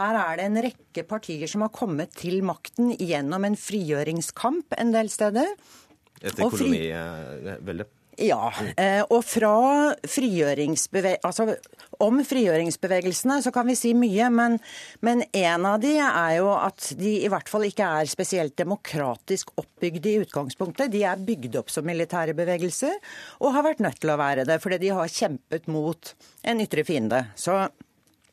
her 0.00 0.20
er 0.24 0.40
det 0.40 0.48
en 0.48 0.62
rekke 0.66 1.06
partier 1.08 1.50
som 1.50 1.66
har 1.66 1.74
kommet 1.74 2.16
til 2.18 2.42
makten 2.46 2.94
gjennom 2.98 3.46
en 3.46 3.58
frigjøringskamp 3.60 4.74
en 4.80 4.94
del 4.94 5.12
steder. 5.12 5.54
Etter 6.24 6.48
fri- 6.48 6.56
koloniveldet? 6.56 7.92
Ja, 8.22 8.52
eh, 8.78 9.00
og 9.10 9.24
fra 9.26 9.94
frigjøringsbeve 10.06 11.16
altså, 11.26 11.48
om 12.02 12.20
frigjøringsbevegelsene 12.22 13.40
så 13.42 13.50
kan 13.54 13.66
vi 13.66 13.74
si 13.78 13.90
mye, 13.98 14.28
men, 14.30 14.58
men 15.02 15.24
en 15.34 15.66
av 15.66 15.80
de 15.82 15.96
er 15.98 16.36
jo 16.38 16.52
at 16.54 16.92
de 16.98 17.16
i 17.24 17.30
hvert 17.32 17.50
fall 17.50 17.66
ikke 17.66 17.88
er 18.00 18.10
spesielt 18.10 18.54
demokratisk 18.60 19.50
oppbygde 19.58 20.12
i 20.12 20.20
utgangspunktet. 20.22 20.92
De 20.94 21.02
er 21.08 21.24
bygd 21.26 21.58
opp 21.58 21.74
som 21.74 21.86
militære 21.88 22.36
bevegelser, 22.38 22.94
og 23.42 23.56
har 23.56 23.66
vært 23.66 23.82
nødt 23.82 23.98
til 24.04 24.14
å 24.14 24.20
være 24.20 24.46
det, 24.46 24.60
fordi 24.62 24.78
de 24.84 24.94
har 24.94 25.10
kjempet 25.10 25.66
mot 25.66 26.14
en 26.46 26.62
ytre 26.62 26.86
fiende. 26.86 27.24
Så 27.34 27.64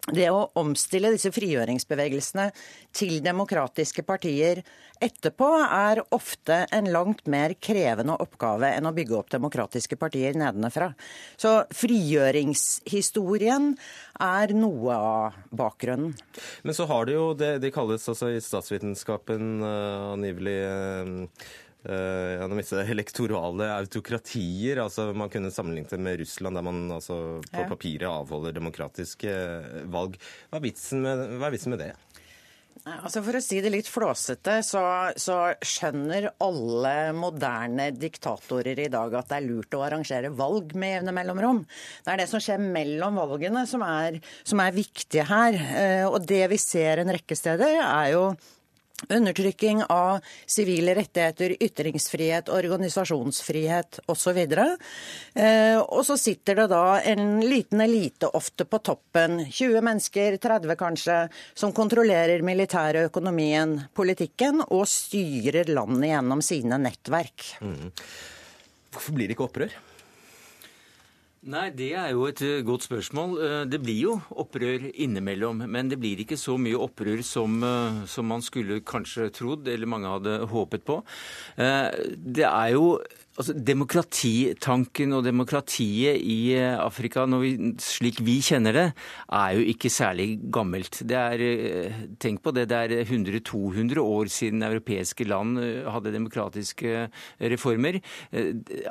det 0.09 0.31
å 0.33 0.47
omstille 0.57 1.11
disse 1.13 1.29
frigjøringsbevegelsene 1.29 2.47
til 2.97 3.19
demokratiske 3.21 4.01
partier 4.01 4.63
etterpå 5.01 5.49
er 5.61 6.01
ofte 6.13 6.63
en 6.73 6.89
langt 6.93 7.27
mer 7.29 7.53
krevende 7.61 8.15
oppgave 8.21 8.71
enn 8.73 8.89
å 8.89 8.93
bygge 8.97 9.17
opp 9.19 9.29
demokratiske 9.33 9.97
partier 10.01 10.33
nedenfra. 10.37 10.91
Så 11.37 11.53
frigjøringshistorien 11.77 13.75
er 14.25 14.55
noe 14.57 14.97
av 14.97 15.37
bakgrunnen. 15.53 16.17
Men 16.65 16.77
så 16.77 16.89
har 16.89 17.05
det 17.05 17.17
jo 17.19 17.33
det 17.37 17.59
de 17.61 17.73
kalles 17.73 18.09
altså 18.09 18.33
i 18.33 18.41
statsvitenskapen 18.41 19.61
uh, 19.61 20.13
angivelig 20.15 20.59
uh, 20.65 21.29
Uh, 21.81 22.57
disse 22.59 22.77
elektorale 22.93 23.71
autokratier. 23.73 24.83
altså 24.83 25.07
Man 25.17 25.31
kunne 25.33 25.49
sammenlignet 25.51 25.95
det 25.95 25.97
med 25.99 26.19
Russland, 26.21 26.59
der 26.59 26.65
man 26.65 26.83
altså 26.93 27.41
på 27.47 27.63
ja. 27.63 27.67
papiret 27.69 28.09
avholder 28.09 28.53
demokratiske 28.53 29.33
valg. 29.89 30.19
Hva 30.51 30.61
er 30.61 30.65
vitsen 30.67 31.01
med, 31.01 31.25
er 31.41 31.53
vitsen 31.55 31.73
med 31.73 31.81
det? 31.87 31.93
Altså 32.81 33.21
For 33.21 33.37
å 33.37 33.41
si 33.43 33.59
det 33.61 33.69
litt 33.73 33.89
flåsete, 33.89 34.55
så, 34.65 34.81
så, 35.19 35.35
skjønner 35.61 36.31
alle 36.41 36.93
moderne 37.13 37.91
diktatorer 37.93 38.79
i 38.81 38.87
dag 38.89 39.13
at 39.19 39.29
det 39.29 39.37
er 39.37 39.45
lurt 39.45 39.77
å 39.77 39.83
arrangere 39.85 40.31
valg 40.33 40.73
med 40.73 40.95
jevne 40.95 41.13
mellomrom. 41.13 41.59
Det 42.01 42.13
er 42.13 42.23
det 42.23 42.29
som 42.31 42.41
skjer 42.41 42.63
mellom 42.63 43.19
valgene 43.21 43.67
som 43.69 43.85
er, 43.85 44.17
som 44.41 44.63
er 44.63 44.73
viktig 44.73 45.27
her. 45.29 45.59
Uh, 45.61 46.07
og 46.09 46.25
det 46.25 46.47
vi 46.53 46.61
ser 46.61 47.03
en 47.03 47.13
rekke 47.13 47.37
steder, 47.37 47.77
er 47.85 48.15
jo 48.15 48.25
Undertrykking 49.09 49.83
av 49.89 50.19
sivile 50.45 50.95
rettigheter, 50.95 51.55
ytringsfrihet, 51.63 52.49
organisasjonsfrihet 52.53 53.99
osv. 54.11 54.37
Eh, 54.37 55.77
og 55.81 56.03
så 56.05 56.17
sitter 56.19 56.61
det 56.61 56.67
da 56.71 56.99
en 57.13 57.39
liten 57.45 57.81
elite 57.81 58.29
ofte 58.37 58.65
på 58.69 58.81
toppen, 58.85 59.39
20 59.49 59.81
mennesker, 59.85 60.37
30 60.41 60.77
kanskje, 60.79 61.19
som 61.57 61.73
kontrollerer 61.75 62.45
militære 62.45 63.07
økonomien, 63.09 63.79
politikken, 63.97 64.63
og 64.69 64.85
styrer 64.89 65.71
landet 65.73 66.11
gjennom 66.13 66.43
sine 66.45 66.81
nettverk. 66.81 67.55
Mm. 67.61 67.89
Hvorfor 68.91 69.15
blir 69.15 69.29
det 69.29 69.37
ikke 69.37 69.47
opprør? 69.47 69.79
Nei, 71.41 71.71
Det 71.73 71.95
er 71.97 72.11
jo 72.13 72.27
et 72.29 72.41
eh, 72.45 72.61
godt 72.61 72.83
spørsmål. 72.85 73.31
Eh, 73.41 73.63
det 73.65 73.79
blir 73.81 73.97
jo 73.97 74.11
opprør 74.37 74.83
innimellom. 74.93 75.63
Men 75.65 75.89
det 75.89 75.97
blir 75.97 76.19
ikke 76.21 76.37
så 76.37 76.53
mye 76.61 76.77
opprør 76.77 77.23
som, 77.25 77.55
eh, 77.65 78.03
som 78.05 78.27
man 78.29 78.45
skulle 78.45 78.77
kanskje 78.85 79.31
trodd, 79.33 79.67
eller 79.67 79.89
mange 79.89 80.11
hadde 80.11 80.45
håpet 80.51 80.85
på. 80.85 80.99
Det 81.57 82.45
er 82.45 82.69
jo 82.75 82.99
Altså, 83.39 83.53
Demokratitanken 83.55 85.13
og 85.15 85.23
demokratiet 85.23 86.19
i 86.19 86.51
eh, 86.57 86.73
Afrika, 86.75 87.23
vi, 87.39 87.53
slik 87.79 88.17
vi 88.27 88.41
kjenner 88.43 88.75
det, 88.75 88.83
er 89.31 89.53
jo 89.55 89.61
ikke 89.71 89.91
særlig 89.93 90.25
gammelt. 90.51 90.99
Er, 91.07 91.39
eh, 91.39 92.01
Tenk 92.19 92.41
på 92.43 92.51
det, 92.51 92.65
det 92.67 92.79
er 92.81 93.05
100-200 93.05 94.01
år 94.03 94.27
siden 94.27 94.65
europeiske 94.67 95.23
land 95.29 95.61
eh, 95.63 95.87
hadde 95.87 96.11
demokratiske 96.11 97.05
reformer. 97.53 98.01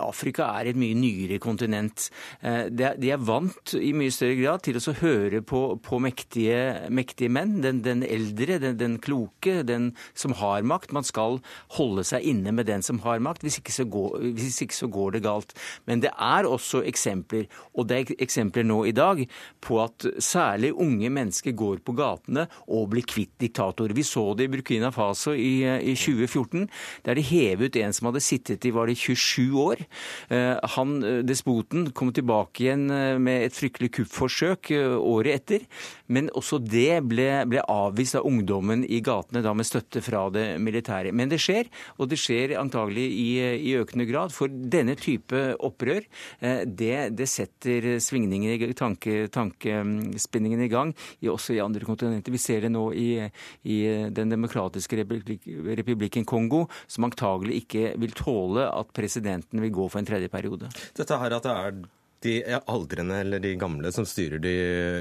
Afrika 0.00 0.48
er 0.56 0.70
et 0.70 0.80
mye 0.80 0.96
nyere 0.96 1.36
kontinent. 1.42 2.08
De 2.40 3.10
er 3.10 3.20
vant 3.20 3.74
i 3.76 3.92
mye 3.96 4.12
større 4.14 4.38
grad 4.38 4.64
til 4.64 4.80
å 4.80 4.96
høre 5.02 5.42
på, 5.44 5.62
på 5.84 6.00
mektige, 6.00 6.88
mektige, 6.88 7.32
menn. 7.32 7.58
Den, 7.64 7.82
den 7.84 8.02
eldre, 8.06 8.58
den, 8.62 8.80
den, 8.80 8.96
kloke, 9.04 9.60
den 9.68 9.92
som 10.14 10.32
har 10.40 10.64
makt. 10.64 10.94
Man 10.96 11.06
skal 11.06 11.40
holde 11.76 12.06
seg 12.08 12.24
inne 12.32 12.54
med 12.56 12.70
den 12.70 12.84
som 12.86 13.02
har 13.04 13.20
makt. 13.22 13.44
Hvis 13.44 13.60
ikke 13.60 13.76
så 13.76 13.88
går 13.90 14.29
hvis 14.36 14.60
ikke 14.64 14.76
så 14.76 14.90
går 14.90 15.16
det 15.16 15.24
galt. 15.26 15.54
Men 15.86 16.02
det 16.04 16.12
er 16.14 16.48
også 16.48 16.82
eksempler, 16.88 17.48
og 17.74 17.88
det 17.90 18.00
er 18.00 18.14
eksempler 18.26 18.66
nå 18.66 18.82
i 18.88 18.94
dag, 18.96 19.24
på 19.60 19.80
at 19.82 20.06
særlig 20.22 20.72
unge 20.72 21.10
mennesker 21.12 21.56
går 21.56 21.82
på 21.84 21.94
gatene 21.98 22.46
og 22.68 22.90
blir 22.94 23.06
kvitt 23.08 23.32
diktatorer. 23.40 23.94
Vi 23.96 24.06
så 24.06 24.30
det 24.36 24.48
i 24.48 24.52
Burkina 24.52 24.90
Faso 24.94 25.34
i, 25.34 25.62
i 25.64 25.94
2014, 25.98 26.68
der 27.06 27.18
de 27.18 27.24
hevet 27.26 27.78
en 27.80 27.94
som 27.96 28.10
hadde 28.10 28.22
sittet 28.24 28.66
i 28.66 28.74
var 28.74 28.90
det 28.90 28.98
27 29.00 29.56
år. 29.60 29.84
Eh, 30.28 30.56
han, 30.76 30.96
eh, 31.04 31.20
Despoten 31.26 31.90
kom 31.96 32.12
tilbake 32.12 32.64
igjen 32.64 32.88
eh, 32.90 33.18
med 33.18 33.46
et 33.46 33.56
fryktelig 33.56 33.92
kuppforsøk 33.98 34.70
året 34.70 35.40
etter, 35.40 35.66
men 36.08 36.30
også 36.36 36.60
det 36.62 37.02
ble, 37.08 37.28
ble 37.50 37.62
avvist 37.70 38.18
av 38.18 38.26
ungdommen 38.28 38.84
i 38.84 39.00
gatene, 39.04 39.42
da 39.44 39.54
med 39.56 39.68
støtte 39.68 40.02
fra 40.04 40.26
det 40.34 40.46
militære. 40.62 41.14
Men 41.16 41.30
det 41.32 41.40
skjer, 41.42 41.70
og 41.98 42.10
det 42.10 42.18
skjer 42.20 42.56
antagelig 42.60 43.06
i, 43.10 43.28
i 43.70 43.76
økende 43.80 44.06
grad 44.08 44.19
grad. 44.20 44.34
For 44.34 44.48
denne 44.48 44.96
type 44.96 45.56
opprør, 45.58 46.04
eh, 46.40 46.64
det, 46.66 47.16
det 47.16 47.28
setter 47.28 47.98
svingninger, 48.00 48.72
tanke, 48.74 49.28
tankespinningen 49.32 50.60
i 50.64 50.68
gang, 50.68 50.94
også 51.22 51.54
i 51.54 51.60
andre 51.60 51.84
kontinenter. 51.84 52.32
Vi 52.32 52.38
ser 52.38 52.62
det 52.62 52.72
nå 52.72 52.92
i, 52.92 53.30
i 53.64 53.78
Den 54.10 54.30
demokratiske 54.30 54.96
republik, 54.96 55.46
republikken 55.76 56.24
Kongo, 56.24 56.66
som 56.86 57.04
antagelig 57.04 57.64
ikke 57.64 57.94
vil 57.98 58.12
tåle 58.12 58.68
at 58.68 58.92
presidenten 58.92 59.60
vil 59.60 59.72
gå 59.72 59.88
for 59.88 60.00
en 60.00 60.06
tredje 60.06 60.28
periode. 60.28 60.70
Dette 60.96 61.18
her 61.18 61.36
at 61.36 61.46
det 61.46 61.54
er 61.56 61.80
de 62.20 62.60
aldrende 62.68 63.20
eller 63.22 63.40
de 63.40 63.54
gamle 63.56 63.92
som 63.92 64.04
styrer 64.04 64.38
de 64.42 64.52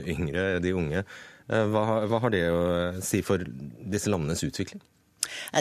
yngre, 0.08 0.60
de 0.64 0.72
unge. 0.74 1.04
Eh, 1.50 1.66
hva, 1.68 2.06
hva 2.08 2.22
har 2.24 2.32
det 2.34 2.46
å 2.54 2.64
si 3.04 3.22
for 3.26 3.44
disse 3.44 4.12
landenes 4.12 4.44
utvikling? 4.46 4.82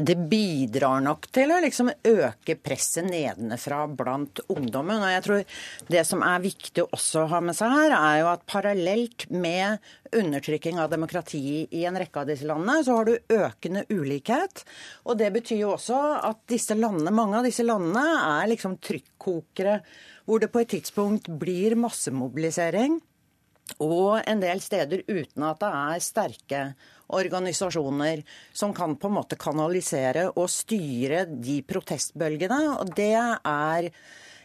Det 0.03 0.17
bidrar 0.31 1.03
nok 1.05 1.29
til 1.35 1.53
å 1.55 1.61
liksom 1.65 1.91
øke 1.93 2.57
presset 2.61 3.09
nedenfra 3.09 3.85
blant 3.91 4.43
ungdommen. 4.49 5.03
Og 5.03 5.13
jeg 5.13 5.25
tror 5.27 5.45
det 5.93 6.05
som 6.09 6.25
er 6.27 6.45
viktig 6.45 6.87
å 6.87 7.25
ha 7.33 7.41
med 7.45 7.57
seg 7.59 7.75
her, 7.75 7.97
er 7.99 8.21
jo 8.23 8.31
at 8.33 8.47
parallelt 8.49 9.29
med 9.31 9.79
undertrykking 10.17 10.79
av 10.81 10.91
demokrati 10.93 11.67
i 11.75 11.85
en 11.89 11.99
rekke 12.01 12.23
av 12.23 12.31
disse 12.31 12.49
landene, 12.49 12.85
så 12.85 12.99
har 12.99 13.09
du 13.09 13.35
økende 13.39 13.85
ulikhet. 13.93 14.65
Og 15.09 15.19
det 15.21 15.33
betyr 15.35 15.65
jo 15.65 15.75
også 15.75 15.99
at 16.31 16.41
disse 16.51 16.77
landene, 16.79 17.15
mange 17.15 17.41
av 17.41 17.49
disse 17.49 17.67
landene 17.67 18.05
er 18.39 18.53
liksom 18.53 18.79
trykkokere 18.85 19.81
hvor 20.29 20.43
det 20.43 20.51
på 20.53 20.61
et 20.61 20.73
tidspunkt 20.75 21.31
blir 21.41 21.77
massemobilisering. 21.81 22.99
Og 23.85 24.21
en 24.25 24.41
del 24.43 24.63
steder 24.65 25.05
uten 25.09 25.45
at 25.47 25.61
det 25.61 25.73
er 25.81 26.05
sterke 26.05 26.63
organisasjoner 27.09 28.25
som 28.53 28.75
kan 28.77 28.97
på 29.01 29.09
en 29.09 29.17
måte 29.17 29.39
kanalisere 29.41 30.29
og 30.35 30.49
styre 30.53 31.25
de 31.29 31.61
protestbølgene. 31.69 32.61
Og 32.81 32.93
det 32.97 33.15
er 33.17 33.91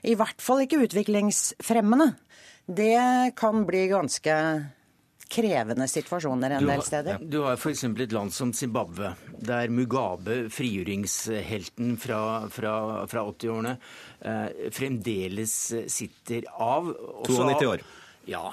i 0.03 0.15
hvert 0.19 0.43
fall 0.43 0.63
ikke 0.65 0.84
utviklingsfremmende. 0.86 2.13
Det 2.63 3.34
kan 3.39 3.65
bli 3.67 3.88
ganske 3.91 4.38
krevende 5.34 5.88
situasjoner 5.89 6.57
en 6.57 6.67
del 6.67 6.84
steder. 6.86 7.21
Du 7.21 7.41
har 7.47 7.57
f.eks. 7.57 7.84
et 7.84 8.13
land 8.13 8.34
som 8.36 8.51
Zimbabwe, 8.53 9.13
der 9.34 9.71
Mugabe, 9.74 10.43
frigjøringshelten 10.53 11.95
fra, 11.99 12.19
fra, 12.53 12.76
fra 13.09 13.24
80-årene, 13.32 13.74
eh, 14.21 14.69
fremdeles 14.76 15.55
sitter 15.91 16.45
av. 16.53 16.91
92 17.26 17.71
år. 17.71 17.84
Ja, 18.30 18.45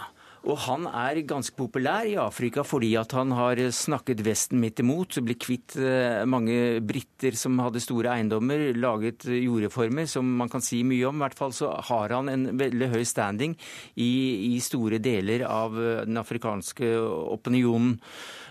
og 0.49 0.57
han 0.64 0.86
er 0.88 1.20
ganske 1.28 1.53
populær 1.57 2.07
i 2.09 2.16
Afrika 2.20 2.62
fordi 2.64 2.95
at 2.97 3.12
han 3.16 3.34
har 3.36 3.61
snakket 3.76 4.22
Vesten 4.24 4.61
midt 4.62 4.80
imot, 4.80 5.18
ble 5.24 5.36
kvitt 5.41 5.76
eh, 5.76 6.22
mange 6.24 6.80
briter 6.80 7.36
som 7.36 7.59
hadde 7.61 7.82
store 7.84 8.14
eiendommer, 8.14 8.70
laget 8.72 9.28
jordreformer 9.28 10.09
som 10.09 10.24
man 10.41 10.49
kan 10.53 10.64
si 10.64 10.80
mye 10.86 11.05
om. 11.11 11.20
I 11.20 11.26
hvert 11.26 11.38
fall 11.38 11.53
så 11.57 11.74
har 11.91 12.16
han 12.16 12.32
en 12.32 12.49
veldig 12.61 12.88
høy 12.95 13.03
standing 13.05 13.57
i, 14.01 14.12
i 14.55 14.55
store 14.64 15.01
deler 15.03 15.45
av 15.49 15.76
eh, 15.76 16.05
den 16.09 16.20
afrikanske 16.20 16.88
opinionen. 17.36 17.99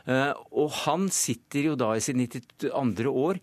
Eh, 0.05 0.31
og 0.61 0.69
han 0.85 1.09
sitter 1.13 1.71
jo 1.71 1.79
da 1.79 1.95
i 1.95 2.05
sitt 2.05 2.21
92. 2.21 3.09
år 3.09 3.41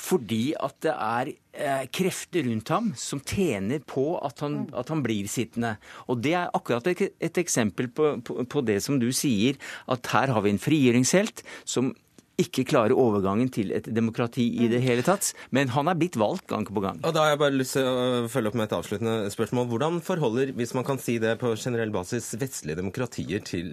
fordi 0.00 0.42
at 0.58 0.76
det 0.84 0.92
er 0.94 1.30
eh, 1.30 1.86
krefter 1.92 2.46
rundt 2.48 2.72
ham 2.72 2.90
som 2.98 3.22
tjener 3.22 3.82
på 3.86 4.12
at 4.24 4.44
han, 4.44 4.62
at 4.76 4.90
han, 4.92 5.04
blir 5.04 5.28
sittende. 5.30 5.76
Og 6.08 6.20
Det 6.24 6.34
er 6.36 6.52
akkurat 6.56 6.86
et, 6.90 7.10
et 7.20 7.40
eksempel 7.40 7.88
på, 7.88 8.16
på, 8.24 8.42
på, 8.44 8.62
det 8.66 8.80
som 8.84 9.00
du 9.00 9.10
sier, 9.16 9.58
at 9.90 10.12
her 10.14 10.32
har 10.34 10.46
vi 10.46 10.54
en 10.54 10.62
frigjøringshelt 10.62 11.44
som 11.64 11.92
ikke 12.40 12.64
klarer 12.64 12.96
overgangen 12.96 13.50
til 13.52 13.72
et 13.76 13.84
demokrati 13.92 14.46
i 14.64 14.68
det 14.72 14.80
hele 14.80 15.04
tatt. 15.04 15.32
Men 15.52 15.72
han 15.74 15.90
er 15.92 15.98
blitt 16.00 16.16
valgt 16.20 16.46
gang 16.48 16.64
på 16.64 16.80
gang. 16.80 17.00
Og 17.04 17.12
Da 17.12 17.26
har 17.26 17.34
jeg 17.34 17.42
bare 17.42 17.58
lyst 17.58 17.76
til 17.76 17.84
å 17.84 18.28
følge 18.32 18.48
opp 18.48 18.56
med 18.56 18.70
et 18.70 18.76
avsluttende 18.78 19.16
spørsmål. 19.34 19.66
Hvordan 19.68 20.00
forholder, 20.04 20.54
hvis 20.56 20.72
man 20.76 20.86
kan 20.88 21.00
si 21.02 21.18
det 21.20 21.36
på 21.42 21.52
generell 21.60 21.92
basis, 21.92 22.32
vestlige 22.40 22.80
demokratier 22.80 23.44
til, 23.44 23.68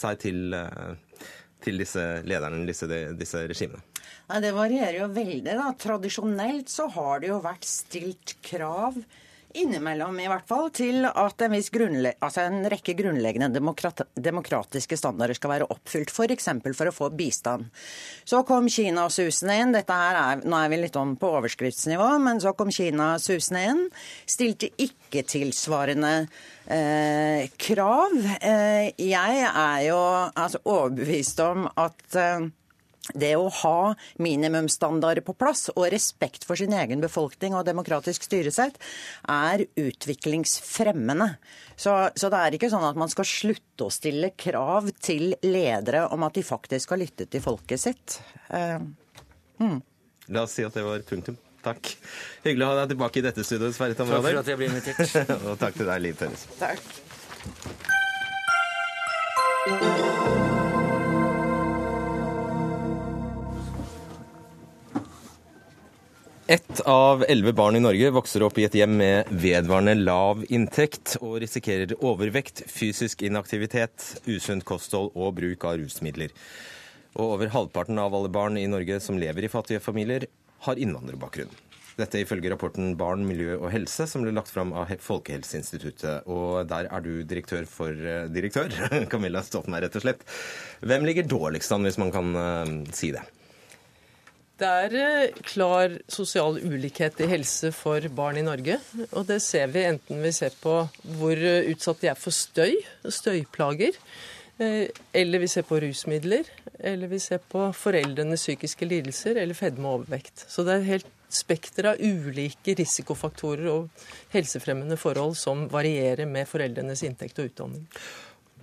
seg 0.00 0.22
til 0.24 0.56
uh 0.56 0.94
til 1.64 1.78
disse 1.80 2.02
lederne, 2.26 2.64
disse, 2.68 2.88
disse 3.18 3.44
regimene? 3.48 3.82
Nei, 4.28 4.40
Det 4.42 4.52
varierer 4.56 4.98
jo 5.00 5.08
veldig. 5.14 5.54
da. 5.56 5.70
Tradisjonelt 5.78 6.68
så 6.72 6.88
har 6.96 7.20
det 7.22 7.28
jo 7.30 7.40
vært 7.44 7.64
stilt 7.68 8.36
krav 8.42 8.98
Innimellom 9.54 10.18
i 10.20 10.26
hvert 10.28 10.48
fall 10.48 10.70
til 10.74 11.06
at 11.06 11.42
en, 11.46 11.54
altså 11.56 12.42
en 12.42 12.66
rekke 12.70 12.96
grunnleggende 12.98 13.48
demokrat 13.54 14.02
demokratiske 14.12 14.98
standarder 14.98 15.38
skal 15.38 15.52
være 15.54 15.68
oppfylt, 15.72 16.10
f.eks. 16.10 16.50
For, 16.64 16.76
for 16.76 16.90
å 16.90 16.94
få 16.94 17.10
bistand. 17.16 17.70
Så 18.24 18.42
kom 18.48 18.68
Kina 18.72 19.06
susende 19.12 19.56
inn. 19.60 19.72
Dette 19.76 19.96
her 19.96 20.18
er, 20.20 20.44
nå 20.44 20.58
er 20.58 20.72
vi 20.72 20.80
litt 20.82 20.98
om 21.00 21.14
på 21.20 21.30
overskriftsnivå, 21.38 22.10
men 22.26 22.42
så 22.42 22.52
kom 22.58 22.72
Kina 22.74 23.14
susende 23.22 23.64
inn. 23.70 23.82
Stilte 24.26 24.72
ikke 24.82 25.24
tilsvarende 25.28 26.14
eh, 26.66 27.48
krav. 27.56 28.18
Eh, 28.40 28.92
jeg 29.00 29.48
er 29.48 29.80
jo 29.86 30.00
altså, 30.34 30.62
overbevist 30.64 31.42
om 31.46 31.68
at 31.72 32.20
eh, 32.20 32.48
det 33.14 33.34
å 33.38 33.48
ha 33.62 33.94
minimumsstandarder 34.22 35.22
på 35.26 35.36
plass 35.38 35.68
og 35.74 35.86
respekt 35.92 36.46
for 36.48 36.58
sin 36.58 36.74
egen 36.76 37.02
befolkning 37.04 37.54
og 37.56 37.66
demokratisk 37.68 38.26
styresett 38.26 38.78
er 39.30 39.66
utviklingsfremmende. 39.78 41.36
Så, 41.76 41.94
så, 42.16 42.30
det 42.32 42.40
er 42.40 42.56
ikke 42.56 42.70
sånn 42.72 42.86
at 42.88 42.98
man 42.98 43.10
skal 43.12 43.28
slutte 43.28 43.86
å 43.86 43.92
stille 43.92 44.32
krav 44.38 44.90
til 45.00 45.34
ledere 45.44 46.06
om 46.14 46.24
at 46.26 46.34
de 46.38 46.44
faktisk 46.46 46.94
har 46.94 47.02
lyttet 47.02 47.30
til 47.32 47.44
folket 47.44 47.80
sitt. 47.82 48.20
Uh, 48.48 48.80
hmm. 49.60 49.82
La 50.32 50.46
oss 50.46 50.56
si 50.56 50.64
at 50.66 50.74
det 50.74 50.84
var 50.86 51.04
punktum. 51.06 51.36
Takk. 51.66 51.82
Hyggelig 52.44 52.64
å 52.66 52.68
ha 52.70 52.76
deg 52.82 52.88
tilbake 52.94 53.18
i 53.20 53.24
dette 53.26 53.42
studioet, 53.46 53.74
Sverre 53.76 53.94
Tamrader. 53.98 54.22
Takk 54.22 54.30
for 54.30 54.40
at 54.44 54.50
jeg 54.52 54.58
ble 54.60 54.68
invitert. 54.70 55.00
og 55.50 55.54
takk 55.62 55.74
til 55.80 55.86
deg, 55.90 55.98
Liv 56.06 56.14
Tørres. 56.22 56.42
Takk. 56.62 56.80
Ett 66.48 66.80
av 66.80 67.24
elleve 67.28 67.52
barn 67.52 67.76
i 67.76 67.80
Norge 67.80 68.10
vokser 68.14 68.44
opp 68.46 68.58
i 68.60 68.64
et 68.68 68.74
hjem 68.78 68.92
med 69.00 69.30
vedvarende 69.34 69.96
lav 69.98 70.44
inntekt 70.46 71.16
og 71.18 71.40
risikerer 71.42 71.96
overvekt, 71.98 72.62
fysisk 72.70 73.24
inaktivitet, 73.26 74.04
usunt 74.30 74.62
kosthold 74.68 75.10
og 75.18 75.32
bruk 75.40 75.66
av 75.66 75.80
rusmidler. 75.80 76.30
Og 77.18 77.32
over 77.34 77.50
halvparten 77.50 77.98
av 77.98 78.14
alle 78.14 78.30
barn 78.30 78.60
i 78.60 78.68
Norge 78.70 79.00
som 79.02 79.18
lever 79.18 79.48
i 79.48 79.50
fattige 79.50 79.82
familier, 79.82 80.28
har 80.68 80.78
innvandrerbakgrunn. 80.78 81.50
Dette 81.98 82.22
ifølge 82.22 82.52
rapporten 82.52 82.94
Barn, 83.00 83.26
miljø 83.26 83.56
og 83.56 83.72
helse, 83.72 84.06
som 84.06 84.22
ble 84.22 84.30
lagt 84.36 84.52
fram 84.54 84.70
av 84.76 84.92
Folkehelseinstituttet. 85.02 86.28
Og 86.30 86.62
der 86.70 86.86
er 86.92 87.02
du 87.02 87.24
direktør 87.26 87.66
for 87.66 87.90
uh, 87.90 88.28
direktør, 88.30 88.70
Camilla 89.10 89.42
Stoltenberg, 89.42 89.88
rett 89.88 89.98
og 89.98 90.06
slett. 90.06 90.22
Hvem 90.86 91.08
ligger 91.10 91.26
dårligst 91.26 91.74
an, 91.74 91.88
hvis 91.88 91.98
man 91.98 92.14
kan 92.14 92.36
uh, 92.38 92.94
si 92.94 93.10
det? 93.16 93.26
Det 94.56 94.68
er 94.68 94.94
eh, 94.96 95.40
klar 95.44 95.98
sosial 96.08 96.56
ulikhet 96.64 97.18
i 97.20 97.28
helse 97.28 97.68
for 97.76 98.00
barn 98.16 98.38
i 98.40 98.44
Norge. 98.44 98.78
Og 99.10 99.26
det 99.28 99.42
ser 99.44 99.68
vi 99.74 99.82
enten 99.84 100.22
vi 100.24 100.32
ser 100.32 100.54
på 100.62 100.78
hvor 101.18 101.36
eh, 101.36 101.68
utsatt 101.74 102.00
de 102.00 102.08
er 102.08 102.16
for 102.16 102.32
støy, 102.32 102.78
støyplager, 103.04 103.98
eh, 104.56 104.86
eller 105.12 105.44
vi 105.44 105.50
ser 105.52 105.66
på 105.68 105.82
rusmidler, 105.84 106.48
eller 106.80 107.12
vi 107.12 107.20
ser 107.20 107.42
på 107.52 107.68
foreldrenes 107.76 108.46
psykiske 108.46 108.88
lidelser 108.88 109.42
eller 109.42 109.58
fedme 109.58 109.90
og 109.90 110.00
overvekt. 110.00 110.46
Så 110.48 110.64
det 110.64 110.78
er 110.78 110.88
helt 110.88 111.12
spekter 111.36 111.90
av 111.90 112.00
ulike 112.00 112.78
risikofaktorer 112.78 113.68
og 113.74 114.06
helsefremmende 114.32 114.96
forhold 114.96 115.36
som 115.36 115.66
varierer 115.68 116.24
med 116.30 116.48
foreldrenes 116.48 117.04
inntekt 117.04 117.42
og 117.42 117.50
utdanning. 117.50 117.84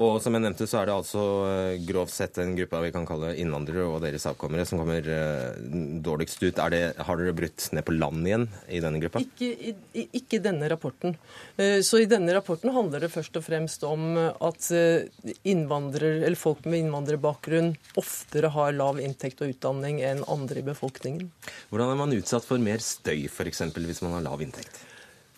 Og 0.02 0.16
som 0.24 0.34
jeg 0.34 0.42
nevnte, 0.42 0.66
så 0.66 0.80
er 0.80 0.88
det 0.90 0.94
altså 0.96 1.24
eh, 1.46 1.84
grovt 1.86 2.10
sett 2.10 2.40
en 2.42 2.56
gruppe 2.58 2.80
vi 2.82 2.92
kan 2.96 3.04
kalle 3.06 3.36
innvandrere 3.38 3.86
og 3.86 4.00
deres 4.02 4.26
avkommere 4.26 4.66
som 4.66 4.80
kommer 4.82 5.06
uh, 5.06 5.54
dårligst 6.02 6.42
ut. 6.42 6.62
Det, 6.74 6.80
har 6.98 7.20
dere 7.20 7.36
brutt 7.38 7.68
ned 7.78 7.86
på 7.86 7.94
land 7.94 8.26
igjen 8.26 8.48
i 8.74 8.80
denne 8.82 9.02
gruppa? 9.04 9.22
Ikke 9.22 9.52
i 9.54 10.08
ikke 10.18 10.40
denne 10.42 10.66
rapporten. 10.72 11.14
Uh, 11.60 11.78
så 11.86 12.02
i 12.02 12.08
denne 12.10 12.34
rapporten 12.34 12.74
handler 12.74 13.06
det 13.06 13.12
først 13.14 13.38
og 13.38 13.46
fremst 13.46 13.86
om 13.86 14.18
at 14.18 14.72
uh, 14.74 16.40
folk 16.42 16.66
med 16.66 16.82
innvandrerbakgrunn 16.82 17.76
oftere 18.02 18.50
har 18.56 18.74
lav 18.74 18.98
inntekt 18.98 19.46
og 19.46 19.54
utdanning 19.54 20.02
enn 20.02 20.26
andre 20.26 20.64
i 20.64 20.66
befolkningen. 20.74 21.30
Hvordan 21.70 21.94
er 21.94 22.02
man 22.02 22.18
utsatt 22.18 22.50
for 22.50 22.58
mer 22.58 22.82
støy 22.82 23.28
f.eks. 23.30 23.62
hvis 23.78 24.02
man 24.02 24.18
har 24.18 24.26
lav 24.26 24.42
inntekt? 24.42 24.82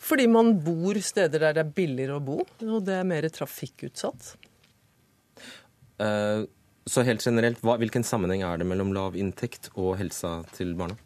Fordi 0.05 0.27
man 0.29 0.53
bor 0.61 0.97
steder 1.01 1.47
der 1.47 1.55
det 1.57 1.63
er 1.63 1.71
billigere 1.77 2.19
å 2.19 2.23
bo, 2.23 2.43
og 2.43 2.83
det 2.85 2.99
er 2.99 3.07
mer 3.07 3.25
trafikkutsatt. 3.33 4.35
Uh, 5.97 6.45
så 6.85 7.01
helt 7.07 7.23
generelt, 7.25 7.61
hva, 7.65 7.79
hvilken 7.81 8.05
sammenheng 8.05 8.43
er 8.45 8.61
det 8.61 8.67
mellom 8.69 8.91
lav 8.93 9.15
inntekt 9.17 9.71
og 9.73 9.95
helsa 9.97 10.37
til 10.53 10.75
barna? 10.77 10.97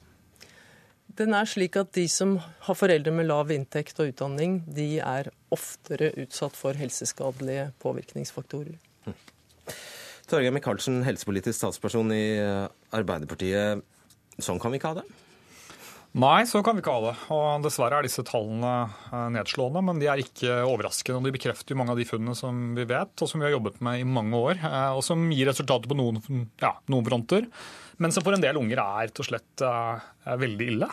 Den 1.20 1.34
er 1.36 1.48
slik 1.50 1.78
at 1.80 1.94
de 1.96 2.06
som 2.12 2.36
har 2.66 2.78
foreldre 2.78 3.14
med 3.16 3.28
lav 3.30 3.52
inntekt 3.52 3.98
og 4.00 4.12
utdanning, 4.12 4.60
de 4.68 5.00
er 5.04 5.32
oftere 5.54 6.12
utsatt 6.20 6.56
for 6.56 6.78
helseskadelige 6.78 7.70
påvirkningsfaktorer. 7.82 8.76
Hm. 9.08 9.16
Torgeir 10.30 10.54
Micaelsen, 10.54 11.02
helsepolitisk 11.08 11.58
statsperson 11.58 12.14
i 12.14 12.24
eh, 12.38 12.68
Arbeiderpartiet. 12.96 13.82
Sånn 14.40 14.62
kan 14.62 14.72
vi 14.72 14.80
ikke 14.80 14.94
ha 14.94 15.00
det? 15.02 15.08
Nei, 16.18 16.42
så 16.50 16.64
kan 16.66 16.74
vi 16.74 16.82
ikke 16.82 16.94
ha 16.96 17.02
det. 17.04 17.18
Og 17.36 17.62
Dessverre 17.62 18.00
er 18.00 18.06
disse 18.08 18.24
tallene 18.26 18.72
eh, 19.14 19.28
nedslående, 19.36 19.84
men 19.86 20.00
de 20.02 20.08
er 20.10 20.22
ikke 20.24 20.56
overraskende. 20.66 21.20
og 21.20 21.28
De 21.28 21.34
bekrefter 21.36 21.78
mange 21.78 21.94
av 21.94 22.02
de 22.02 22.08
funnene 22.10 22.34
som 22.38 22.72
vi 22.74 22.86
vet, 22.90 23.14
og 23.14 23.30
som 23.30 23.38
vi 23.38 23.46
har 23.46 23.54
jobbet 23.54 23.78
med 23.86 24.02
i 24.02 24.08
mange 24.10 24.40
år. 24.40 24.58
Eh, 24.58 24.96
og 24.98 25.04
som 25.06 25.28
gir 25.30 25.52
resultater 25.52 25.92
på 25.92 25.98
noen, 26.00 26.18
ja, 26.64 26.74
noen 26.90 27.06
fronter, 27.06 27.46
men 28.02 28.16
som 28.16 28.26
for 28.26 28.34
en 28.34 28.42
del 28.42 28.58
unger 28.58 28.82
er 28.82 29.12
rett 29.12 29.22
og 29.22 29.30
slett 29.30 29.66
eh, 29.68 30.10
veldig 30.46 30.72
ille. 30.74 30.90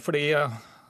Fordi 0.00 0.22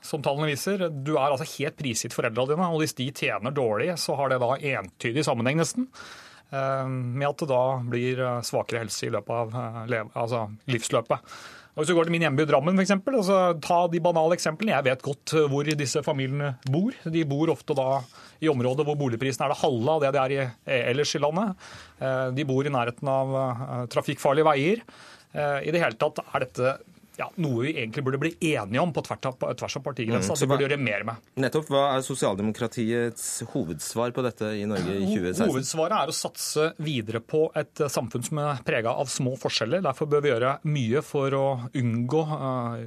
som 0.05 0.21
tallene 0.23 0.47
viser, 0.53 0.85
du 0.93 1.17
er 1.17 1.33
altså 1.33 1.49
helt 1.57 1.75
prisgitt 1.81 2.15
foreldra 2.15 2.45
dine, 2.53 2.69
og 2.71 2.85
hvis 2.85 2.95
de 2.95 3.09
tjener 3.11 3.51
dårlig, 3.57 3.89
så 3.99 4.15
har 4.21 4.31
det 4.31 4.39
da 4.39 4.53
entydig 4.55 5.25
sammenheng, 5.27 5.59
nesten. 5.59 5.89
Med 6.53 7.27
at 7.27 7.43
det 7.43 7.49
da 7.51 7.63
blir 7.83 8.23
svakere 8.47 8.85
helse 8.85 9.09
i 9.09 9.11
løpet 9.17 9.33
av 9.35 9.57
altså 10.13 10.45
livsløpet. 10.71 11.35
Hvis 11.77 11.91
du 11.91 11.93
går 11.93 12.09
til 12.09 12.15
min 12.15 12.23
hjemby 12.25 12.47
Drammen, 12.49 12.79
f.eks., 12.81 12.93
altså, 12.97 13.39
ta 13.61 13.83
de 13.93 14.01
banale 14.01 14.37
eksemplene. 14.39 14.73
Jeg 14.73 14.87
vet 14.87 15.03
godt 15.05 15.35
eh, 15.37 15.49
hvor 15.53 15.69
disse 15.77 16.01
familiene 16.05 16.55
bor. 16.73 16.97
De 17.13 17.25
bor 17.29 17.53
ofte 17.53 17.77
da 17.77 17.99
i 18.41 18.49
områder 18.49 18.87
hvor 18.89 18.97
boligprisen 18.97 19.45
er 19.45 19.53
det 19.53 19.59
halve 19.61 19.93
av 19.93 20.07
det 20.07 20.13
det 20.17 20.23
er 20.23 20.33
i, 20.33 20.39
eh, 20.73 20.87
ellers 20.95 21.13
i 21.13 21.21
landet. 21.21 21.69
Eh, 22.01 22.31
de 22.39 22.47
bor 22.49 22.65
i 22.65 22.73
nærheten 22.73 23.13
av 23.13 23.37
trafikkfarlige 23.93 24.49
veier. 24.49 24.83
I 25.37 25.69
det 25.69 25.83
hele 25.83 25.99
tatt 26.01 26.23
er 26.25 26.47
dette 26.47 26.71
ja, 27.17 27.29
noe 27.41 27.65
vi 27.65 27.73
egentlig 27.75 28.05
burde 28.05 28.21
bli 28.21 28.33
enige 28.53 28.83
om 28.83 28.93
på 28.93 29.03
tvers 29.07 29.29
av, 29.31 29.39
tvers 29.57 29.77
av 29.79 29.85
partigrensa. 29.85 30.35
Mm, 30.35 30.41
vi 30.43 30.49
burde 30.51 30.67
gjøre 30.67 30.79
mer 30.81 31.05
med. 31.09 31.29
Nettopp. 31.41 31.71
Hva 31.73 31.85
er 31.95 32.05
sosialdemokratiets 32.05 33.25
hovedsvar 33.53 34.13
på 34.17 34.25
dette 34.27 34.51
i 34.61 34.67
Norge 34.69 34.99
i 34.99 35.07
2016? 35.09 35.49
Hovedsvaret 35.49 35.97
er 35.99 36.13
å 36.13 36.17
satse 36.17 36.69
videre 36.83 37.23
på 37.25 37.47
et 37.57 37.83
samfunn 37.93 38.27
som 38.27 38.41
er 38.43 38.61
prega 38.67 38.93
av 38.93 39.09
små 39.13 39.33
forskjeller. 39.41 39.83
Derfor 39.87 40.11
bør 40.13 40.25
vi 40.25 40.33
gjøre 40.35 40.53
mye 40.69 41.03
for 41.07 41.37
å 41.37 41.47
unngå 41.77 42.23
uh, 42.29 42.85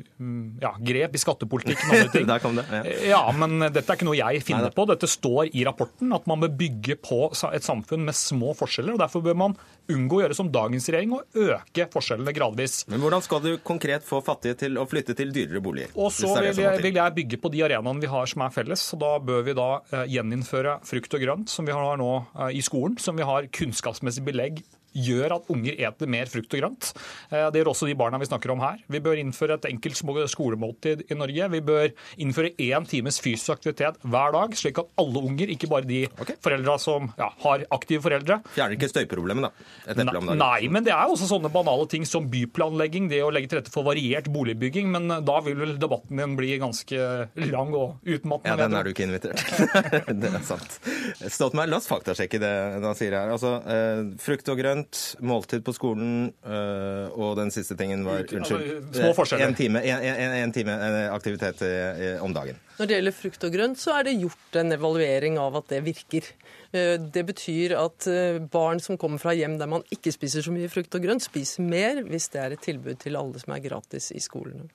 ja, 0.61 0.73
grep 0.77 1.17
i 1.17 1.23
skattepolitikken 1.23 1.89
og 1.89 1.97
andre 1.97 2.13
ting. 2.17 2.29
Der 2.29 2.43
kom 2.43 2.61
det. 2.61 2.67
Ja. 2.69 2.83
ja, 3.15 3.23
men 3.35 3.57
dette 3.65 3.85
er 3.87 3.97
ikke 3.97 4.09
noe 4.09 4.19
jeg 4.19 4.45
finner 4.45 4.73
på. 4.75 4.85
Dette 4.89 5.09
står 5.09 5.49
i 5.49 5.65
rapporten, 5.67 6.13
at 6.15 6.29
man 6.29 6.45
bør 6.45 6.53
bygge 6.59 6.99
på 7.01 7.25
et 7.33 7.65
samfunn 7.65 8.05
med 8.05 8.17
små 8.17 8.53
forskjeller. 8.57 8.95
og 8.95 9.03
Derfor 9.03 9.25
bør 9.25 9.41
man 9.47 9.57
unngå 9.89 10.19
å 10.19 10.23
gjøre 10.23 10.37
som 10.37 10.53
dagens 10.53 10.85
regjering 10.89 11.17
og 11.17 11.41
øke 11.49 11.89
forskjellene 11.93 12.33
gradvis. 12.35 12.83
Men 12.91 13.01
Hvordan 13.01 13.25
skal 13.25 13.43
du 13.43 13.51
konkret 13.65 14.05
få 14.05 14.18
fattige 14.25 14.57
til 14.63 14.79
å 14.79 14.85
flytte 14.89 15.15
til 15.17 15.33
dyrere 15.35 15.61
boliger? 15.63 15.93
Og 15.95 16.11
så 16.15 16.31
vil 16.37 16.49
jeg, 16.51 16.81
vil 16.83 16.99
jeg, 16.99 17.15
bygge 17.19 17.39
på 17.41 17.51
de 17.53 17.63
arenaene 17.67 18.03
vi 18.03 18.11
har 18.11 18.29
som 18.29 18.45
er 18.45 18.53
felles. 18.55 18.83
og 18.95 19.03
Da 19.03 19.13
bør 19.29 19.45
vi 19.47 19.55
da 19.57 19.69
eh, 19.91 20.05
gjeninnføre 20.15 20.79
frukt 20.87 21.15
og 21.17 21.23
grønt, 21.25 21.53
som 21.53 21.67
vi 21.67 21.75
har 21.75 21.99
nå 22.01 22.11
eh, 22.19 22.57
i 22.59 22.63
skolen. 22.65 22.99
Som 23.01 23.19
vi 23.19 23.27
har 23.27 23.49
kunnskapsmessig 23.59 24.25
belegg 24.27 24.63
gjør 24.95 25.37
at 25.37 25.49
unger 25.53 25.77
eter 25.77 26.09
mer 26.09 26.29
frukt 26.31 26.53
og 26.55 26.63
grønt. 26.63 26.91
Eh, 27.29 27.47
det 27.53 27.61
gjør 27.61 27.71
også 27.73 27.89
de 27.89 27.97
barna 27.99 28.19
vi 28.21 28.29
snakker 28.29 28.53
om 28.53 28.63
her. 28.63 28.79
Vi 28.89 29.01
bør 29.03 29.19
innføre 29.21 29.59
et 29.59 29.69
enkelt 29.69 29.99
skolemåltid 29.99 31.05
i 31.09 31.17
Norge. 31.17 31.49
Vi 31.55 31.61
bør 31.65 31.89
innføre 32.21 32.53
én 32.57 32.87
times 32.89 33.19
fysisk 33.23 33.57
aktivitet 33.57 33.99
hver 34.03 34.35
dag, 34.35 34.55
slik 34.57 34.81
at 34.81 34.91
alle 34.99 35.23
unger, 35.29 35.51
ikke 35.53 35.69
bare 35.71 35.87
de 35.89 36.05
okay. 36.19 36.37
foreldra 36.43 36.77
som 36.81 37.09
ja, 37.19 37.29
har 37.43 37.65
aktive 37.75 38.03
foreldre 38.03 38.39
Fjerner 38.53 38.75
ikke 38.75 38.89
støyproblemet, 38.91 39.47
da? 39.47 39.95
Nei, 39.99 40.35
nei, 40.37 40.69
men 40.71 40.85
det 40.85 40.93
er 40.93 41.09
også 41.11 41.27
sånne 41.29 41.51
banale 41.53 41.87
ting 41.91 42.05
som 42.07 42.27
byplanlegging, 42.31 43.09
det 43.11 43.21
å 43.23 43.31
legge 43.33 43.51
til 43.51 43.59
rette 43.61 43.73
for 43.73 43.87
variert 43.87 44.29
boligbygging. 44.31 44.89
Men 44.93 45.09
da 45.25 45.39
vil 45.45 45.57
vel 45.59 45.75
debatten 45.81 46.19
din 46.19 46.35
bli 46.39 46.53
ganske 46.61 47.09
lang 47.49 47.73
og 47.77 47.99
utmattende. 48.03 48.53
Ja, 48.53 48.57
den 48.59 48.77
er 48.77 48.85
du 48.85 48.93
ikke 48.93 49.05
invitert. 49.07 49.43
det 50.21 50.31
er 50.31 50.45
sant. 50.47 50.79
Stoltenberg, 51.19 51.71
la 51.71 51.79
oss 51.79 51.89
faktasjekke 51.89 52.41
det 52.41 52.53
han 52.79 52.97
sier 52.97 53.17
her. 53.17 53.33
Altså, 53.35 53.55
eh, 53.69 54.03
frukt 54.21 54.51
og 54.51 54.59
grønt 54.61 54.78
grønt, 54.79 54.99
måltid 55.21 55.63
på 55.63 55.73
skolen, 55.73 56.33
øh, 56.45 57.09
og 57.11 57.37
den 57.37 57.51
siste 57.51 57.75
tingen 57.75 58.05
var 58.05 58.23
Unnskyld. 58.23 58.93
Små 58.95 59.13
forskjeller. 59.13 59.47
En 59.47 59.55
time, 59.55 59.81
en, 59.81 60.03
en, 60.03 60.33
en 60.43 60.53
time 60.53 60.75
aktivitet 61.11 61.61
eh, 61.61 62.23
om 62.23 62.33
dagen. 62.33 62.57
Når 62.77 62.87
det 62.87 62.95
gjelder 62.95 63.15
frukt 63.15 63.43
og 63.43 63.53
grønt, 63.53 63.79
så 63.79 63.97
er 63.97 64.07
det 64.07 64.19
gjort 64.21 64.55
en 64.61 64.71
evaluering 64.71 65.37
av 65.39 65.57
at 65.59 65.69
det 65.69 65.83
virker. 65.83 66.29
Eh, 66.71 66.97
det 66.99 67.25
betyr 67.27 67.75
at 67.77 68.07
barn 68.51 68.79
som 68.79 68.97
kommer 68.97 69.19
fra 69.19 69.33
hjem 69.33 69.57
der 69.59 69.67
man 69.67 69.83
ikke 69.91 70.11
spiser 70.11 70.45
så 70.45 70.53
mye 70.53 70.69
frukt 70.71 70.95
og 70.95 71.03
grønt, 71.03 71.25
spiser 71.25 71.63
mer 71.63 72.03
hvis 72.07 72.29
det 72.33 72.43
er 72.43 72.55
et 72.55 72.63
tilbud 72.63 72.99
til 73.01 73.19
alle 73.19 73.39
som 73.41 73.55
er 73.55 73.63
gratis 73.65 74.11
i 74.15 74.23
skolene. 74.23 74.69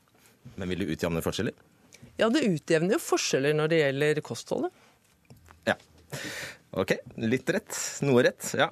Men 0.56 0.68
vil 0.68 0.84
du 0.84 0.92
utjevne 0.92 1.24
forskjeller? 1.24 1.54
Ja, 2.20 2.28
det 2.30 2.44
utjevner 2.46 2.98
jo 2.98 3.02
forskjeller 3.02 3.56
når 3.56 3.70
det 3.72 3.78
gjelder 3.80 4.20
kostholdet. 4.22 4.74
Ja. 5.66 5.74
OK. 6.76 6.92
Litt 7.24 7.48
rett. 7.50 7.78
Noe 8.04 8.22
rett. 8.26 8.52
Ja. 8.58 8.68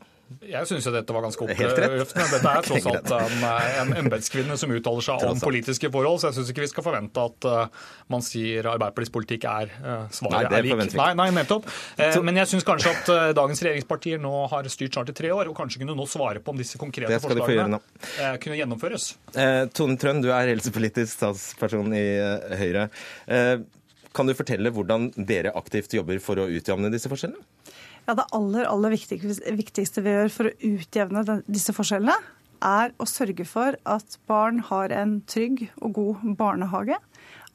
Jeg 0.47 0.69
syns 0.71 0.89
dette 0.95 1.17
var 1.17 1.27
ganske 1.27 1.47
oppløftende. 1.47 2.03
Dette 2.03 2.53
er 2.53 2.65
tross 2.69 2.89
alt 2.93 3.13
en, 3.19 3.47
en 3.83 3.95
embetskvinne 4.03 4.57
som 4.61 4.73
uttaler 4.75 5.07
seg 5.07 5.27
om 5.29 5.43
politiske 5.43 5.91
forhold, 5.93 6.21
så 6.23 6.31
jeg 6.31 6.41
syns 6.41 6.53
ikke 6.55 6.65
vi 6.65 6.71
skal 6.73 6.87
forvente 6.87 7.27
at 7.29 7.49
uh, 7.49 7.89
man 8.13 8.25
sier 8.25 8.69
Arbeiderpartiets 8.73 9.15
politikk 9.15 9.49
er 9.51 9.73
uh, 9.83 10.07
svaret 10.15 10.37
Nei, 10.37 10.45
det 10.49 10.61
er 10.61 10.69
lik. 10.69 10.97
Nei, 10.99 11.11
nei, 11.19 11.29
nettopp. 11.37 11.69
Eh, 11.97 12.19
men 12.25 12.41
jeg 12.43 12.53
syns 12.55 12.67
kanskje 12.67 12.95
at 12.95 13.13
uh, 13.13 13.21
dagens 13.37 13.63
regjeringspartier 13.65 14.23
nå 14.23 14.33
har 14.53 14.69
styrt 14.73 14.97
snart 14.97 15.13
i 15.13 15.17
tre 15.17 15.33
år, 15.35 15.51
og 15.51 15.59
kanskje 15.59 15.83
kunne 15.83 15.97
nå 15.99 16.07
svare 16.11 16.43
på 16.43 16.55
om 16.55 16.61
disse 16.61 16.81
konkrete 16.81 17.21
forslagene 17.23 17.81
eh, 18.19 18.35
kunne 18.43 18.59
gjennomføres. 18.59 19.13
Eh, 19.35 19.67
Tone 19.75 19.99
Trønd, 20.01 20.25
du 20.25 20.33
er 20.33 20.51
helsepolitisk 20.53 21.15
statsperson 21.17 21.95
i 21.97 22.05
eh, 22.17 22.59
Høyre. 22.61 22.89
Eh, 23.27 23.57
kan 24.17 24.29
du 24.29 24.35
fortelle 24.37 24.73
hvordan 24.73 25.11
dere 25.17 25.55
aktivt 25.59 25.95
jobber 25.97 26.21
for 26.23 26.41
å 26.41 26.49
utjevne 26.53 26.91
disse 26.93 27.11
forskjellene? 27.13 27.43
Ja, 28.07 28.15
Det 28.19 28.27
aller, 28.35 28.67
aller 28.67 28.91
viktigste, 28.91 30.03
vi 30.03 30.15
gjør 30.15 30.33
for 30.33 30.51
å 30.51 30.57
utjevne 30.73 31.43
disse 31.47 31.75
forskjellene, 31.75 32.17
er 32.63 32.93
å 33.03 33.07
sørge 33.11 33.45
for 33.47 33.77
at 33.91 34.19
barn 34.31 34.61
har 34.69 34.93
en 34.95 35.21
trygg 35.27 35.65
og 35.83 35.95
god 35.99 36.27
barnehage. 36.39 36.99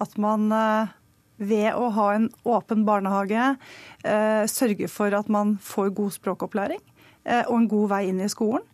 At 0.03 0.17
man 0.19 0.51
eh, 0.51 0.95
ved 1.37 1.69
å 1.75 1.89
ha 1.95 2.07
en 2.15 2.29
åpen 2.47 2.83
barnehage 2.87 3.53
eh, 4.03 4.43
sørger 4.51 4.91
for 4.91 5.15
at 5.15 5.29
man 5.31 5.55
får 5.63 5.93
god 5.95 6.15
språkopplæring 6.17 6.81
eh, 7.23 7.43
og 7.45 7.55
en 7.61 7.69
god 7.71 7.93
vei 7.93 8.01
inn 8.09 8.23
i 8.23 8.31
skolen. 8.31 8.65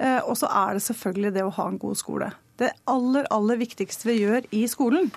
Og 0.00 0.32
så 0.40 0.48
er 0.48 0.78
det 0.78 0.80
selvfølgelig 0.80 1.30
det 1.34 1.42
å 1.44 1.50
ha 1.52 1.66
en 1.68 1.74
god 1.76 1.98
skole. 2.00 2.30
Det 2.56 2.70
aller, 2.88 3.26
aller 3.28 3.58
viktigste 3.60 4.06
vi 4.08 4.14
gjør 4.22 4.46
i 4.56 4.62
skolen, 4.64 5.10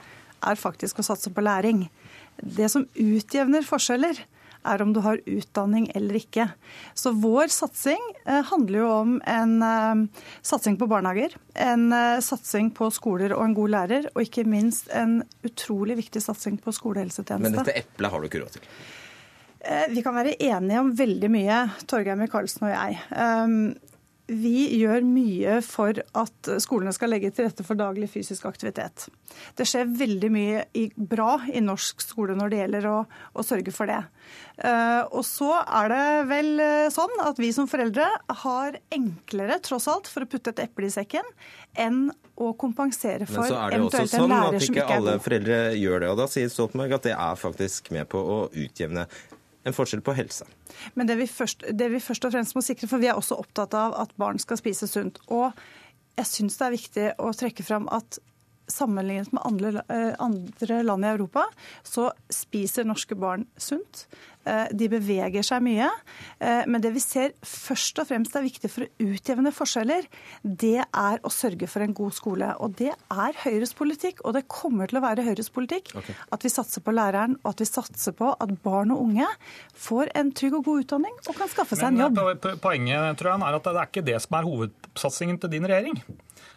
er 0.44 0.60
faktisk 0.60 1.00
å 1.00 1.06
satse 1.08 1.32
på 1.32 1.44
læring. 1.46 1.86
Det 2.38 2.70
som 2.72 2.88
utjevner 2.96 3.66
forskjeller, 3.68 4.24
er 4.64 4.82
om 4.82 4.94
du 4.96 5.00
har 5.04 5.20
utdanning 5.26 5.90
eller 5.96 6.18
ikke. 6.20 6.48
Så 6.96 7.14
vår 7.20 7.52
satsing 7.54 8.02
eh, 8.26 8.42
handler 8.48 8.80
jo 8.80 8.90
om 8.94 9.14
en 9.28 9.56
eh, 9.68 10.24
satsing 10.46 10.78
på 10.80 10.88
barnehager, 10.92 11.36
en 11.54 11.90
eh, 11.92 12.20
satsing 12.24 12.72
på 12.76 12.90
skoler 12.96 13.36
og 13.36 13.46
en 13.48 13.56
god 13.58 13.74
lærer, 13.76 14.10
og 14.14 14.24
ikke 14.26 14.48
minst 14.48 14.92
en 14.96 15.22
utrolig 15.44 16.00
viktig 16.00 16.24
satsing 16.24 16.60
på 16.64 16.76
skolehelsetjeneste. 16.76 17.50
Men 17.50 17.60
dette 17.60 17.80
eplet 17.84 18.14
har 18.14 18.22
du 18.22 18.30
ikke 18.30 18.44
råd 18.44 18.60
til. 18.60 18.70
Vi 19.94 20.02
kan 20.04 20.12
være 20.12 20.36
enige 20.44 20.80
om 20.82 20.90
veldig 20.92 21.30
mye, 21.32 21.58
Torgeir 21.88 22.18
Micaelsen 22.20 22.66
og 22.68 22.74
jeg. 22.74 22.98
Vi 24.32 24.70
gjør 24.80 25.04
mye 25.04 25.58
for 25.68 25.98
at 26.16 26.50
skolene 26.64 26.94
skal 26.96 27.12
legge 27.12 27.32
til 27.36 27.44
rette 27.50 27.66
for 27.68 27.76
daglig 27.76 28.08
fysisk 28.14 28.46
aktivitet. 28.48 29.10
Det 29.60 29.66
skjer 29.68 29.90
veldig 30.00 30.30
mye 30.32 30.62
i, 30.80 30.86
bra 30.96 31.42
i 31.52 31.60
norsk 31.60 32.00
skole 32.06 32.38
når 32.40 32.54
det 32.54 32.62
gjelder 32.62 32.88
å, 32.88 32.96
å 33.36 33.44
sørge 33.44 33.74
for 33.76 33.92
det. 33.92 34.00
Eh, 34.64 35.02
Og 35.12 35.26
så 35.28 35.50
er 35.60 35.92
det 35.92 36.06
vel 36.32 36.54
eh, 36.64 36.88
sånn 36.94 37.20
at 37.26 37.42
vi 37.42 37.52
som 37.52 37.68
foreldre 37.68 38.08
har 38.46 38.80
enklere, 38.96 39.60
tross 39.66 39.90
alt, 39.92 40.08
for 40.08 40.24
å 40.24 40.32
putte 40.32 40.56
et 40.56 40.64
eple 40.70 40.88
i 40.88 40.96
sekken, 40.96 41.28
enn 41.76 42.06
å 42.40 42.54
kompensere 42.58 43.28
for 43.28 43.44
eventuelt 43.44 43.52
en 43.52 43.52
lærersmykke. 43.52 43.52
Men 43.52 43.52
så 43.52 43.60
er 43.60 43.76
det 43.76 43.84
jo 43.84 43.92
også 43.92 44.08
sånn 44.16 44.38
at 44.40 44.56
ikke 44.62 44.80
ikke 44.80 44.88
er 44.88 44.98
alle 45.02 45.20
foreldre 45.28 45.62
gjør 45.84 46.00
det. 46.06 46.14
Og 46.16 46.24
da 46.24 46.32
sier 46.32 46.50
Stoltenberg 46.56 46.96
at 47.02 47.12
det 47.12 47.18
er 47.20 47.44
faktisk 47.44 47.92
med 47.94 48.08
på 48.10 48.24
å 48.24 48.40
utjevne 48.56 49.06
en 49.64 49.76
forskjell 49.76 50.04
på 50.06 50.16
helse. 50.18 50.48
Men 50.98 51.10
det 51.10 51.18
vi, 51.22 51.28
først, 51.30 51.66
det 51.72 51.90
vi 51.94 52.02
først 52.04 52.28
og 52.28 52.36
fremst 52.36 52.58
må 52.58 52.64
sikre, 52.66 52.90
for 52.92 53.04
vi 53.04 53.10
er 53.12 53.20
også 53.20 53.38
opptatt 53.40 53.76
av 53.78 53.96
at 54.02 54.14
barn 54.20 54.42
skal 54.42 54.60
spise 54.60 54.90
sunt. 54.90 55.22
Og 55.32 55.52
jeg 56.18 56.30
syns 56.30 56.60
det 56.60 56.68
er 56.68 56.76
viktig 56.78 57.08
å 57.24 57.32
trekke 57.38 57.66
fram 57.66 57.88
at 57.94 58.20
sammenlignet 58.68 59.32
med 59.34 59.42
andre, 59.46 59.84
eh, 59.90 60.16
andre 60.20 60.84
land 60.84 61.06
i 61.06 61.12
Europa, 61.14 61.46
så 61.84 62.12
spiser 62.32 62.86
norske 62.88 63.16
barn 63.16 63.46
sunt. 63.58 64.06
Eh, 64.46 64.68
De 64.76 64.90
beveger 64.90 65.44
seg 65.44 65.62
mye. 65.64 65.90
Eh, 66.40 66.66
Men 66.68 66.82
det 66.82 66.92
vi 66.94 67.00
ser 67.00 67.32
først 67.42 68.00
og 68.00 68.08
fremst 68.08 68.36
er 68.36 68.44
viktig 68.44 68.70
for 68.70 68.84
å 68.84 68.90
utjevne 69.00 69.52
forskjeller, 69.56 70.04
det 70.44 70.80
er 70.84 71.20
å 71.24 71.32
sørge 71.32 71.68
for 71.70 71.82
en 71.82 71.94
god 71.94 72.12
skole. 72.14 72.50
Og 72.60 72.76
det 72.76 72.92
er 73.12 73.34
Høyres 73.44 73.74
politikk, 73.74 74.20
og 74.26 74.34
det 74.34 74.48
kommer 74.48 74.88
til 74.88 75.00
å 75.00 75.04
være 75.04 75.24
Høyres 75.24 75.50
politikk. 75.50 75.96
Okay. 75.96 76.16
At 76.32 76.44
vi 76.44 76.50
satser 76.50 76.82
på 76.84 76.92
læreren, 76.94 77.38
og 77.44 77.54
at 77.54 77.60
vi 77.60 77.66
satser 77.66 78.12
på 78.12 78.36
at 78.40 78.64
barn 78.64 78.92
og 78.92 79.02
unge 79.02 79.28
får 79.76 80.12
en 80.16 80.32
trygg 80.32 80.54
og 80.60 80.66
god 80.66 80.84
utdanning 80.86 81.14
og 81.28 81.36
kan 81.36 81.48
skaffe 81.48 81.76
seg 81.78 81.94
en 81.94 81.98
jobb. 81.98 82.16
po- 82.16 82.36
po- 82.36 82.58
poenget 82.70 83.18
tror 83.18 83.32
jeg, 83.32 83.42
er 83.42 83.56
at 83.56 83.64
det 83.64 83.76
er 83.76 83.88
ikke 83.88 84.06
det 84.06 84.22
som 84.22 84.38
er 84.40 84.44
hovedsatsingen 84.50 85.40
til 85.40 85.50
din 85.50 85.64
regjering. 85.64 86.04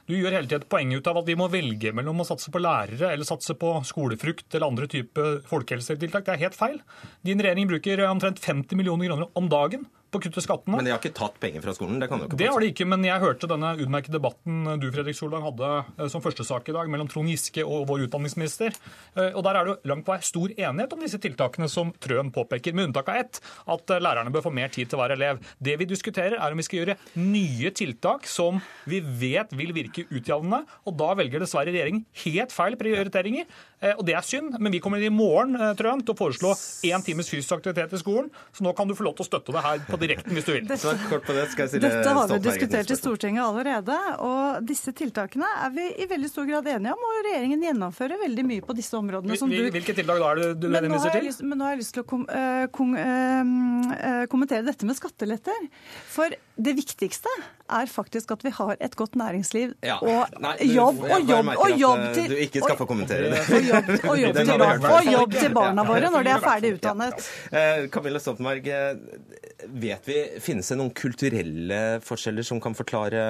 Du 0.07 0.14
gjør 0.14 0.37
hele 0.37 0.47
tiden 0.47 0.64
et 0.64 0.70
poeng 0.70 0.95
ut 0.95 1.11
av 1.11 1.20
at 1.20 1.28
vi 1.28 1.37
må 1.39 1.49
velge 1.53 1.93
mellom 1.97 2.22
å 2.22 2.28
satse 2.28 2.53
på 2.55 2.62
lærere 2.62 3.12
eller 3.12 3.28
satse 3.28 3.57
på 3.59 3.72
skolefrukt 3.89 4.55
eller 4.55 4.68
andre 4.68 4.89
type 4.91 5.26
folkehelsetiltak. 5.51 6.26
Det 6.26 6.34
er 6.37 6.45
helt 6.47 6.59
feil. 6.59 6.80
Din 7.26 7.43
regjering 7.43 7.70
bruker 7.70 8.05
omtrent 8.07 8.43
50 8.43 8.78
millioner 8.78 9.11
kroner 9.11 9.30
om 9.39 9.51
dagen 9.51 9.87
på 10.17 10.23
å 10.23 10.25
kutte 10.27 10.43
skattene. 10.45 10.79
Men 10.79 10.89
de 10.89 10.93
har 10.95 11.01
ikke 11.01 11.14
tatt 11.17 11.37
penger 11.43 11.64
fra 11.64 11.75
skolen. 11.77 12.01
Det 12.01 12.09
kan 12.11 12.21
du 12.21 12.27
ikke 12.27 12.39
Det 12.41 12.49
har 12.51 12.62
de 12.64 12.71
ikke, 12.73 12.87
men 12.89 13.05
jeg 13.07 13.23
hørte 13.23 13.51
denne 13.51 13.73
utmerkede 13.85 14.17
debatten 14.17 14.81
du 14.81 14.89
Fredrik 14.95 15.19
Solvang, 15.19 15.45
hadde 15.47 15.71
eh, 15.99 16.09
som 16.12 16.25
første 16.25 16.47
sak 16.47 16.69
i 16.71 16.75
dag 16.77 16.89
mellom 16.93 17.11
Trond 17.12 17.31
Giske 17.31 17.64
og 17.64 17.87
vår 17.91 18.07
utdanningsminister. 18.09 18.75
Eh, 19.17 19.33
Og 19.37 19.43
Der 19.47 19.59
er 19.61 19.64
det 19.69 19.75
jo 19.75 19.91
langt 19.93 20.07
på 20.07 20.14
vei 20.14 20.21
stor 20.25 20.53
enighet 20.57 20.97
om 20.97 21.05
disse 21.05 21.21
tiltakene 21.23 21.69
som 21.71 21.93
Trøen 22.03 22.33
påpeker, 22.35 22.75
med 22.77 22.89
unntak 22.91 23.09
av 23.12 23.21
ett, 23.23 23.41
at 23.67 23.91
eh, 23.95 24.03
lærerne 24.03 24.33
bør 24.33 24.47
få 24.49 24.55
mer 24.55 24.73
tid 24.73 24.91
til 24.91 24.99
hver 25.01 25.14
elev. 25.17 25.43
Det 25.61 25.77
vi 25.79 25.89
diskuterer, 25.89 26.39
er 26.41 26.53
om 26.55 26.61
vi 26.61 26.67
skal 26.67 26.83
gjøre 26.83 26.97
nye 27.21 27.71
tiltak 27.77 28.27
som 28.31 28.61
vi 28.89 29.01
vet 29.01 29.53
vil 29.57 29.75
virke 29.77 30.07
utjevnende, 30.11 30.64
og 30.87 30.97
da 30.99 31.12
velger 31.19 31.43
dessverre 31.43 31.73
regjeringen 31.75 32.07
helt 32.25 32.55
feil 32.55 32.77
prioriteringer. 32.81 33.47
Eh, 33.81 33.93
Og 33.99 34.05
det 34.09 34.14
er 34.16 34.24
synd, 34.24 34.55
men 34.59 34.72
vi 34.72 34.81
kommer 34.81 35.03
i 35.05 35.11
morgen 35.12 35.57
eh, 35.59 35.74
Trøen, 35.77 36.01
til 36.01 36.14
å 36.14 36.16
foreslå 36.16 36.53
én 36.89 37.03
times 37.05 37.29
fysisk 37.29 37.59
aktivitet 37.59 37.93
i 37.93 38.01
skolen, 38.01 38.31
så 38.57 38.64
nå 38.64 38.72
kan 38.77 38.89
du 38.89 38.95
få 38.97 39.05
lov 39.05 39.16
til 39.18 39.27
å 39.27 39.29
støtte 39.29 39.53
det 39.53 39.62
her 39.66 39.83
på 39.85 39.99
direkten 40.01 40.37
hvis 40.37 40.47
du 40.49 40.53
vil. 40.55 40.64
Dette, 40.70 40.95
kort 41.11 41.27
på 41.27 41.37
det 41.37 41.45
skal 41.53 41.66
jeg 41.66 41.74
stille 41.74 41.91
Dette 41.93 42.14
har 42.16 42.33
vi 42.33 42.39
diskutert 42.47 42.93
i. 42.93 42.97
Stortinget 42.97 43.45
allerede, 43.45 43.97
og 44.24 44.64
disse 44.66 44.95
tiltakene 44.97 45.49
er 45.66 45.74
vi 45.77 45.85
i 46.01 46.07
veldig 46.09 46.31
stor 46.33 46.49
grad 46.49 46.70
enige 46.72 46.95
om. 46.97 47.05
Og 47.07 47.18
regjeringen 47.29 47.66
gjennomfører 47.68 48.22
veldig 48.22 48.47
mye 48.49 48.64
på 48.64 48.77
disse 48.79 48.97
områdene. 48.97 49.37
som 49.37 49.53
du... 49.53 49.59
Hvilke 49.77 49.95
tiltak 49.99 50.22
da 50.22 50.33
er 50.33 50.41
det 50.41 50.49
du 50.62 50.68
henviser 50.72 51.12
til? 51.12 51.29
lyst, 51.29 51.45
men 51.45 51.61
nå 51.61 51.68
har 51.68 51.77
jeg 51.77 51.83
lyst 51.85 51.95
til 51.99 52.07
å 52.07 52.09
kom, 52.09 52.24
eh, 52.33 52.64
kom, 52.72 52.97
eh, 52.97 54.24
kommentere 54.33 54.64
dette 54.66 54.89
med 54.89 54.97
skatteletter. 54.97 55.68
For 56.16 56.33
det 56.33 56.77
viktigste 56.81 57.33
er 57.71 57.87
faktisk 57.91 58.31
at 58.31 58.43
vi 58.45 58.51
har 58.55 58.77
et 58.81 58.97
godt 58.97 59.17
næringsliv 59.17 59.73
Ja. 59.85 59.97
og 60.03 60.29
Nei, 60.41 60.57
du- 60.61 60.75
jobb 60.75 61.01
og 61.03 61.21
jobb 61.29 61.49
og 61.57 61.71
jobb 61.81 61.99
eh, 61.99 62.12
til 62.14 62.29
Du 62.31 62.35
ikke 62.37 62.62
skal 62.62 62.77
få 62.77 62.87
kommentere 62.87 63.31
det. 63.33 63.41
og 63.49 63.62
jobb, 63.71 63.89
og 64.09 64.19
jobb, 64.25 64.37
til, 64.37 64.59
barn, 64.59 64.85
og 64.85 65.12
jobb 65.12 65.33
til 65.33 65.55
barna 65.55 65.85
våre 65.89 66.11
når 66.11 66.23
de 66.29 66.31
er 66.31 66.45
ferdig 66.51 66.75
utdannet. 66.79 67.27
Eh, 67.53 67.89
Camilla 67.89 68.19
Stoltenberg, 68.23 68.67
eh, 68.69 69.67
vet 69.87 70.07
vi, 70.07 70.21
finnes 70.41 70.69
det 70.69 70.79
noen 70.79 70.93
kulturelle 70.97 71.81
forskjeller 72.07 72.45
som 72.47 72.61
kan 72.61 72.75
forklare 72.79 73.25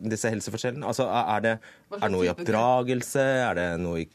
disse 0.00 0.30
helseforskjellene? 0.32 0.86
Altså, 0.86 1.08
er 1.10 1.40
det, 1.44 1.54
er 1.90 2.04
det 2.04 2.10
noe 2.14 2.26
i 2.26 2.30
oppdragelse? 2.30 3.22
Er 3.50 3.56
det 3.58 3.66
noe 3.82 4.02
i 4.02 4.06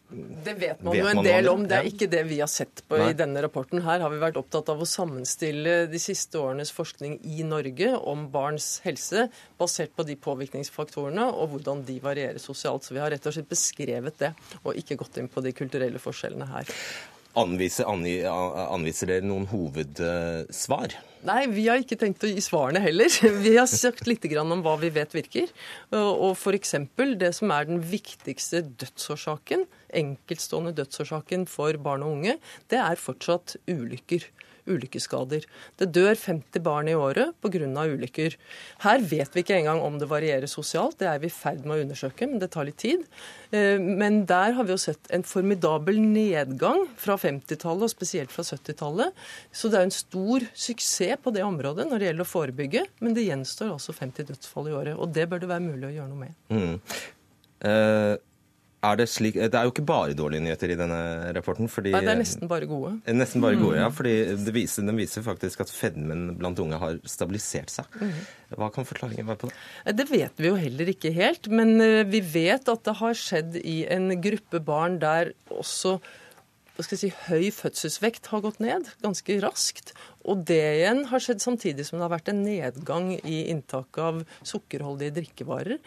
Det 0.46 0.54
vet 0.60 0.84
man 0.86 0.96
jo 0.96 1.08
en 1.12 1.22
del 1.26 1.50
om. 1.52 1.62
om 1.62 1.66
Det 1.68 1.78
er 1.78 1.90
ikke 1.90 2.08
det 2.12 2.22
vi 2.30 2.40
har 2.40 2.52
sett 2.52 2.84
på 2.88 3.00
Nei. 3.00 3.10
i 3.12 3.18
denne 3.18 3.42
rapporten. 3.44 3.82
Her 3.84 4.04
har 4.04 4.14
vi 4.14 4.20
vært 4.22 4.40
opptatt 4.40 4.70
av 4.72 4.80
å 4.80 4.88
sammenstille 4.88 5.76
de 5.92 6.02
siste 6.02 6.40
årenes 6.40 6.72
forskning 6.76 7.18
i 7.24 7.44
Norge 7.48 7.92
om 7.98 8.28
barns 8.32 8.80
helse, 8.86 9.28
basert 9.60 9.96
på 9.96 10.06
de 10.08 10.16
påvirkningsfaktorene 10.16 11.28
og 11.34 11.52
hvordan 11.56 11.84
de 11.88 11.98
varierer 12.04 12.40
sosialt. 12.40 12.88
Så 12.88 12.96
vi 12.96 13.04
har 13.04 13.12
rett 13.12 13.28
og 13.28 13.36
slett 13.36 13.52
beskrevet 13.52 14.24
det, 14.24 14.32
og 14.64 14.80
ikke 14.80 15.00
gått 15.02 15.20
inn 15.20 15.32
på 15.32 15.44
de 15.44 15.52
kulturelle 15.56 16.00
forskjellene 16.02 16.48
her. 16.54 16.72
Anviser, 17.36 17.84
anviser 17.92 19.12
dere 19.12 19.28
noen 19.28 19.50
hovedsvar? 19.52 20.96
Nei, 21.26 21.46
vi 21.50 21.66
har 21.66 21.82
ikke 21.82 21.98
tenkt 21.98 22.24
å 22.26 22.30
gi 22.30 22.42
svarene 22.44 22.82
heller. 22.84 23.10
Vi 23.46 23.56
har 23.58 23.70
sagt 23.70 24.06
litt 24.10 24.26
om 24.42 24.62
hva 24.66 24.76
vi 24.82 24.92
vet 24.94 25.14
virker. 25.16 25.50
Og 25.96 26.36
f.eks. 26.36 26.76
det 27.18 27.32
som 27.34 27.54
er 27.56 27.66
den 27.70 27.82
viktigste 27.82 28.62
dødsårsaken, 28.62 29.66
enkeltstående 29.96 30.76
dødsårsaken 30.78 31.46
for 31.50 31.78
barn 31.82 32.04
og 32.06 32.18
unge, 32.20 32.40
det 32.72 32.82
er 32.82 33.00
fortsatt 33.02 33.58
ulykker. 33.72 34.28
Ulykkeskader. 34.66 35.44
Det 35.78 35.86
dør 35.94 36.16
50 36.18 36.64
barn 36.66 36.88
i 36.90 36.96
året 36.98 37.36
pga. 37.44 37.68
ulykker. 37.86 38.34
Her 38.82 39.04
vet 39.06 39.36
vi 39.36 39.44
ikke 39.44 39.60
engang 39.60 39.78
om 39.86 40.00
det 40.02 40.08
varierer 40.10 40.50
sosialt, 40.50 40.98
det 40.98 41.06
er 41.06 41.20
vi 41.22 41.28
i 41.30 41.30
ferd 41.30 41.62
med 41.68 41.76
å 41.78 41.84
undersøke, 41.84 42.26
men 42.26 42.40
det 42.42 42.50
tar 42.56 42.66
litt 42.66 42.80
tid. 42.82 43.06
Eh, 43.52 43.78
Men 43.78 44.26
der 44.26 44.54
har 44.58 44.64
vi 44.66 44.74
jo 44.74 44.78
sett 44.82 45.06
en 45.14 45.22
formidabel 45.22 46.02
nedgang 46.02 46.88
fra 46.98 47.14
50-tallet, 47.16 47.84
og 47.86 47.94
spesielt 47.94 48.34
fra 48.34 48.42
70-tallet. 48.42 49.14
Så 49.54 49.70
det 49.70 49.78
er 49.78 49.84
en 49.86 49.94
stor 49.94 50.42
suksess 50.56 51.22
på 51.22 51.30
det 51.30 51.44
området 51.46 51.86
når 51.86 52.00
det 52.00 52.08
gjelder 52.10 52.26
å 52.26 52.34
forebygge, 52.34 52.86
men 53.06 53.14
det 53.14 53.30
gjenstår 53.30 53.70
altså 53.78 53.94
50 53.94 54.32
dødsfall 54.32 54.72
i 54.72 54.74
året, 54.74 54.98
og 54.98 55.14
det 55.14 55.30
bør 55.30 55.46
det 55.46 55.54
være 55.54 55.62
mulig 55.70 55.92
å 55.92 55.96
gjøre 56.00 56.10
noe 56.10 56.26
med. 56.26 56.34
Mm. 56.50 56.80
Eh, 57.70 58.16
er 58.92 59.00
det, 59.02 59.08
slik, 59.12 59.36
det 59.40 59.54
er 59.58 59.68
jo 59.68 59.72
ikke 59.74 59.86
bare 59.88 60.16
dårlige 60.18 60.44
nyheter 60.46 60.72
i 60.74 60.78
denne 60.80 61.00
rapporten. 61.38 61.70
Fordi, 61.72 61.92
Nei, 61.96 62.02
det 62.06 62.14
er 62.14 62.20
nesten 62.22 62.50
bare 62.52 62.68
gode. 62.70 62.94
Eh, 63.06 63.14
Nesten 63.18 63.42
bare 63.44 63.60
gode, 63.60 63.76
Mm. 63.78 63.82
ja. 63.84 63.90
fordi 63.90 64.16
det 64.46 64.54
viser, 64.56 64.86
Den 64.86 64.98
viser 64.98 65.22
faktisk 65.26 65.62
at 65.66 65.70
fedmen 65.74 66.38
blant 66.38 66.60
unge 66.60 66.78
har 66.80 67.00
stabilisert 67.06 67.70
seg. 67.70 67.86
Mhm. 68.00 68.26
Hva 68.58 68.72
kan 68.74 68.86
forklaringen 68.86 69.26
være 69.28 69.38
på 69.44 69.50
det? 69.50 69.56
Eh, 69.86 69.92
Det 69.94 70.10
vet 70.10 70.32
vi 70.38 70.48
jo 70.48 70.56
heller 70.56 70.86
ikke 70.94 71.14
helt, 71.14 71.48
men 71.50 71.80
eh, 71.82 72.04
vi 72.04 72.22
vet 72.22 72.68
at 72.70 72.84
det 72.84 72.96
har 72.98 73.14
skjedd 73.14 73.56
i 73.64 73.86
en 73.90 74.10
gruppe 74.22 74.60
barn 74.64 75.00
der 75.00 75.34
også 75.50 76.00
si, 76.84 77.08
høy 77.30 77.52
fødselsvekt 77.56 78.28
har 78.34 78.42
gått 78.44 78.60
ned 78.60 78.90
ganske 79.02 79.38
raskt. 79.42 79.94
Og 80.28 80.44
det 80.44 80.58
igjen 80.82 81.06
har 81.08 81.20
skjedd 81.24 81.40
samtidig 81.40 81.86
som 81.88 82.00
det 82.00 82.04
har 82.10 82.18
vært 82.18 82.32
en 82.34 82.44
nedgang 82.44 83.14
i 83.24 83.46
inntaket 83.48 84.02
av 84.04 84.26
sukkerholdige 84.44 85.14
drikkevarer. 85.22 85.80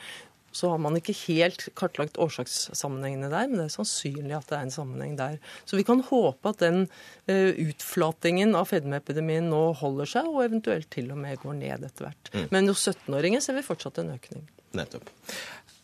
Så 0.59 0.73
har 0.73 0.81
man 0.83 0.97
ikke 0.99 1.15
helt 1.27 1.69
kartlagt 1.79 2.19
årsakssammenhengene 2.19 3.31
der, 3.31 3.47
men 3.47 3.61
det 3.61 3.69
er 3.69 3.75
sannsynlig 3.77 4.35
at 4.39 4.49
det 4.51 4.57
er 4.59 4.67
en 4.67 4.75
sammenheng 4.75 5.15
der. 5.19 5.39
Så 5.69 5.79
vi 5.79 5.87
kan 5.87 6.03
håpe 6.09 6.51
at 6.51 6.63
den 6.65 6.87
uh, 7.31 7.51
utflatingen 7.69 8.57
av 8.59 8.71
fedmeepidemien 8.73 9.47
nå 9.53 9.63
holder 9.79 10.11
seg, 10.17 10.31
og 10.33 10.43
eventuelt 10.49 10.91
til 10.95 11.13
og 11.15 11.21
med 11.23 11.39
går 11.45 11.59
ned 11.61 11.87
etter 11.87 12.09
hvert. 12.09 12.33
Mm. 12.35 12.49
Men 12.55 12.73
hos 12.73 12.87
17-åringer 12.91 13.45
ser 13.45 13.59
vi 13.59 13.67
fortsatt 13.67 14.03
en 14.03 14.15
økning. 14.17 14.49
Nettopp. 14.79 15.13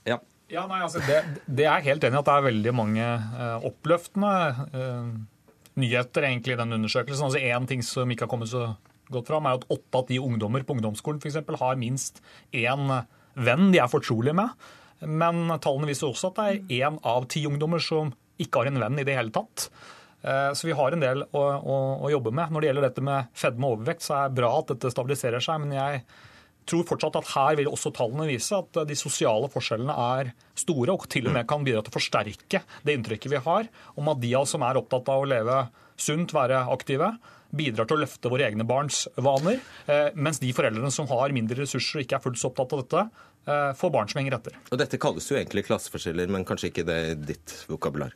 Ja, 0.09 0.19
ja, 0.53 0.67
nei, 0.69 0.81
altså 0.85 1.01
det, 1.07 1.23
det, 1.47 1.69
er 1.71 1.87
helt 1.87 2.05
enig 2.05 2.21
at 2.21 2.29
det 2.29 2.35
er 2.35 2.49
veldig 2.51 2.75
mange 2.77 3.07
uh, 3.39 3.65
oppløftende 3.71 4.35
uh, 4.75 5.15
nyheter 5.81 6.29
egentlig 6.29 6.57
i 6.57 6.61
den 6.61 6.77
undersøkelsen. 6.81 7.31
Altså 7.31 7.41
Én 7.41 7.71
ting 7.71 7.85
som 7.87 8.11
ikke 8.11 8.27
har 8.27 8.35
kommet 8.35 8.51
så 8.53 8.73
godt 9.13 9.31
fram, 9.31 9.47
er 9.47 9.59
at 9.61 9.69
åtte 9.73 10.01
av 10.01 10.09
ti 10.09 10.19
ungdommer 10.21 10.65
på 10.67 10.77
ungdomsskolen 10.77 11.21
for 11.23 11.31
eksempel, 11.31 11.59
har 11.61 11.79
minst 11.81 12.21
én 12.53 12.91
venn 13.35 13.71
de 13.75 13.81
er 13.83 13.91
fortrolige 13.91 14.37
med. 14.37 14.55
Men 15.05 15.49
tallene 15.63 15.89
viser 15.91 16.09
også 16.09 16.31
at 16.31 16.39
det 16.39 16.47
er 16.79 16.87
én 16.87 17.01
av 17.07 17.27
ti 17.31 17.45
ungdommer 17.49 17.83
som 17.83 18.13
ikke 18.41 18.63
har 18.63 18.71
en 18.71 18.83
venn 18.83 19.01
i 19.01 19.07
det 19.07 19.17
hele 19.19 19.35
tatt. 19.35 19.69
Uh, 20.25 20.55
så 20.57 20.69
vi 20.71 20.77
har 20.77 20.95
en 20.95 21.03
del 21.03 21.27
å, 21.27 21.41
å, 21.41 21.81
å, 22.07 22.13
jobbe 22.13 22.33
med. 22.33 22.53
Når 22.53 22.63
det 22.63 22.71
gjelder 22.71 22.87
dette 22.89 23.05
med 23.05 23.35
fedme 23.37 23.69
og 23.69 23.79
overvekt, 23.79 24.07
så 24.07 24.17
er 24.17 24.31
det 24.31 24.41
bra 24.41 24.55
at 24.61 24.71
dette 24.73 24.93
stabiliserer 24.95 25.45
seg. 25.45 25.61
men 25.61 25.77
jeg 25.77 26.05
tror 26.65 26.87
fortsatt 26.89 27.19
at 27.21 27.31
her 27.35 27.59
vil 27.59 27.69
også 27.69 27.93
tallene 27.93 28.27
vise 28.31 28.57
at 28.57 28.79
de 28.89 28.97
sosiale 28.97 29.51
forskjellene 29.53 29.95
er 30.17 30.31
store, 30.57 30.95
og 30.95 31.05
til 31.13 31.29
og 31.29 31.37
med 31.37 31.49
kan 31.51 31.65
bidra 31.67 31.83
til 31.85 31.93
å 31.93 31.99
forsterke 31.99 32.63
det 32.87 32.97
inntrykket 32.97 33.35
vi 33.35 33.43
har 33.45 33.69
om 34.01 34.09
at 34.13 34.23
de 34.23 34.31
av 34.33 34.47
oss 34.47 34.55
som 34.57 34.65
er 34.65 34.81
opptatt 34.81 35.11
av 35.13 35.25
å 35.25 35.29
leve 35.29 35.59
sunt, 36.01 36.33
være 36.35 36.65
aktive, 36.73 37.13
bidrar 37.57 37.89
til 37.89 37.99
å 37.99 38.03
løfte 38.05 38.31
våre 38.33 38.49
egne 38.49 38.67
barns 38.69 39.05
vaner, 39.17 39.61
eh, 39.87 40.11
mens 40.15 40.41
de 40.43 40.53
foreldrene 40.55 40.93
som 40.95 41.09
har 41.11 41.35
mindre 41.35 41.63
ressurser 41.63 42.01
og 42.01 42.07
ikke 42.07 42.19
er 42.19 42.25
fullt 42.25 42.41
så 42.41 42.51
opptatt 42.51 42.75
av 42.75 42.83
dette, 42.83 43.05
eh, 43.47 43.71
får 43.79 43.93
barn 43.95 44.11
som 44.11 44.21
henger 44.21 44.39
etter. 44.39 44.59
Og 44.71 44.79
Dette 44.79 44.99
kalles 44.99 45.29
jo 45.29 45.37
egentlig 45.37 45.67
klasseforskjeller, 45.69 46.29
men 46.29 46.45
kanskje 46.45 46.71
ikke 46.73 46.87
det 46.87 46.99
i 47.11 47.15
ditt 47.33 47.65
vokabular? 47.69 48.13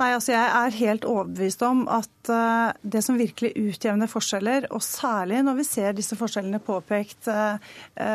Nei, 0.00 0.14
altså 0.16 0.32
Jeg 0.32 0.48
er 0.56 0.78
helt 0.78 1.04
overbevist 1.04 1.62
om 1.62 1.82
at 1.92 2.30
uh, 2.32 2.72
det 2.80 3.02
som 3.04 3.18
virkelig 3.18 3.52
utjevner 3.60 4.08
forskjeller, 4.08 4.70
og 4.72 4.80
særlig 4.80 5.42
når 5.44 5.58
vi 5.58 5.66
ser 5.68 5.92
disse 5.92 6.16
forskjellene 6.16 6.62
påpekt 6.64 7.28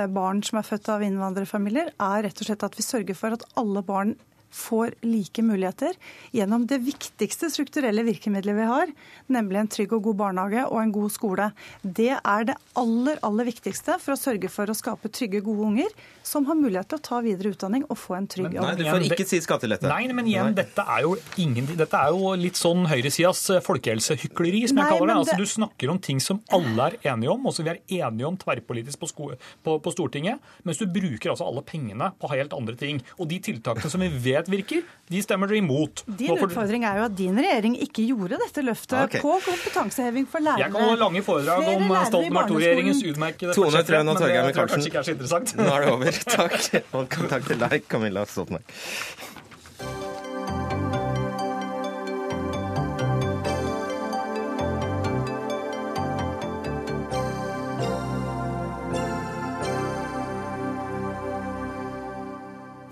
barn 0.10 0.42
som 0.42 0.58
er 0.58 0.66
født 0.66 0.90
av 0.90 1.06
innvandrerfamilier, 1.06 1.94
er 1.94 2.24
rett 2.26 2.42
og 2.42 2.50
slett 2.50 2.66
at 2.66 2.80
vi 2.80 2.82
sørger 2.82 3.20
for 3.20 3.38
at 3.38 3.46
alle 3.62 3.86
barn 3.86 4.16
får 4.54 4.94
like 5.06 5.44
muligheter 5.46 5.98
gjennom 6.36 6.68
det 6.70 6.80
viktigste 6.86 7.50
strukturelle 7.52 8.04
virkemidlet 8.08 8.58
vi 8.58 8.68
har, 8.70 8.92
nemlig 9.34 9.62
en 9.62 9.72
trygg 9.72 9.96
og 9.98 10.06
god 10.10 10.20
barnehage 10.24 10.66
og 10.68 10.80
en 10.82 10.94
god 10.96 11.14
skole. 11.14 11.50
Det 11.82 12.14
er 12.18 12.48
det 12.50 12.58
aller, 12.80 13.20
aller 13.26 13.50
viktigste 13.50 13.98
for 14.02 14.16
å 14.16 14.20
sørge 14.20 14.52
for 14.52 14.70
å 14.70 14.78
skape 14.78 15.12
trygge, 15.14 15.44
gode 15.46 15.68
unger 15.72 15.94
som 16.28 16.48
har 16.50 16.58
mulighet 16.60 16.90
til 16.92 17.00
å 17.00 17.04
ta 17.04 17.20
videre 17.24 17.54
utdanning 17.54 17.86
og 17.88 18.00
få 18.00 18.18
en 18.18 18.28
trygg 18.30 18.58
jobb. 18.58 18.66
Nei, 18.66 18.76
du 18.80 18.86
får 18.88 19.06
ikke 19.08 19.28
si 19.28 19.40
skattelette. 19.44 19.88
Nei, 19.88 20.08
men 20.16 20.28
igjen, 20.30 20.54
dette 20.58 20.84
er 20.84 21.06
jo, 21.06 21.14
ingen, 21.40 21.70
dette 21.80 22.02
er 22.02 22.16
jo 22.16 22.34
litt 22.40 22.60
sånn 22.60 22.88
høyresidas 22.90 23.44
eh, 23.56 23.64
folkehelsehykleri, 23.64 24.64
som 24.72 24.82
jeg 24.82 24.92
kaller 24.92 25.12
det. 25.12 25.18
Altså, 25.22 25.38
Du 25.40 25.48
snakker 25.48 25.94
om 25.94 26.02
ting 26.04 26.20
som 26.24 26.42
alle 26.54 26.90
er 26.90 27.14
enige 27.14 27.32
om, 27.34 27.48
og 27.48 27.56
som 27.56 27.68
vi 27.68 27.74
er 27.74 27.82
enige 28.02 28.28
om 28.28 28.40
tverrpolitisk 28.40 29.02
på, 29.04 29.12
sko, 29.12 29.30
på, 29.64 29.78
på 29.84 29.94
Stortinget, 29.96 30.44
mens 30.68 30.82
du 30.82 30.88
bruker 30.92 31.34
altså 31.34 31.48
alle 31.48 31.64
pengene 31.68 32.12
på 32.20 32.32
helt 32.34 32.56
andre 32.58 32.76
ting. 32.80 33.02
Og 33.18 33.30
de 33.32 33.40
tiltakene 33.48 33.92
som 33.92 34.04
vi 34.04 34.12
vet 34.28 34.47
virker, 34.52 34.84
de 35.08 35.22
stemmer 35.24 35.50
dere 35.52 35.62
imot. 35.62 36.04
Din 36.20 36.34
utfordring 36.36 36.84
er 36.88 37.00
jo 37.00 37.06
at 37.08 37.16
din 37.18 37.38
regjering 37.40 37.78
ikke 37.86 38.08
gjorde 38.10 38.40
dette 38.42 38.64
løftet 38.66 38.98
okay. 39.06 39.24
på 39.24 39.38
kompetanseheving 39.46 40.28
for 40.32 40.44
lærere. 40.44 40.66
Jeg 40.66 40.74
kan 40.76 40.88
holde 40.90 41.00
lange 41.04 41.24
foredrag 41.24 41.72
om 41.76 41.96
Stoltenberg 42.12 42.54
II-regjeringens 42.54 43.04
utmerkede 43.14 43.56
prosjekt, 43.58 43.94
men 43.96 44.14
og 44.14 44.22
er 44.28 45.08
så 45.08 45.16
interessant. 45.16 45.56
Nå 45.60 45.72
er 45.72 45.86
det 45.86 45.96
over. 45.96 46.22
Takk. 46.38 46.70
Og 46.98 47.20
takk 47.32 47.50
til 47.52 47.66
deg, 47.66 47.82
Camilla 47.92 48.28
Stoltenberg. 48.28 49.44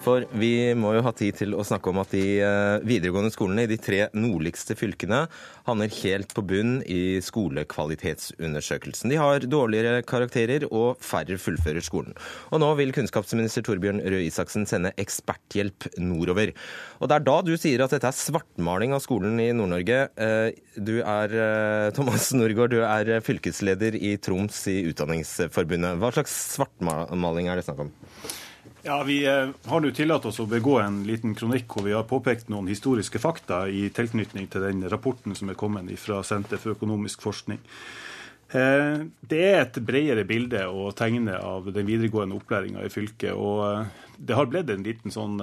For 0.05 0.25
vi 0.37 0.75
må 0.77 0.91
jo 0.93 1.01
ha 1.05 1.11
tid 1.17 1.39
til 1.39 1.55
å 1.57 1.63
snakke 1.65 1.89
om 1.89 1.97
at 2.03 2.11
de 2.13 2.37
eh, 2.37 2.83
videregående 2.85 3.33
skolene 3.33 3.63
i 3.65 3.69
de 3.71 3.77
tre 3.81 4.03
nordligste 4.13 4.77
fylkene 4.77 5.23
havner 5.65 5.89
helt 6.03 6.35
på 6.37 6.43
bunn 6.45 6.75
i 6.85 7.17
skolekvalitetsundersøkelsen. 7.25 9.09
De 9.09 9.17
har 9.17 9.47
dårligere 9.49 10.03
karakterer, 10.05 10.67
og 10.69 11.01
færre 11.01 11.39
fullfører 11.41 11.81
skolen. 11.85 12.13
Og 12.53 12.61
nå 12.61 12.69
vil 12.77 12.93
kunnskapsminister 12.93 13.65
Torbjørn 13.65 14.03
Røe 14.05 14.27
Isaksen 14.27 14.69
sende 14.69 14.93
eksperthjelp 15.01 15.89
nordover. 15.97 16.53
Og 17.01 17.09
det 17.09 17.17
er 17.17 17.25
da 17.25 17.39
du 17.45 17.55
sier 17.57 17.81
at 17.81 17.97
dette 17.97 18.13
er 18.13 18.19
svartmaling 18.19 18.93
av 18.93 19.01
skolen 19.05 19.41
i 19.41 19.49
Nord-Norge. 19.57 20.01
Eh, 20.21 20.47
du 20.77 20.99
er 21.01 21.33
eh, 21.33 21.91
Thomas 21.97 22.29
Norgård, 22.37 22.77
du 22.77 22.85
er 22.85 23.15
fylkesleder 23.25 23.97
i 23.97 24.17
Troms 24.21 24.67
i 24.69 24.83
Utdanningsforbundet. 24.91 25.97
Hva 25.97 26.13
slags 26.13 26.41
svartmaling 26.59 27.49
er 27.49 27.57
det 27.57 27.65
snakk 27.65 27.87
om? 27.87 27.95
Ja, 28.87 29.03
Vi 29.03 29.25
eh, 29.25 29.49
har 29.65 29.81
nå 29.81 29.89
tillatt 29.97 30.27
oss 30.29 30.37
å 30.37 30.43
begå 30.45 30.75
en 30.77 30.99
liten 31.07 31.31
kronikk 31.33 31.71
hvor 31.73 31.87
vi 31.87 31.93
har 31.95 32.03
påpekt 32.05 32.51
noen 32.53 32.67
historiske 32.69 33.17
fakta 33.17 33.63
i 33.65 33.87
tilknytning 33.89 34.45
til 34.53 34.61
den 34.61 34.83
rapporten 34.93 35.33
som 35.33 35.49
er 35.49 35.57
kommet 35.57 35.89
fra 35.97 36.19
Senter 36.21 36.61
for 36.61 36.75
økonomisk 36.75 37.25
forskning. 37.25 37.57
Eh, 38.53 39.07
det 39.25 39.39
er 39.41 39.57
et 39.63 39.79
bredere 39.87 40.27
bilde 40.29 40.61
å 40.69 40.91
tegne 40.93 41.39
av 41.39 41.71
den 41.73 41.89
videregående 41.89 42.37
opplæringa 42.37 42.85
i 42.85 42.93
fylket. 42.93 43.33
og 43.33 43.63
eh, 43.71 44.05
Det 44.21 44.37
har 44.37 44.53
blitt 44.53 44.69
en 44.69 44.85
liten 44.85 45.17
sånn 45.17 45.41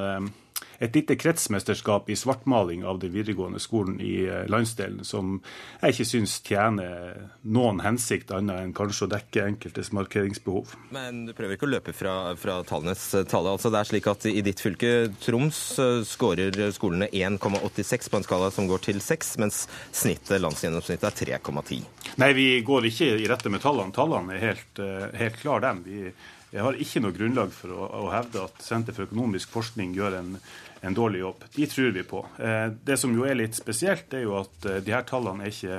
et 0.83 0.97
lite 0.97 1.14
kretsmesterskap 1.16 2.11
i 2.11 2.16
svartmaling 2.18 2.85
av 2.85 2.99
den 3.03 3.12
videregående 3.14 3.61
skolen 3.62 4.01
i 4.03 4.24
eh, 4.26 4.43
landsdelen, 4.51 5.05
som 5.07 5.37
jeg 5.80 5.95
ikke 5.95 6.09
syns 6.09 6.35
tjener 6.43 7.28
noen 7.43 7.83
hensikt 7.85 8.33
annet 8.35 8.64
enn 8.64 8.74
kanskje 8.76 9.07
å 9.07 9.12
dekke 9.12 9.47
enkeltes 9.53 9.93
markeringsbehov. 9.95 10.74
Men 10.95 11.24
du 11.28 11.35
prøver 11.39 11.57
ikke 11.57 11.68
å 11.68 11.72
løpe 11.76 11.95
fra, 11.95 12.16
fra 12.41 12.59
tallenes 12.66 13.05
tale. 13.30 13.55
Altså, 13.55 13.70
det 13.70 13.83
er 13.83 13.91
slik 13.93 14.11
at 14.11 14.26
I 14.26 14.43
ditt 14.43 14.62
fylke, 14.64 14.93
Troms, 15.22 15.62
eh, 15.78 16.03
skårer 16.09 16.59
skolene 16.74 17.11
1,86 17.14 18.11
på 18.11 18.18
en 18.18 18.26
skala 18.26 18.51
som 18.55 18.66
går 18.70 18.87
til 18.91 19.01
6, 19.05 19.35
mens 19.43 19.64
snittet, 19.95 20.41
landsgjennomsnittet 20.43 21.09
er 21.12 21.39
3,10. 21.39 21.87
Nei, 22.18 22.35
vi 22.37 22.49
går 22.66 22.91
ikke 22.91 23.14
i 23.22 23.30
rette 23.30 23.53
med 23.53 23.62
tallene. 23.62 23.95
Tallene 23.95 24.35
er 24.35 24.47
helt, 24.51 24.83
eh, 24.83 25.11
helt 25.22 25.39
klare, 25.39 25.62
dem. 25.62 25.85
Vi 25.87 26.12
jeg 26.53 26.61
har 26.61 26.76
ikke 26.76 27.01
noe 27.01 27.14
grunnlag 27.16 27.53
for 27.57 27.72
å, 27.72 27.87
å 28.05 28.09
hevde 28.12 28.43
at 28.45 28.59
Senter 28.61 28.93
for 28.93 29.07
økonomisk 29.07 29.49
forskning 29.55 29.95
gjør 29.97 30.18
en, 30.18 30.35
en, 30.83 30.95
dårlig 30.95 31.22
jobb. 31.22 31.45
De 31.55 31.66
tror 31.66 31.91
vi 31.95 32.03
på. 32.03 32.20
Eh, 32.39 32.66
det 32.85 32.97
som 33.01 33.14
jo 33.14 33.24
er 33.26 33.39
litt 33.39 33.57
spesielt, 33.59 34.12
er 34.14 34.24
jo 34.26 34.37
at 34.41 34.66
eh, 34.68 34.80
de 34.85 34.95
her 34.95 35.07
tallene 35.09 35.47
er 35.47 35.55
ikke, 35.55 35.78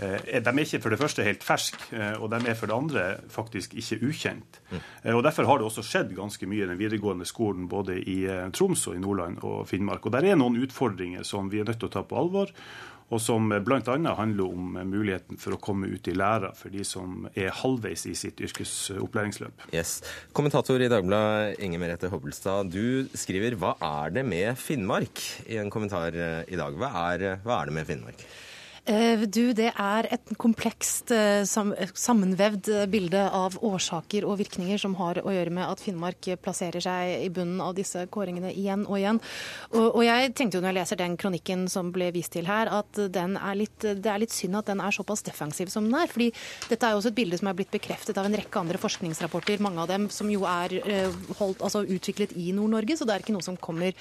eh, 0.00 0.40
de 0.40 0.52
er 0.54 0.60
ikke 0.64 0.82
for 0.84 0.94
det 0.94 1.00
første 1.00 1.26
helt 1.26 1.46
ferske, 1.46 1.88
og 2.18 2.28
de 2.32 2.40
er 2.42 2.58
for 2.58 2.70
det 2.70 2.76
andre 2.76 3.06
faktisk 3.32 3.76
ikke 3.78 4.00
ukjent. 4.08 4.60
Mm. 4.70 4.82
Og 5.16 5.22
Derfor 5.26 5.48
har 5.48 5.60
det 5.60 5.68
også 5.68 5.84
skjedd 5.86 6.12
ganske 6.16 6.48
mye 6.48 6.64
i 6.64 6.70
den 6.70 6.80
videregående 6.80 7.28
skolen 7.28 7.68
både 7.68 7.98
i 8.00 8.18
Troms 8.54 8.86
og 8.90 8.96
i 8.96 9.02
Nordland 9.02 9.42
og 9.46 9.66
Finnmark. 9.68 10.06
Og 10.06 10.14
Der 10.16 10.30
er 10.30 10.38
noen 10.38 10.60
utfordringer 10.62 11.26
som 11.26 11.50
vi 11.52 11.60
er 11.60 11.68
nødt 11.68 11.80
til 11.82 11.90
å 11.90 11.96
ta 11.98 12.04
på 12.06 12.18
alvor 12.18 12.52
og 13.08 13.22
som 13.22 13.48
bl.a. 13.64 13.96
handler 14.18 14.44
om 14.44 14.76
muligheten 14.90 15.40
for 15.40 15.56
å 15.56 15.60
komme 15.62 15.88
ut 15.88 16.08
i 16.10 16.16
læra 16.16 16.52
for 16.56 16.72
de 16.72 16.84
som 16.84 17.28
er 17.34 17.54
halvveis 17.62 18.04
i 18.10 18.14
sitt 18.18 18.42
yrkesopplæringsløp. 18.44 19.68
Yes. 19.72 19.98
Kommentator 20.36 20.82
i 20.82 20.90
Dagbladet 20.92 21.62
Inger 21.64 21.80
Merete 21.82 22.12
Hobbelstad, 22.12 22.72
du 22.72 23.08
skriver 23.16 23.56
'Hva 23.56 23.76
er 23.80 24.10
det 24.10 24.26
med 24.26 24.58
Finnmark?' 24.60 25.48
i 25.48 25.56
en 25.56 25.70
kommentar 25.70 26.12
i 26.12 26.56
dag. 26.56 26.74
Hva 26.76 26.92
er, 27.14 27.40
hva 27.44 27.62
er 27.62 27.66
det 27.66 27.74
med 27.74 27.86
Finnmark? 27.86 28.26
Eh, 28.88 29.20
du, 29.28 29.50
det 29.52 29.68
er 29.76 30.06
et 30.08 30.30
komplekst 30.40 31.10
eh, 31.12 31.42
sammenvevd 31.44 32.70
bilde 32.88 33.20
av 33.36 33.58
årsaker 33.64 34.24
og 34.24 34.38
virkninger 34.40 34.80
som 34.80 34.94
har 34.96 35.20
å 35.20 35.34
gjøre 35.34 35.52
med 35.52 35.66
at 35.66 35.82
Finnmark 35.84 36.30
plasserer 36.40 36.80
seg 36.80 37.26
i 37.26 37.28
bunnen 37.34 37.60
av 37.60 37.74
disse 37.76 38.06
kåringene 38.08 38.54
igjen 38.54 38.86
og 38.86 38.96
igjen. 38.96 39.20
Og, 39.76 40.00
jeg 40.06 40.32
tenkte 40.38 40.56
jo 40.56 40.62
når 40.64 40.72
jeg 40.72 40.78
leser 40.78 41.00
den 41.02 41.18
kronikken 41.20 41.66
som 41.68 41.90
ble 41.92 42.08
vist 42.16 42.32
til 42.32 42.48
her, 42.48 42.70
at 42.72 43.02
er 43.02 43.58
litt, 43.58 43.76
det 43.82 44.08
er 44.08 44.22
litt 44.22 44.32
synd 44.32 44.56
at 44.62 44.70
den 44.70 44.80
er 44.80 44.94
såpass 44.94 45.24
defensiv 45.26 45.68
som 45.72 45.84
den 45.84 45.98
er. 46.00 46.08
fordi 46.08 46.30
dette 46.70 46.86
er 46.86 46.96
jo 46.96 47.02
også 47.02 47.12
et 47.12 47.18
bilde 47.20 47.40
som 47.40 47.52
er 47.52 47.58
blitt 47.58 47.74
bekreftet 47.74 48.16
av 48.16 48.28
en 48.28 48.38
rekke 48.40 48.62
andre 48.62 48.80
forskningsrapporter, 48.80 49.60
mange 49.64 49.84
av 49.84 49.92
dem 49.92 50.08
som 50.12 50.32
jo 50.32 50.46
er 50.48 50.78
eh, 50.80 51.20
holdt, 51.42 51.60
altså 51.60 51.84
utviklet 51.84 52.32
i 52.40 52.54
Nord-Norge, 52.56 52.96
så 52.96 53.04
det 53.04 53.18
er 53.18 53.26
ikke 53.26 53.36
noe 53.36 53.44
som 53.44 53.60
kommer, 53.60 53.92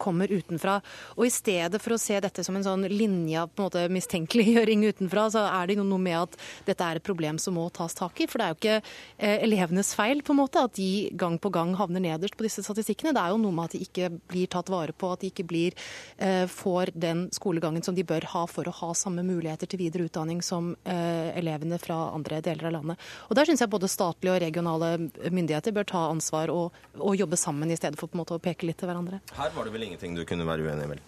kommer 0.00 0.30
utenfra. 0.32 0.78
Og 1.18 1.26
i 1.26 1.32
stedet 1.32 1.76
for 1.82 1.92
å 1.92 2.00
se 2.00 2.16
dette 2.24 2.40
som 2.46 2.56
en 2.56 2.64
sånn 2.64 2.86
linje 2.88 3.42
på 3.52 3.60
en 3.60 3.66
måte 3.66 3.73
måte 3.74 3.92
mistenkeliggjøring 3.92 4.84
utenfra, 4.88 5.26
så 5.30 5.44
er 5.48 5.68
det 5.68 5.78
noe 5.80 5.98
med 6.00 6.16
at 6.18 6.36
dette 6.66 6.84
er 6.84 6.98
et 6.98 7.04
problem 7.04 7.38
som 7.38 7.56
må 7.58 7.66
tas 7.74 7.94
tak 7.94 8.20
i. 8.20 8.28
For 8.30 8.38
det 8.38 8.46
er 8.46 8.52
jo 8.52 8.58
ikke 8.60 8.76
eh, 9.18 9.38
elevenes 9.44 9.94
feil 9.94 10.22
på 10.22 10.34
en 10.34 10.40
måte 10.42 10.62
at 10.62 10.74
de 10.78 11.10
gang 11.18 11.38
på 11.38 11.50
gang 11.50 11.74
havner 11.78 12.02
nederst 12.02 12.36
på 12.38 12.46
disse 12.46 12.62
statistikkene. 12.64 13.14
Det 13.14 13.22
er 13.22 13.34
jo 13.34 13.40
noe 13.42 13.54
med 13.54 13.68
at 13.68 13.76
de 13.76 13.82
ikke 13.84 14.10
blir 14.30 14.50
tatt 14.50 14.70
vare 14.72 14.94
på, 14.94 15.10
at 15.12 15.24
de 15.24 15.32
ikke 15.32 15.46
blir, 15.48 15.76
eh, 16.18 16.44
får 16.50 16.94
den 16.94 17.26
skolegangen 17.34 17.84
som 17.84 17.96
de 17.96 18.06
bør 18.06 18.28
ha 18.34 18.44
for 18.50 18.68
å 18.68 18.76
ha 18.82 18.92
samme 18.94 19.24
muligheter 19.26 19.70
til 19.70 19.82
videre 19.82 20.08
utdanning 20.08 20.42
som 20.44 20.74
eh, 20.84 21.34
elevene 21.38 21.80
fra 21.82 22.10
andre 22.14 22.40
deler 22.44 22.70
av 22.70 22.78
landet. 22.78 23.08
Og 23.28 23.38
Der 23.38 23.48
syns 23.48 23.64
jeg 23.64 23.72
både 23.72 23.90
statlige 23.90 24.36
og 24.36 24.42
regionale 24.44 24.94
myndigheter 25.30 25.74
bør 25.74 25.88
ta 25.90 26.06
ansvar 26.12 26.52
og, 26.52 26.76
og 27.00 27.18
jobbe 27.18 27.38
sammen 27.40 27.72
i 27.72 27.78
stedet 27.78 27.98
for 27.98 28.10
på 28.10 28.18
en 28.18 28.24
måte 28.24 28.36
å 28.36 28.42
peke 28.42 28.68
litt 28.68 28.78
til 28.80 28.90
hverandre. 28.90 29.20
Her 29.34 29.52
var 29.56 29.66
det 29.66 29.74
vel 29.74 29.88
ingenting 29.88 30.16
du 30.16 30.24
kunne 30.28 30.46
være 30.46 30.66
uenig 30.66 30.86
i, 30.86 30.92
vel? 30.94 31.02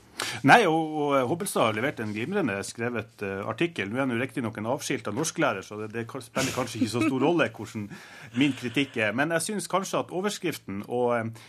Nei, 0.48 0.62
og, 0.68 0.94
og 0.96 1.28
Hobbelstad 1.30 1.68
har 1.68 1.76
levert 1.76 2.00
en 2.00 2.12
glimrende 2.14 2.56
skrevet 2.64 3.24
uh, 3.24 3.44
artikkel. 3.50 3.90
Nå 3.90 3.98
er 3.98 4.06
han 4.06 4.14
riktignok 4.20 4.56
en 4.60 4.70
avskilta 4.72 5.12
norsklærer, 5.14 5.64
så 5.66 5.78
det, 5.82 5.90
det, 5.92 6.06
spiller 6.08 6.54
kanskje 6.56 6.80
ikke 6.80 6.92
så 6.94 7.02
stor 7.04 7.26
rolle 7.26 7.48
hvordan 7.52 7.88
min 8.40 8.56
kritikk 8.56 8.96
er. 9.02 9.12
Men 9.16 9.34
jeg 9.36 9.46
syns 9.48 9.68
kanskje 9.70 10.00
at 10.00 10.14
overskriften 10.16 10.82
og 10.88 11.12
uh, 11.16 11.44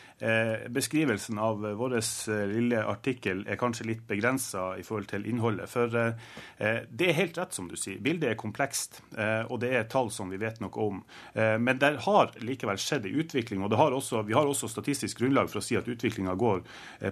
beskrivelsen 0.74 1.38
av 1.38 1.62
vår 1.78 1.94
uh, 2.00 2.32
lille 2.50 2.80
artikkel 2.90 3.44
er 3.46 3.60
kanskje 3.62 3.86
litt 3.90 4.02
begrensa 4.10 4.72
i 4.80 4.86
forhold 4.88 5.10
til 5.12 5.28
innholdet. 5.30 5.70
For 5.70 5.92
det 5.92 7.06
er 7.06 7.18
helt 7.18 7.38
rett 7.38 7.54
som 7.54 7.68
du 7.70 7.76
sier. 7.78 8.02
Bildet 8.02 8.32
er 8.32 8.40
komplekst, 8.40 9.02
og 9.50 9.60
det 9.62 9.72
er 9.78 9.88
tall 9.92 10.10
som 10.14 10.32
vi 10.34 10.40
vet 10.42 10.60
noe 10.64 10.82
om. 10.82 11.00
men 11.36 11.80
det 11.80 11.92
har 12.08 12.34
likevel 12.42 12.80
skjedd 12.82 13.06
en 13.06 13.20
utvikling, 13.22 13.64
og 13.64 13.76
har 13.78 13.94
også, 13.94 14.24
vi 14.26 14.34
har 14.34 14.50
også 14.50 14.70
statistisk 14.72 15.22
grunnlag 15.22 15.52
for 15.52 15.62
å 15.62 15.66
si 15.66 15.78
at 15.78 15.88
utviklinga 15.88 16.36
går 16.40 16.64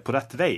på 0.04 0.16
rett 0.16 0.36
vei. 0.40 0.54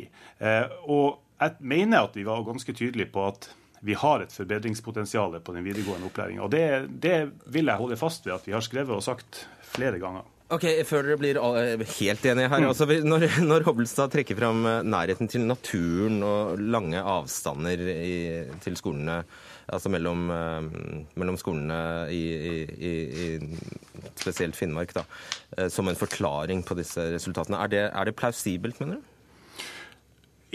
Og 0.87 1.19
jeg 1.37 1.57
mener 1.59 2.07
at 2.07 2.15
vi 2.17 2.25
var 2.27 2.45
ganske 2.47 2.73
tydelige 2.73 3.11
på 3.13 3.27
at 3.27 3.51
vi 3.79 3.93
har 3.93 4.23
et 4.23 4.33
forbedringspotensial 4.33 5.37
på 5.39 5.53
den 5.53 5.65
videregående 5.65 6.09
opplæringa. 6.09 6.47
Det, 6.49 6.63
det, 6.89 7.17
vil 7.45 7.69
jeg 7.69 7.81
holde 7.81 7.99
fast 7.99 8.25
ved 8.25 8.37
at 8.39 8.47
vi 8.47 8.55
har 8.55 8.65
skrevet 8.65 8.95
og 8.95 9.05
sagt 9.05 9.45
flere 9.61 10.01
ganger. 10.01 10.25
Ok, 10.47 10.63
Før 10.87 11.03
dere 11.03 11.17
blir 11.19 11.37
helt 11.97 12.25
enige 12.25 12.47
her. 12.47 12.61
Mm. 12.63 12.69
Altså, 12.69 12.87
når, 13.03 13.25
når 13.49 13.65
Hobbelstad 13.67 14.13
trekker 14.13 14.37
fram 14.39 14.63
eh, 14.69 14.85
nærheten 14.87 15.27
til 15.31 15.43
naturen 15.43 16.21
og 16.23 16.61
lange 16.61 17.01
avstander 17.03 17.83
i, 17.91 18.15
til 18.63 18.77
skolene, 18.79 19.19
altså 19.67 19.91
mellom, 19.91 20.29
eh, 20.31 20.69
mellom 21.19 21.39
skolene 21.41 21.81
i, 22.15 22.23
i, 22.31 22.95
i, 23.27 23.27
spesielt 24.15 24.55
Finnmark, 24.55 24.95
da, 24.95 25.03
eh, 25.57 25.67
som 25.73 25.91
en 25.91 25.99
forklaring 25.99 26.63
på 26.63 26.79
disse 26.79 27.09
resultatene, 27.17 27.59
er 27.65 27.73
det, 27.73 27.83
er 27.91 28.07
det 28.07 28.15
plausibelt, 28.15 28.79
mener 28.79 29.01
du? 29.01 29.13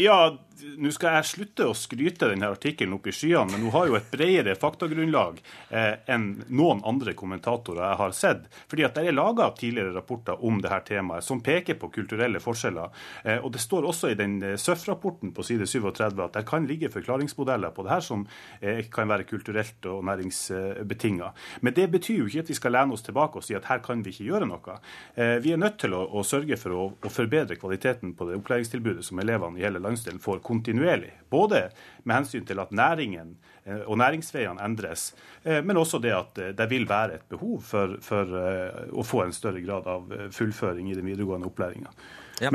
Ja, 0.00 0.32
nå 0.78 0.92
skal 0.94 1.18
jeg 1.18 1.28
slutte 1.28 1.66
å 1.68 1.76
skryte 1.76 2.28
denne 2.30 2.50
artikkelen 2.52 2.96
opp 2.96 3.06
i 3.08 3.14
skyene, 3.14 3.50
men 3.52 3.64
hun 3.64 3.74
har 3.74 3.88
jo 3.88 3.96
et 3.98 4.08
bredere 4.12 4.54
faktagrunnlag 4.58 5.40
eh, 5.70 5.94
enn 6.12 6.28
noen 6.48 6.82
andre 6.88 7.14
kommentatorer 7.18 7.84
jeg 7.84 8.00
har 8.02 8.16
sett. 8.16 8.48
Fordi 8.70 8.86
at 8.86 8.96
Det 8.96 9.08
er 9.08 9.16
laga 9.16 9.48
tidligere 9.56 9.94
rapporter 9.96 10.44
om 10.44 10.60
dette 10.62 10.80
temaet 10.92 11.24
som 11.24 11.40
peker 11.42 11.78
på 11.80 11.90
kulturelle 11.94 12.40
forskjeller. 12.42 12.92
Eh, 13.24 13.38
og 13.42 13.52
Det 13.54 13.62
står 13.62 13.88
også 13.88 14.12
i 14.12 14.18
den 14.18 14.38
eh, 14.42 14.56
SØF-rapporten 14.60 15.32
på 15.34 15.44
side 15.46 15.66
37 15.66 16.22
at 16.22 16.36
det 16.36 16.44
kan 16.48 16.66
ligge 16.68 16.92
forklaringsmodeller 16.92 17.72
på 17.74 17.86
det 17.86 17.94
her 17.94 18.04
som 18.04 18.26
eh, 18.60 18.84
kan 18.92 19.08
være 19.10 19.26
kulturelt 19.28 19.86
og 19.90 20.04
næringsbetinga. 20.06 21.32
Men 21.60 21.76
det 21.76 21.88
betyr 21.90 22.22
jo 22.22 22.28
ikke 22.28 22.44
at 22.46 22.52
vi 22.52 22.58
skal 22.58 22.76
lene 22.76 22.96
oss 22.96 23.04
tilbake 23.06 23.40
og 23.40 23.46
si 23.46 23.56
at 23.58 23.68
her 23.70 23.82
kan 23.84 24.04
vi 24.04 24.12
ikke 24.14 24.28
gjøre 24.30 24.48
noe. 24.50 24.78
Eh, 25.16 25.38
vi 25.42 25.54
er 25.54 25.60
nødt 25.60 25.80
til 25.82 25.96
å, 25.96 26.04
å 26.12 26.24
sørge 26.26 26.58
for 26.60 26.76
å, 26.76 26.86
å, 26.94 27.12
forbedre 27.12 27.58
kvaliteten 27.60 28.14
på 28.16 28.28
det 28.28 28.38
opplæringstilbudet 28.40 29.04
som 29.06 29.20
elevene 29.22 29.60
i 29.60 29.66
hele 29.66 29.82
landsdelen 29.82 30.22
får 30.22 30.42
kontinuerlig. 30.52 31.12
Både 31.32 31.66
med 32.04 32.20
hensyn 32.20 32.46
til 32.48 32.60
at 32.60 32.72
næringen 32.76 33.36
eh, 33.64 33.84
og 33.86 33.98
næringsveiene 34.00 34.62
endres, 34.64 35.12
eh, 35.44 35.62
men 35.64 35.80
også 35.80 36.00
det 36.02 36.12
at 36.16 36.42
eh, 36.42 36.52
det 36.58 36.68
vil 36.70 36.88
være 36.88 37.20
et 37.20 37.28
behov 37.32 37.62
for, 37.66 37.96
for 38.04 38.36
å 38.92 39.06
få 39.06 39.24
en 39.24 39.36
større 39.36 39.62
grad 39.64 39.88
av 39.88 40.12
fullføring 40.34 40.90
i 40.90 40.98
den 40.98 41.08
videregående 41.08 41.48
opplæringa. 41.48 41.94
Ja. 42.42 42.50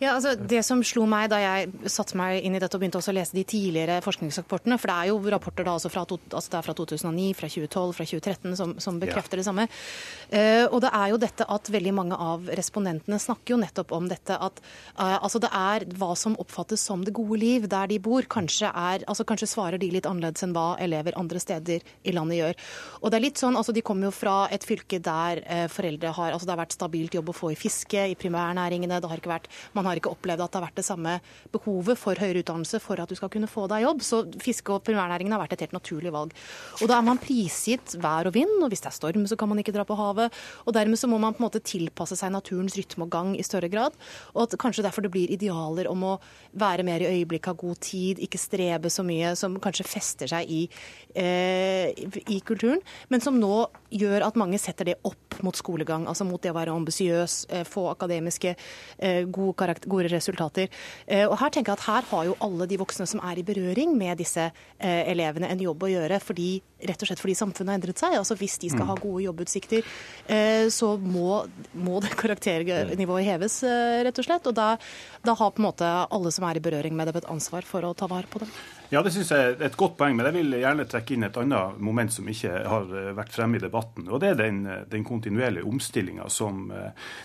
ja, 0.00 0.14
altså 0.16 0.34
Det 0.36 0.62
som 0.66 0.82
slo 0.86 1.04
meg 1.10 1.28
da 1.32 1.38
jeg 1.42 1.90
satte 1.90 2.18
meg 2.18 2.42
inn 2.42 2.56
i 2.56 2.60
dette 2.62 2.76
og 2.76 2.82
begynte 2.82 2.98
også 2.98 3.12
å 3.12 3.16
lese 3.16 3.36
de 3.36 3.44
tidligere 3.46 4.00
forskningsrapportene, 4.04 4.78
for 4.80 4.90
det 4.90 4.96
er 4.96 5.10
jo 5.12 5.32
rapporter 5.32 5.66
da 5.66 5.76
altså 5.76 5.90
fra, 5.92 6.04
to, 6.08 6.18
altså 6.32 6.54
det 6.54 6.58
er 6.58 6.66
fra 6.66 6.74
2009, 6.78 7.28
fra 7.38 7.50
2012, 7.52 7.94
fra 7.98 8.06
2013 8.10 8.56
som, 8.58 8.74
som 8.82 8.98
bekrefter 9.02 9.38
ja. 9.38 9.42
det 9.42 9.46
samme. 9.48 9.68
Uh, 10.32 10.66
og 10.72 10.80
det 10.84 10.92
er 10.98 11.12
jo 11.12 11.20
dette 11.22 11.46
at 11.56 11.70
veldig 11.76 11.94
mange 11.96 12.18
av 12.18 12.50
respondentene 12.58 13.20
snakker 13.22 13.54
jo 13.54 13.60
nettopp 13.62 13.94
om 13.94 14.08
dette 14.10 14.36
at 14.36 14.62
uh, 14.98 15.18
altså 15.20 15.42
det 15.42 15.52
er 15.54 15.86
hva 15.98 16.12
som 16.18 16.36
oppfattes 16.42 16.82
som 16.82 17.04
det 17.06 17.14
gode 17.16 17.38
liv 17.42 17.68
der 17.70 17.90
de 17.92 18.00
bor. 18.02 18.26
Kanskje, 18.32 18.70
er, 18.70 19.06
altså 19.06 19.26
kanskje 19.28 19.50
svarer 19.50 19.80
de 19.82 19.90
litt 19.92 20.08
annerledes 20.08 20.44
enn 20.44 20.56
hva 20.56 20.72
elever 20.82 21.16
andre 21.20 21.42
steder 21.42 21.84
i 22.02 22.14
landet 22.16 22.40
gjør. 22.40 22.60
Og 23.02 23.12
det 23.12 23.18
er 23.18 23.26
litt 23.26 23.40
sånn, 23.40 23.58
altså 23.58 23.74
De 23.74 23.84
kommer 23.84 24.08
jo 24.08 24.14
fra 24.14 24.36
et 24.52 24.64
fylke 24.66 24.98
der 25.02 25.42
uh, 25.46 25.66
foreldre 25.72 26.12
har 26.16 26.32
altså 26.32 26.48
det 26.48 26.54
har 26.54 26.62
vært 26.62 26.76
stabilt 26.76 27.14
jobb 27.16 27.30
å 27.32 27.36
få 27.36 27.52
i 27.52 27.58
fiske, 27.58 28.06
i 28.12 28.16
primærnæringene. 28.18 29.00
det 29.00 29.10
har 29.10 29.11
ikke 29.20 29.32
vært, 29.32 29.48
man 29.76 29.88
har 29.88 29.98
ikke 29.98 30.12
opplevd 30.12 30.44
at 30.44 30.52
det 30.52 30.60
har 30.60 30.66
vært 30.68 30.80
det 30.80 30.86
samme 30.86 31.18
behovet 31.52 31.98
for 32.00 32.18
høyere 32.18 32.42
utdannelse 32.42 32.80
for 32.82 33.02
at 33.02 33.10
du 33.10 33.18
skal 33.18 33.32
kunne 33.32 33.50
få 33.50 33.66
deg 33.70 33.84
jobb. 33.86 34.02
Så 34.06 34.22
fiske- 34.42 34.72
og 34.72 34.84
primærnæringen 34.86 35.34
har 35.34 35.42
vært 35.42 35.56
et 35.56 35.66
helt 35.66 35.76
naturlig 35.76 36.12
valg. 36.14 36.32
Og 36.80 36.88
da 36.90 36.98
er 36.98 37.06
man 37.06 37.20
prisgitt 37.22 37.96
vær 38.02 38.30
og 38.30 38.36
vind, 38.36 38.58
og 38.62 38.72
hvis 38.72 38.84
det 38.84 38.92
er 38.92 38.98
storm, 38.98 39.26
så 39.26 39.38
kan 39.38 39.50
man 39.50 39.60
ikke 39.62 39.74
dra 39.74 39.84
på 39.88 39.98
havet. 39.98 40.32
Og 40.66 40.76
dermed 40.76 40.98
så 41.00 41.10
må 41.10 41.18
man 41.20 41.34
på 41.34 41.42
en 41.42 41.48
måte 41.48 41.62
tilpasse 41.64 42.16
seg 42.18 42.32
naturens 42.32 42.76
rytme 42.78 43.06
og 43.06 43.12
gang 43.12 43.34
i 43.36 43.46
større 43.46 43.70
grad. 43.72 43.96
Og 44.34 44.46
at 44.46 44.58
kanskje 44.60 44.84
derfor 44.86 45.04
det 45.04 45.12
blir 45.14 45.30
idealer 45.32 45.90
om 45.90 46.04
å 46.06 46.18
være 46.58 46.86
mer 46.86 47.02
i 47.04 47.10
øyeblikket, 47.10 47.52
ha 47.52 47.58
god 47.58 47.80
tid, 47.82 48.20
ikke 48.22 48.40
strebe 48.40 48.90
så 48.92 49.04
mye, 49.06 49.34
som 49.38 49.58
kanskje 49.62 49.86
fester 49.88 50.30
seg 50.30 50.48
i, 50.50 50.62
eh, 51.14 51.92
i 52.26 52.40
kulturen, 52.44 52.80
men 53.08 53.20
som 53.20 53.38
nå 53.38 53.66
gjør 53.92 54.26
at 54.26 54.38
mange 54.40 54.58
setter 54.60 54.84
det 54.84 54.98
opp 55.04 55.42
mot 55.42 55.56
skolegang, 55.56 56.06
altså 56.06 56.26
mot 56.28 56.40
det 56.42 56.52
å 56.52 56.56
være 56.56 56.74
ambisiøs, 56.74 57.46
eh, 57.50 57.64
få 57.64 57.90
akademiske 57.90 58.54
Eh, 59.02 59.24
gode, 59.26 59.74
gode, 59.86 60.08
resultater. 60.12 60.68
Eh, 61.06 61.24
og 61.26 61.34
Her 61.40 61.50
tenker 61.50 61.72
jeg 61.72 61.80
at 61.80 61.86
her 61.88 62.08
har 62.12 62.26
jo 62.28 62.36
alle 62.44 62.68
de 62.70 62.78
voksne 62.78 63.06
som 63.10 63.22
er 63.26 63.40
i 63.40 63.46
berøring 63.46 63.96
med 63.98 64.20
disse 64.22 64.44
eh, 64.46 65.02
elevene, 65.10 65.50
en 65.50 65.64
jobb 65.64 65.82
å 65.82 65.90
gjøre. 65.90 66.20
fordi, 66.22 66.50
rett 66.86 67.02
og 67.02 67.10
slett 67.10 67.22
fordi 67.22 67.34
samfunnet 67.38 67.72
har 67.72 67.80
endret 67.80 67.98
seg. 67.98 68.14
altså 68.18 68.36
Hvis 68.38 68.58
de 68.62 68.70
skal 68.70 68.86
ha 68.86 68.94
mm. 68.94 69.02
gode 69.02 69.24
jobbutsikter, 69.24 69.88
så 70.70 70.92
må, 70.98 71.42
må 71.74 72.00
det 72.02 72.14
karakternivået 72.22 73.26
heves, 73.26 73.62
rett 74.06 74.18
og 74.22 74.28
slett. 74.28 74.46
Og 74.46 74.54
da, 74.54 74.76
da 75.26 75.34
har 75.38 75.50
på 75.50 75.62
en 75.62 75.68
måte 75.70 75.88
alle 75.88 76.34
som 76.34 76.46
er 76.46 76.58
i 76.58 76.64
berøring 76.64 76.94
med 76.94 77.10
dem, 77.10 77.18
et 77.18 77.30
ansvar 77.30 77.66
for 77.66 77.86
å 77.86 77.94
ta 77.98 78.10
vare 78.10 78.30
på 78.30 78.44
dem. 78.44 78.54
Ja, 78.92 79.00
det 79.00 79.14
synes 79.14 79.30
jeg 79.32 79.54
er 79.54 79.62
et 79.64 79.76
godt 79.80 79.94
poeng, 79.96 80.18
men 80.18 80.26
jeg 80.28 80.36
vil 80.36 80.58
gjerne 80.60 80.84
trekke 80.84 81.14
inn 81.14 81.24
et 81.24 81.36
annet 81.40 81.78
moment 81.80 82.12
som 82.12 82.26
ikke 82.28 82.58
har 82.68 82.90
vært 83.16 83.32
fremme 83.32 83.56
i 83.56 83.62
debatten. 83.62 84.10
og 84.12 84.20
Det 84.20 84.34
er 84.34 84.40
den, 84.42 84.58
den 84.92 85.06
kontinuerlige 85.08 85.64
omstillinga 85.64 86.28
som 86.28 86.66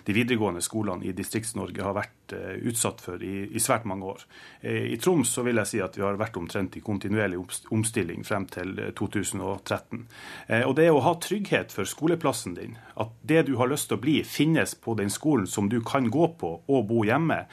de 0.08 0.16
videregående 0.16 0.64
skolene 0.64 1.04
i 1.04 1.12
Distrikts-Norge 1.18 1.84
har 1.84 1.96
vært 1.98 2.36
eh, 2.36 2.58
utsatt 2.68 3.02
for 3.04 3.24
i, 3.24 3.48
i, 3.52 3.60
svært 3.60 3.88
mange 3.90 4.06
år. 4.14 4.26
Eh, 4.62 4.92
I 4.94 4.98
Troms 5.02 5.32
så 5.36 5.44
vil 5.46 5.60
jeg 5.62 5.72
si 5.72 5.82
at 5.84 5.98
vi 5.98 6.06
har 6.06 6.20
vært 6.20 6.38
omtrent 6.40 6.78
i 6.78 6.84
kontinuerlig 6.86 7.40
omstilling 7.74 8.26
frem 8.28 8.48
til 8.52 8.76
2013. 8.98 10.06
Eh, 10.48 10.64
og 10.64 10.76
det 10.80 10.90
å 10.92 11.04
ha 11.06 11.16
trygghet 11.22 11.76
for 11.76 11.90
skoleplassen 11.90 12.58
din, 12.58 12.78
at 12.98 13.14
det 13.28 13.48
du 13.50 13.56
har 13.62 13.72
lyst 13.72 13.92
til 13.92 14.00
å 14.00 14.04
bli, 14.04 14.22
finnes 14.28 14.76
på 14.76 14.96
den 14.98 15.12
skolen 15.14 15.48
som 15.50 15.70
du 15.72 15.80
kan 15.86 16.10
gå 16.12 16.32
på 16.40 16.54
og 16.66 16.88
bo 16.90 17.04
hjemme, 17.08 17.44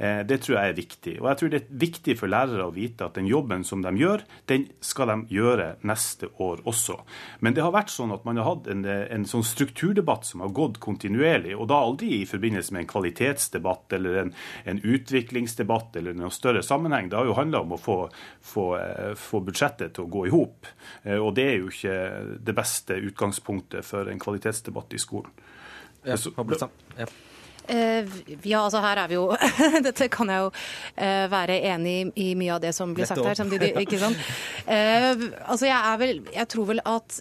det 0.00 0.38
tror 0.40 0.54
jeg 0.56 0.70
er 0.70 0.76
viktig. 0.78 1.14
Og 1.20 1.26
jeg 1.28 1.36
tror 1.36 1.50
det 1.52 1.58
er 1.58 1.80
viktig 1.82 2.14
for 2.16 2.32
lærere 2.32 2.64
å 2.64 2.72
vite 2.72 3.04
at 3.04 3.18
den 3.18 3.26
jobben 3.28 3.59
som 3.66 3.82
de 3.84 3.92
gjør, 4.00 4.24
den 4.50 4.66
skal 4.84 5.10
de 5.12 5.34
gjøre 5.34 5.74
neste 5.86 6.30
år 6.42 6.62
også. 6.68 6.98
Men 7.40 7.56
det 7.56 7.64
har 7.64 7.74
vært 7.74 7.92
sånn 7.92 8.14
at 8.14 8.24
man 8.28 8.40
har 8.40 8.48
hatt 8.48 8.68
en, 8.72 8.84
en 8.86 9.26
sånn 9.28 9.46
strukturdebatt 9.46 10.28
som 10.28 10.44
har 10.44 10.52
gått 10.56 10.80
kontinuerlig, 10.82 11.54
og 11.56 11.70
da 11.70 11.80
aldri 11.84 12.20
i 12.20 12.28
forbindelse 12.28 12.74
med 12.74 12.84
en 12.84 12.90
kvalitetsdebatt 12.90 13.96
eller 13.98 14.20
en, 14.24 14.34
en 14.72 14.82
utviklingsdebatt 14.82 16.00
eller 16.00 16.16
noen 16.18 16.34
større 16.34 16.64
sammenheng. 16.66 17.10
Det 17.10 17.20
har 17.20 17.30
jo 17.30 17.38
handla 17.38 17.64
om 17.64 17.76
å 17.76 17.80
få, 17.80 17.98
få, 18.52 18.66
eh, 18.80 19.14
få, 19.18 19.42
budsjettet 19.46 19.96
til 19.96 20.06
å 20.06 20.12
gå 20.12 20.26
i 20.28 20.34
hop. 20.34 20.68
Eh, 21.02 21.18
og 21.18 21.34
det 21.38 21.48
er 21.48 21.58
jo 21.60 21.72
ikke 21.72 21.96
det 22.50 22.56
beste 22.56 22.98
utgangspunktet 23.10 23.86
for 23.86 24.10
en 24.10 24.22
kvalitetsdebatt 24.22 24.96
i 24.96 25.02
skolen. 25.02 25.34
Ja, 26.04 26.16
ja. 27.70 28.00
Eh, 28.00 28.58
altså 28.60 28.80
her 28.82 29.00
er 29.02 29.10
vi 29.10 29.16
jo 29.18 29.26
Dette 29.86 30.08
kan 30.12 30.30
jeg 30.30 30.44
jo 30.44 30.50
eh, 30.96 31.26
være 31.30 31.58
enig 31.70 32.12
i 32.20 32.32
mye 32.38 32.56
av 32.56 32.62
det 32.62 32.72
som 32.76 32.94
blir 32.94 33.08
sagt 33.08 33.22
her. 33.24 33.38
samtidig, 33.38 33.74
ikke 33.86 34.00
sant? 34.00 34.18
Eh, 34.70 35.16
altså 35.50 35.66
jeg, 35.66 35.74
er 35.74 35.96
vel, 35.98 36.18
jeg 36.30 36.46
tror 36.52 36.66
vel 36.68 36.80
at 36.86 37.14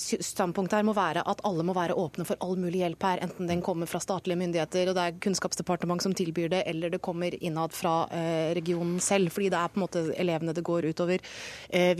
standpunktet 0.00 0.80
her 0.80 0.86
må 0.88 0.94
være 0.96 1.22
at 1.28 1.42
alle 1.46 1.62
må 1.62 1.74
være 1.76 1.94
åpne 1.94 2.24
for 2.26 2.40
all 2.42 2.56
mulig 2.58 2.80
hjelp 2.80 3.04
her. 3.06 3.20
Enten 3.22 3.46
den 3.46 3.60
kommer 3.62 3.86
fra 3.86 4.00
statlige 4.02 4.40
myndigheter, 4.40 4.90
og 4.90 4.96
det 4.96 5.04
er 5.04 5.18
Kunnskapsdepartementet 5.22 6.08
som 6.08 6.16
tilbyr 6.18 6.48
det, 6.50 6.64
eller 6.72 6.90
det 6.90 7.02
kommer 7.04 7.36
innad 7.38 7.76
fra 7.76 8.08
regionen 8.56 8.98
selv. 9.04 9.30
fordi 9.30 9.52
det 9.52 9.60
er 9.60 9.70
på 9.70 9.78
en 9.78 9.84
måte 9.84 10.02
elevene 10.18 10.56
det 10.56 10.64
går 10.66 10.88
utover 10.90 11.22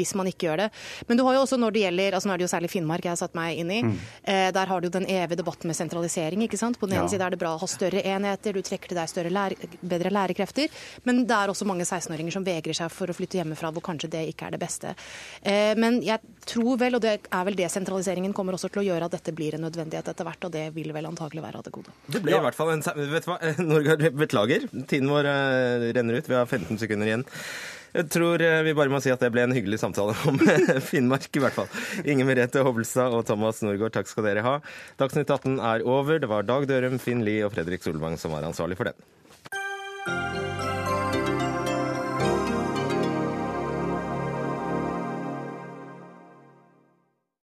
hvis 0.00 0.14
man 0.18 0.32
ikke 0.32 0.48
gjør 0.48 0.64
det. 0.64 0.68
Men 1.06 1.20
du 1.20 1.24
har 1.28 1.38
jo 1.38 1.44
også 1.44 1.60
når 1.60 1.76
det 1.76 1.84
gjelder 1.84 2.18
altså 2.18 2.30
Nå 2.30 2.34
er 2.34 2.42
det 2.42 2.48
jo 2.48 2.54
særlig 2.56 2.72
Finnmark 2.72 3.06
jeg 3.06 3.14
har 3.14 3.20
satt 3.20 3.38
meg 3.38 3.60
inn 3.62 3.70
i. 3.70 3.80
Mm. 3.86 3.96
Der 4.56 4.72
har 4.72 4.82
du 4.82 4.90
den 4.90 5.06
evige 5.06 5.38
debatten 5.44 5.70
med 5.70 5.78
sentralisering. 5.78 6.42
ikke 6.48 6.58
sant? 6.58 6.80
På 6.80 6.90
den 6.90 6.98
ene 6.98 7.06
ja. 7.06 7.14
side 7.14 7.28
er 7.28 7.36
det 7.36 7.42
bra 7.42 7.54
å 7.54 7.62
større 7.80 8.04
enheter, 8.12 8.54
du 8.54 8.62
trekker 8.66 8.92
til 8.92 9.00
deg 9.00 9.10
større 9.10 9.32
lære, 9.32 9.70
bedre 9.80 10.12
lærekrefter. 10.14 10.70
Men 11.08 11.24
det 11.28 11.36
er 11.36 11.52
også 11.52 11.66
mange 11.68 11.86
16-åringer 11.88 12.36
som 12.36 12.46
vegrer 12.46 12.76
seg 12.76 12.92
for 12.92 13.10
å 13.10 13.16
flytte 13.16 13.40
hjemmefra, 13.40 13.72
hvor 13.74 13.84
kanskje 13.90 14.12
det 14.12 14.26
ikke 14.30 14.48
er 14.48 14.56
det 14.56 14.62
beste. 14.62 14.94
Eh, 15.42 15.72
men 15.80 16.00
jeg 16.04 16.20
tror 16.48 16.78
vel, 16.80 16.98
og 16.98 17.04
det 17.04 17.16
er 17.22 17.48
vel 17.48 17.58
det 17.58 17.70
sentraliseringen 17.72 18.34
kommer 18.36 18.56
også 18.56 18.70
til 18.72 18.84
å 18.84 18.86
gjøre 18.90 19.08
at 19.08 19.16
dette 19.16 19.34
blir 19.36 19.56
en 19.56 19.66
nødvendighet 19.66 20.12
etter 20.12 20.28
hvert, 20.28 20.46
og 20.48 20.54
det 20.54 20.68
vil 20.76 20.94
vel 20.96 21.10
antagelig 21.10 21.44
være 21.44 21.60
av 21.60 21.66
det 21.66 21.74
gode. 21.74 21.96
Det 22.10 22.22
ble 22.24 22.36
i 22.36 22.44
hvert 22.46 22.58
fall 22.58 22.74
en 22.74 22.86
Vet 22.90 23.26
du 23.26 23.30
hva, 23.30 23.38
Norge 23.72 24.10
beklager. 24.16 24.66
Tiden 24.90 25.10
vår 25.10 25.28
eh, 25.30 25.90
renner 25.96 26.20
ut. 26.20 26.30
Vi 26.30 26.36
har 26.36 26.48
15 26.48 26.80
sekunder 26.82 27.10
igjen. 27.10 27.26
Jeg 27.94 28.06
tror 28.14 28.42
eh, 28.44 28.60
vi 28.66 28.74
bare 28.78 28.92
må 28.92 29.00
si 29.02 29.12
at 29.12 29.22
det 29.22 29.32
ble 29.34 29.44
en 29.46 29.54
hyggelig 29.56 29.80
samtale 29.82 30.14
om 30.30 30.38
Finnmark, 30.90 31.30
i 31.34 31.42
hvert 31.42 31.56
fall. 31.56 31.70
Inger 32.04 32.28
Merete 32.28 32.64
Hovelstad 32.66 33.16
og 33.16 33.24
Thomas 33.28 33.62
Norgård, 33.66 33.94
takk 33.96 34.10
skal 34.10 34.28
dere 34.28 34.44
ha. 34.46 34.58
Dagsnytt 35.00 35.30
18 35.30 35.58
er 35.58 35.86
over. 35.86 36.20
Det 36.22 36.30
var 36.30 36.46
Dag 36.48 36.68
Dørum, 36.70 37.00
Finn 37.02 37.24
Lie 37.26 37.46
og 37.46 37.54
Fredrik 37.56 37.86
Solvang 37.86 38.18
som 38.20 38.36
var 38.36 38.46
ansvarlig 38.46 38.78
for 38.80 38.92
den. 38.92 40.39